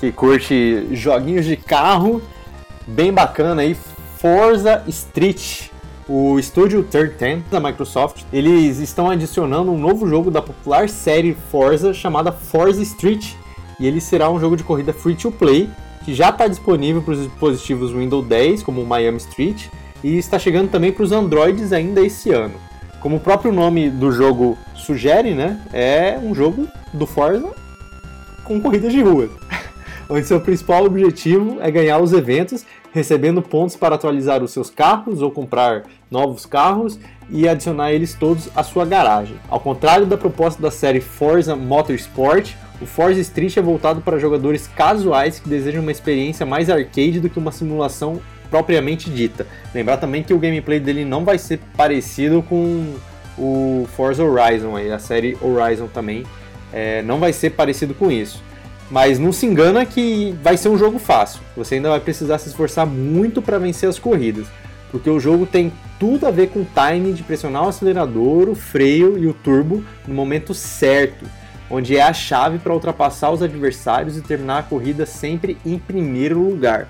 [0.00, 2.22] que curte joguinhos de carro,
[2.86, 3.76] bem bacana aí,
[4.16, 5.68] Forza Street.
[6.08, 11.32] O estúdio Third Ten da Microsoft, eles estão adicionando um novo jogo da popular série
[11.32, 13.34] Forza chamada Forza Street,
[13.78, 15.70] e ele será um jogo de corrida free to play
[16.04, 19.66] que já está disponível para os dispositivos Windows 10, como o Miami Street,
[20.02, 22.54] e está chegando também para os Androids ainda esse ano.
[22.98, 27.48] Como o próprio nome do jogo sugere, né, é um jogo do Forza
[28.42, 29.30] com corridas de rua,
[30.10, 35.22] onde seu principal objetivo é ganhar os eventos, recebendo pontos para atualizar os seus carros
[35.22, 36.98] ou comprar novos carros
[37.30, 39.36] e adicionar eles todos à sua garagem.
[39.48, 44.66] Ao contrário da proposta da série Forza Motorsport, o Forza Street é voltado para jogadores
[44.66, 48.20] casuais que desejam uma experiência mais arcade do que uma simulação
[48.50, 49.46] propriamente dita.
[49.74, 52.94] Lembrar também que o gameplay dele não vai ser parecido com
[53.38, 56.24] o Forza Horizon, a série Horizon também
[56.70, 58.42] é, não vai ser parecido com isso.
[58.92, 61.40] Mas não se engana que vai ser um jogo fácil.
[61.56, 64.46] Você ainda vai precisar se esforçar muito para vencer as corridas,
[64.90, 68.54] porque o jogo tem tudo a ver com o time de pressionar o acelerador, o
[68.54, 71.24] freio e o turbo no momento certo,
[71.70, 76.38] onde é a chave para ultrapassar os adversários e terminar a corrida sempre em primeiro
[76.38, 76.86] lugar.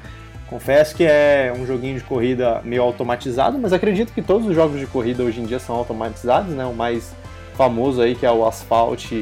[0.48, 4.80] Confesso que é um joguinho de corrida meio automatizado, mas acredito que todos os jogos
[4.80, 6.64] de corrida hoje em dia são automatizados, né?
[6.66, 7.12] O mais
[7.54, 9.12] famoso aí que é o Asphalt,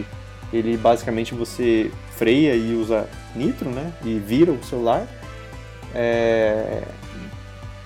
[0.51, 1.91] ele basicamente você
[2.21, 3.91] freia e usa nitro, né?
[4.05, 5.07] E vira o celular.
[5.95, 6.83] É...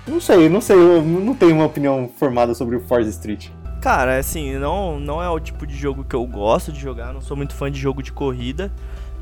[0.08, 3.50] Não sei, não sei, eu não tenho uma opinião formada sobre o Forza Street.
[3.80, 7.20] Cara, assim, não, não é o tipo de jogo que eu gosto de jogar, não
[7.20, 8.72] sou muito fã de jogo de corrida.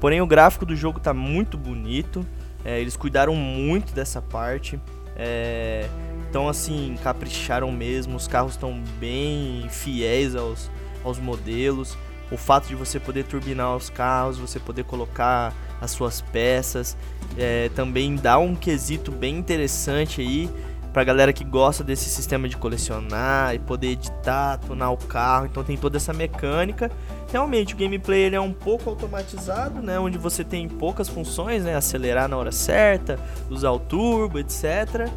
[0.01, 2.27] Porém, o gráfico do jogo tá muito bonito.
[2.65, 4.81] É, eles cuidaram muito dessa parte.
[5.15, 5.87] É,
[6.29, 8.17] então, assim, capricharam mesmo.
[8.17, 10.71] Os carros estão bem fiéis aos,
[11.05, 11.99] aos modelos.
[12.33, 16.97] O fato de você poder turbinar os carros, você poder colocar as suas peças,
[17.37, 20.49] é, também dá um quesito bem interessante aí
[20.93, 25.65] pra galera que gosta desse sistema de colecionar e poder editar, tunar o carro, então
[25.65, 26.91] tem toda essa mecânica.
[27.31, 31.75] Realmente o gameplay ele é um pouco automatizado, né, onde você tem poucas funções, né,
[31.75, 33.19] acelerar na hora certa,
[33.51, 35.11] usar o turbo, etc.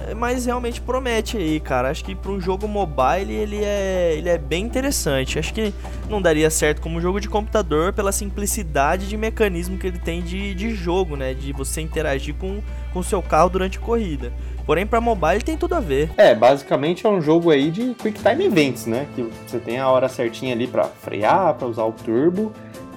[0.00, 1.90] É, mas realmente promete aí, cara.
[1.90, 5.38] Acho que para um jogo mobile ele é, ele é bem interessante.
[5.38, 5.72] Acho que
[6.08, 10.54] não daria certo como jogo de computador pela simplicidade de mecanismo que ele tem de,
[10.54, 11.34] de jogo, né?
[11.34, 12.60] De você interagir com
[12.94, 14.32] o seu carro durante a corrida.
[14.66, 16.10] Porém, para mobile tem tudo a ver.
[16.16, 19.06] É, basicamente é um jogo aí de Quick Time Events, né?
[19.14, 22.52] Que você tem a hora certinha ali para frear, para usar o turbo.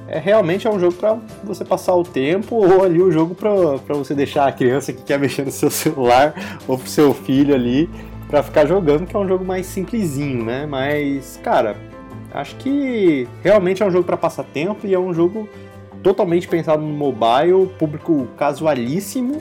[0.07, 3.35] É realmente é um jogo para você passar o tempo ou ali o um jogo
[3.35, 6.33] para você deixar a criança que quer mexer no seu celular
[6.67, 7.89] ou pro seu filho ali
[8.27, 10.65] para ficar jogando, que é um jogo mais simplesinho, né?
[10.65, 11.77] Mas, cara,
[12.33, 15.47] acho que realmente é um jogo para passar tempo e é um jogo
[16.03, 19.39] totalmente pensado no mobile, público casualíssimo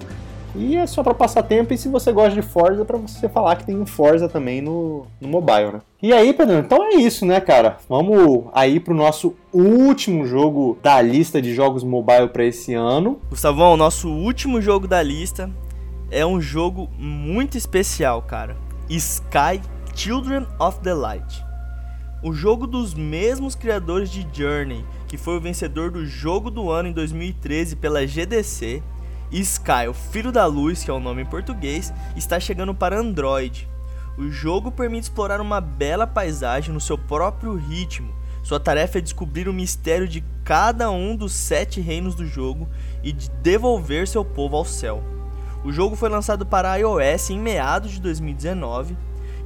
[0.56, 3.56] e é só para passar tempo e se você gosta de Forza, para você falar
[3.56, 5.80] que tem um Forza também no, no mobile, né?
[6.02, 7.78] E aí, Pedro, então é isso, né, cara?
[7.88, 13.20] Vamos aí pro nosso último jogo da lista de jogos mobile para esse ano.
[13.28, 15.50] Gustavão, o nosso último jogo da lista
[16.10, 18.56] é um jogo muito especial, cara.
[18.88, 19.60] Sky
[19.94, 21.44] Children of the Light.
[22.22, 26.88] O jogo dos mesmos criadores de Journey, que foi o vencedor do jogo do ano
[26.88, 28.82] em 2013 pela GDC
[29.40, 33.68] Sky, o Filho da Luz, que é o nome em português, está chegando para Android.
[34.16, 38.14] O jogo permite explorar uma bela paisagem no seu próprio ritmo.
[38.42, 42.68] Sua tarefa é descobrir o mistério de cada um dos sete reinos do jogo
[43.02, 45.02] e de devolver seu povo ao céu.
[45.64, 48.96] O jogo foi lançado para iOS em meados de 2019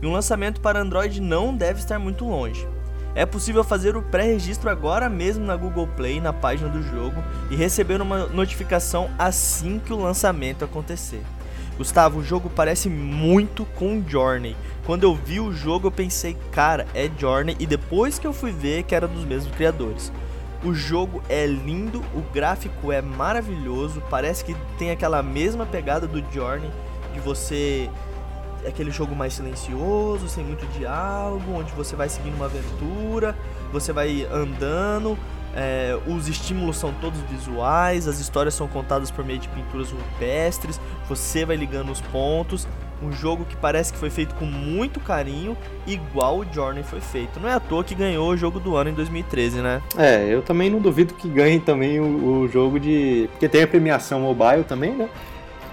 [0.02, 2.68] e um lançamento para Android não deve estar muito longe.
[3.14, 7.56] É possível fazer o pré-registro agora mesmo na Google Play, na página do jogo, e
[7.56, 11.22] receber uma notificação assim que o lançamento acontecer.
[11.76, 14.56] Gustavo, o jogo parece muito com Journey.
[14.84, 18.52] Quando eu vi o jogo, eu pensei, cara, é Journey, e depois que eu fui
[18.52, 20.12] ver que era dos mesmos criadores.
[20.62, 26.22] O jogo é lindo, o gráfico é maravilhoso, parece que tem aquela mesma pegada do
[26.32, 26.70] Journey,
[27.14, 27.90] de você
[28.66, 33.36] aquele jogo mais silencioso, sem muito diálogo, onde você vai seguindo uma aventura,
[33.72, 35.18] você vai andando,
[35.54, 40.80] é, os estímulos são todos visuais, as histórias são contadas por meio de pinturas rupestres,
[41.08, 42.66] você vai ligando os pontos.
[43.02, 45.56] Um jogo que parece que foi feito com muito carinho,
[45.86, 47.40] igual o Journey foi feito.
[47.40, 49.80] Não é à toa que ganhou o jogo do ano em 2013, né?
[49.96, 53.26] É, eu também não duvido que ganhe também o, o jogo de.
[53.32, 55.08] Porque tem a premiação mobile também, né?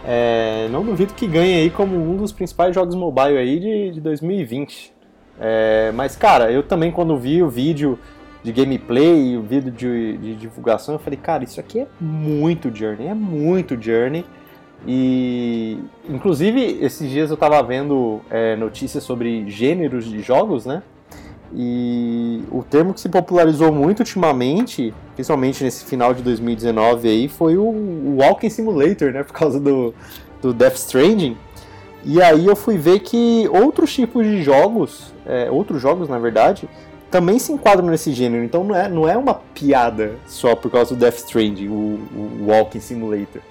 [0.10, 4.00] É, não duvido que ganhe aí como um dos principais jogos mobile aí de, de
[4.00, 4.94] 2020.
[5.38, 8.00] É, mas, cara, eu também quando vi o vídeo
[8.42, 12.74] de gameplay e o vídeo de, de, divulgação, eu falei, cara, isso aqui é muito
[12.74, 14.24] Journey, é muito Journey.
[14.88, 15.78] E,
[16.08, 20.84] inclusive, esses dias eu tava vendo é, notícias sobre gêneros de jogos, né?
[21.54, 27.58] E o termo que se popularizou muito ultimamente, principalmente nesse final de 2019 aí, foi
[27.58, 29.24] o, Walking Simulator, né?
[29.24, 29.94] Por causa do,
[30.42, 31.38] do Death Stranding.
[32.04, 36.68] E aí eu fui ver que outros tipos de jogos, é, outros jogos na verdade,
[37.10, 38.44] também se enquadram nesse gênero.
[38.44, 42.46] Então não é, não é uma piada só por causa do Death Stranding, o, o
[42.48, 43.42] Walking Simulator.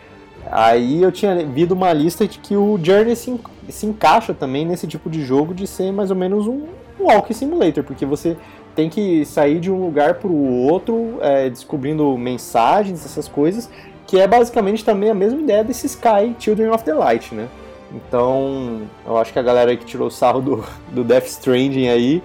[0.51, 4.87] Aí eu tinha visto uma lista de que o Journey se, se encaixa também nesse
[4.87, 6.67] tipo de jogo de ser mais ou menos um,
[6.99, 8.37] Walking Simulator, porque você
[8.75, 13.71] tem que sair de um lugar para o outro, é, descobrindo mensagens, essas coisas,
[14.07, 17.49] que é basicamente também a mesma ideia desse Sky Children of the Light, né?
[17.93, 22.23] Então, eu acho que a galera que tirou o sarro do, do Death Stranding aí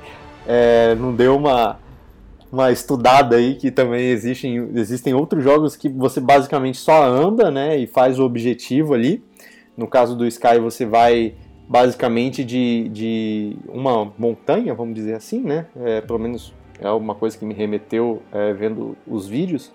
[0.48, 1.80] é, não deu uma,
[2.52, 7.78] uma estudada aí que também existem, existem outros jogos que você basicamente só anda, né,
[7.78, 9.24] e faz o objetivo ali.
[9.78, 11.34] No caso do Sky, você vai
[11.72, 15.68] basicamente de, de uma montanha, vamos dizer assim, né?
[15.82, 19.72] É, pelo menos é uma coisa que me remeteu é, vendo os vídeos.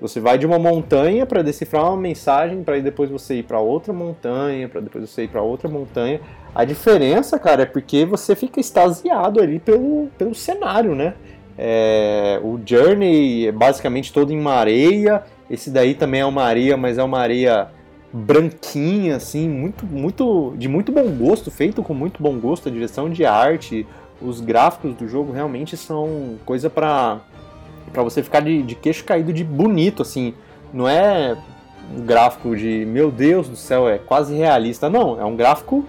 [0.00, 3.92] Você vai de uma montanha para decifrar uma mensagem, para depois você ir para outra
[3.92, 6.20] montanha, para depois você ir para outra montanha.
[6.52, 11.14] A diferença, cara, é porque você fica extasiado ali pelo, pelo cenário, né?
[11.56, 15.22] É, o Journey é basicamente todo em uma areia.
[15.48, 17.68] Esse daí também é uma areia, mas é uma areia
[18.16, 22.68] branquinha, assim, muito, muito, de muito bom gosto, feito com muito bom gosto.
[22.68, 23.86] A direção de arte,
[24.20, 27.20] os gráficos do jogo realmente são coisa para
[27.92, 30.34] para você ficar de, de queixo caído de bonito, assim.
[30.72, 31.36] Não é
[31.96, 34.90] um gráfico de meu Deus do céu, é quase realista.
[34.90, 35.84] Não, é um gráfico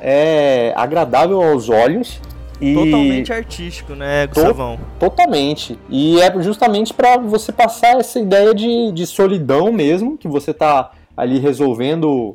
[0.00, 2.20] é, agradável aos olhos
[2.60, 2.74] e...
[2.74, 4.76] Totalmente artístico, né, Gustavão?
[4.76, 5.78] To totalmente.
[5.90, 10.90] E é justamente para você passar essa ideia de, de solidão mesmo, que você tá
[11.16, 12.34] ali resolvendo.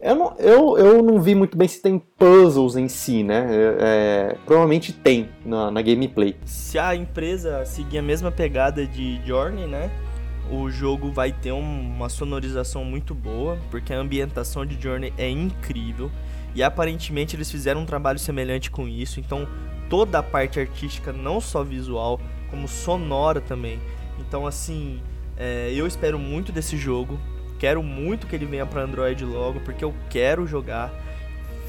[0.00, 3.46] Eu não, eu, eu não vi muito bem se tem puzzles em si, né?
[3.50, 6.36] É, é, provavelmente tem na, na gameplay.
[6.44, 9.90] Se a empresa seguir a mesma pegada de Journey, né?
[10.50, 16.10] O jogo vai ter uma sonorização muito boa, porque a ambientação de Journey é incrível.
[16.54, 19.48] E aparentemente eles fizeram um trabalho semelhante com isso, então
[19.88, 23.78] toda a parte artística, não só visual, como sonora também.
[24.18, 25.00] Então, assim,
[25.36, 27.18] é, eu espero muito desse jogo.
[27.62, 30.92] Quero muito que ele venha para Android logo, porque eu quero jogar.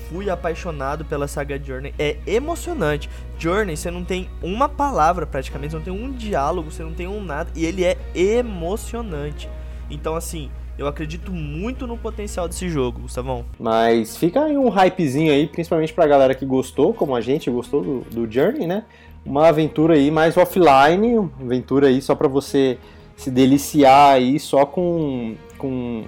[0.09, 1.93] Fui apaixonado pela saga Journey.
[1.99, 3.07] É emocionante.
[3.37, 7.07] Journey, você não tem uma palavra praticamente, você não tem um diálogo, você não tem
[7.07, 7.51] um nada.
[7.55, 9.47] E ele é emocionante.
[9.87, 10.49] Então, assim,
[10.79, 13.45] eu acredito muito no potencial desse jogo, Gustavão.
[13.59, 17.83] Mas fica aí um hypezinho aí, principalmente pra galera que gostou, como a gente gostou
[17.83, 18.85] do, do Journey, né?
[19.23, 22.79] Uma aventura aí mais offline, uma aventura aí só pra você
[23.15, 26.03] se deliciar aí só com, com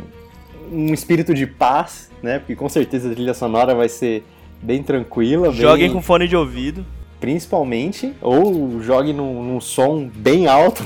[0.69, 2.39] um espírito de paz, né?
[2.39, 4.25] Porque com certeza a trilha sonora vai ser
[4.61, 5.49] bem tranquila.
[5.53, 6.85] Joguem com fone de ouvido
[7.17, 10.83] principalmente, ou jogue num, num som bem alto,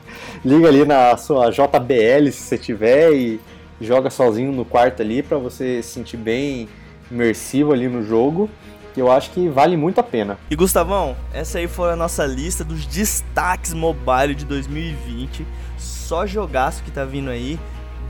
[0.42, 3.40] liga ali na sua JBL se você tiver e
[3.78, 6.68] joga sozinho no quarto ali para você se sentir bem
[7.10, 8.48] imersivo ali no jogo.
[8.94, 10.38] Que eu acho que vale muito a pena.
[10.50, 15.46] E Gustavão, essa aí foi a nossa lista dos destaques mobile de 2020.
[15.78, 17.58] Só jogaço que tá vindo aí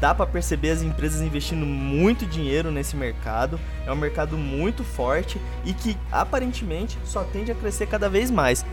[0.03, 3.61] dá para perceber as empresas investindo muito dinheiro nesse mercado.
[3.87, 8.66] É um mercado muito forte e que aparentemente só tende a crescer cada vez mais.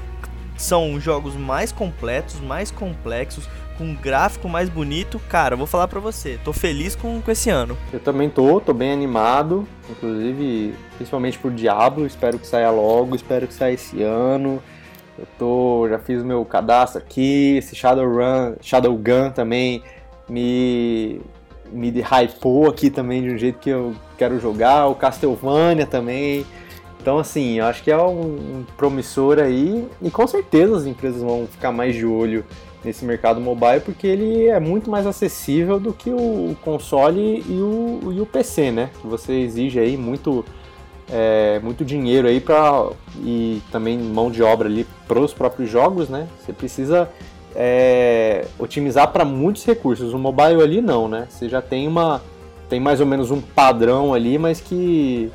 [0.57, 3.47] São jogos mais completos, mais complexos,
[3.77, 5.21] com um gráfico mais bonito.
[5.29, 7.77] Cara, vou falar pra você, tô feliz com, com esse ano.
[7.93, 13.45] Eu também tô, tô bem animado, inclusive, principalmente por Diablo, espero que saia logo, espero
[13.45, 14.63] que saia esse ano.
[15.15, 19.83] Eu tô, já fiz o meu cadastro aqui, esse Shadowrun, Shadowgun também
[20.29, 21.21] me,
[21.71, 26.45] me hypou aqui também de um jeito que eu quero jogar, o Castlevania também.
[27.01, 31.47] Então, assim, eu acho que é um, promissor aí e com certeza as empresas vão
[31.47, 32.43] ficar mais de olho
[32.83, 38.13] nesse mercado mobile porque ele é muito mais acessível do que o console e o,
[38.13, 38.89] e o PC, né?
[39.01, 40.43] Que você exige aí muito,
[41.09, 42.89] é, muito dinheiro aí para
[43.23, 46.27] e também mão de obra ali para os próprios jogos, né?
[46.39, 47.09] Você precisa
[47.55, 50.13] é, otimizar para muitos recursos.
[50.13, 51.27] O mobile ali não, né?
[51.29, 52.21] Você já tem uma
[52.69, 55.31] tem mais ou menos um padrão ali, mas que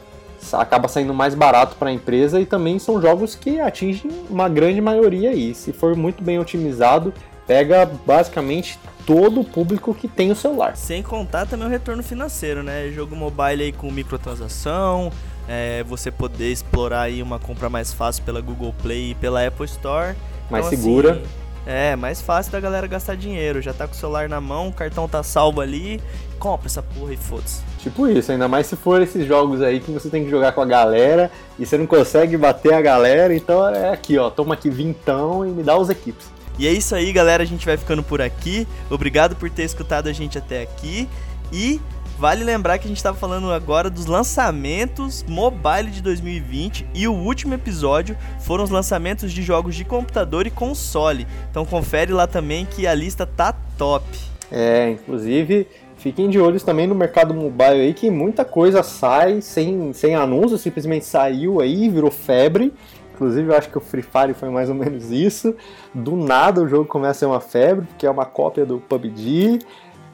[0.53, 4.81] acaba saindo mais barato para a empresa e também são jogos que atingem uma grande
[4.81, 5.55] maioria aí.
[5.55, 7.12] Se for muito bem otimizado,
[7.47, 10.77] pega basicamente todo o público que tem o celular.
[10.77, 12.89] Sem contar também o retorno financeiro, né?
[12.91, 15.11] Jogo mobile aí com microtransação,
[15.49, 19.66] é, você poder explorar aí uma compra mais fácil pela Google Play e pela Apple
[19.66, 20.15] Store.
[20.51, 21.12] Mais então, segura.
[21.12, 23.62] Assim, é, mais fácil da galera gastar dinheiro.
[23.62, 26.01] Já tá com o celular na mão, o cartão tá salvo ali,
[26.39, 27.62] compra essa porra e foda-se.
[27.78, 30.61] Tipo isso, ainda mais se for esses jogos aí que você tem que jogar com
[30.61, 34.70] a galera e você não consegue bater a galera, então é aqui, ó, toma aqui
[34.70, 36.27] vintão e me dá os equipes.
[36.59, 38.66] E é isso aí, galera, a gente vai ficando por aqui.
[38.89, 41.09] Obrigado por ter escutado a gente até aqui
[41.53, 41.81] e
[42.25, 47.13] Vale lembrar que a gente estava falando agora dos lançamentos mobile de 2020 e o
[47.13, 51.27] último episódio foram os lançamentos de jogos de computador e console.
[51.51, 54.07] Então confere lá também que a lista tá top.
[54.51, 55.69] É, inclusive
[55.99, 60.57] fiquem de olhos também no mercado mobile aí que muita coisa sai sem, sem anúncio,
[60.57, 62.73] simplesmente saiu aí, virou febre.
[63.15, 65.55] Inclusive, eu acho que o Free Fire foi mais ou menos isso.
[65.95, 69.61] Do nada o jogo começa a ser uma febre, porque é uma cópia do PUBG.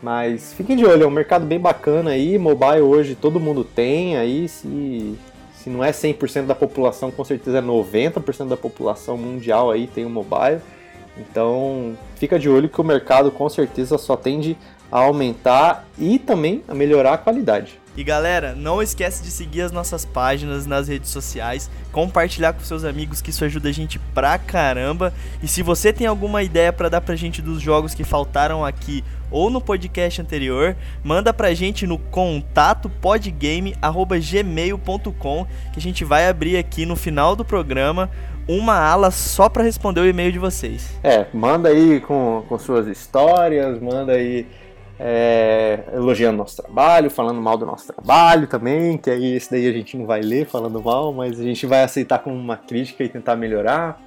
[0.03, 2.39] Mas fiquem de olho, é um mercado bem bacana aí.
[2.39, 4.49] Mobile hoje todo mundo tem aí.
[4.49, 5.19] Se,
[5.55, 10.05] se não é 100% da população, com certeza é 90% da população mundial aí tem
[10.05, 10.61] o um mobile.
[11.19, 14.57] Então fica de olho que o mercado com certeza só tende
[14.91, 17.79] a aumentar e também a melhorar a qualidade.
[17.97, 22.85] E galera, não esquece de seguir as nossas páginas nas redes sociais, compartilhar com seus
[22.85, 25.13] amigos que isso ajuda a gente pra caramba.
[25.43, 29.05] E se você tem alguma ideia para dar pra gente dos jogos que faltaram aqui
[29.31, 36.57] ou no podcast anterior, manda pra gente no contato podgame@gmail.com que a gente vai abrir
[36.57, 38.11] aqui no final do programa
[38.49, 40.99] uma ala só para responder o e-mail de vocês.
[41.05, 44.47] É, manda aí com, com suas histórias, manda aí
[44.99, 49.73] é, elogiando nosso trabalho, falando mal do nosso trabalho também, que aí esse daí a
[49.73, 53.09] gente não vai ler falando mal, mas a gente vai aceitar como uma crítica e
[53.09, 53.99] tentar melhorar.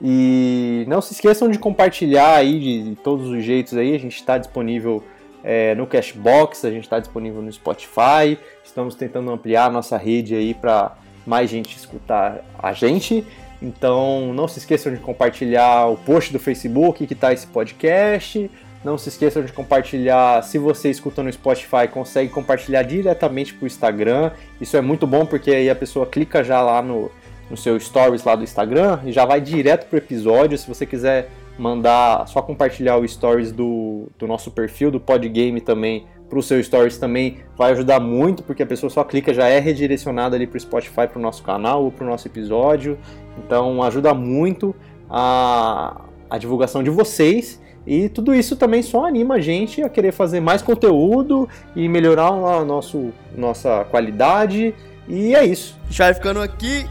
[0.00, 4.16] E não se esqueçam de compartilhar aí de, de todos os jeitos aí, a gente
[4.16, 5.02] está disponível
[5.42, 10.34] é, no Cashbox, a gente está disponível no Spotify, estamos tentando ampliar a nossa rede
[10.34, 10.96] aí para
[11.26, 13.24] mais gente escutar a gente.
[13.60, 18.48] Então não se esqueçam de compartilhar o post do Facebook que está esse podcast,
[18.84, 20.42] não se esqueçam de compartilhar.
[20.42, 24.30] Se você escuta no Spotify, consegue compartilhar diretamente para o Instagram.
[24.60, 27.10] Isso é muito bom porque aí a pessoa clica já lá no,
[27.50, 30.56] no seu stories lá do Instagram e já vai direto pro episódio.
[30.58, 36.06] Se você quiser mandar, só compartilhar o stories do, do nosso perfil, do Podgame também,
[36.28, 39.58] para o seu stories também vai ajudar muito, porque a pessoa só clica, já é
[39.58, 42.98] redirecionada ali para o Spotify, para o nosso canal ou para o nosso episódio.
[43.38, 44.74] Então ajuda muito
[45.08, 50.12] a, a divulgação de vocês e tudo isso também só anima a gente a querer
[50.12, 54.74] fazer mais conteúdo e melhorar a nosso, nossa qualidade.
[55.08, 55.74] E é isso.
[55.84, 56.86] A gente vai ficando aqui.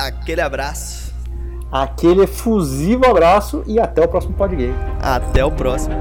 [0.00, 1.12] Aquele abraço.
[1.70, 4.74] Aquele efusivo abraço e até o próximo podcast.
[5.00, 5.94] Até o próximo.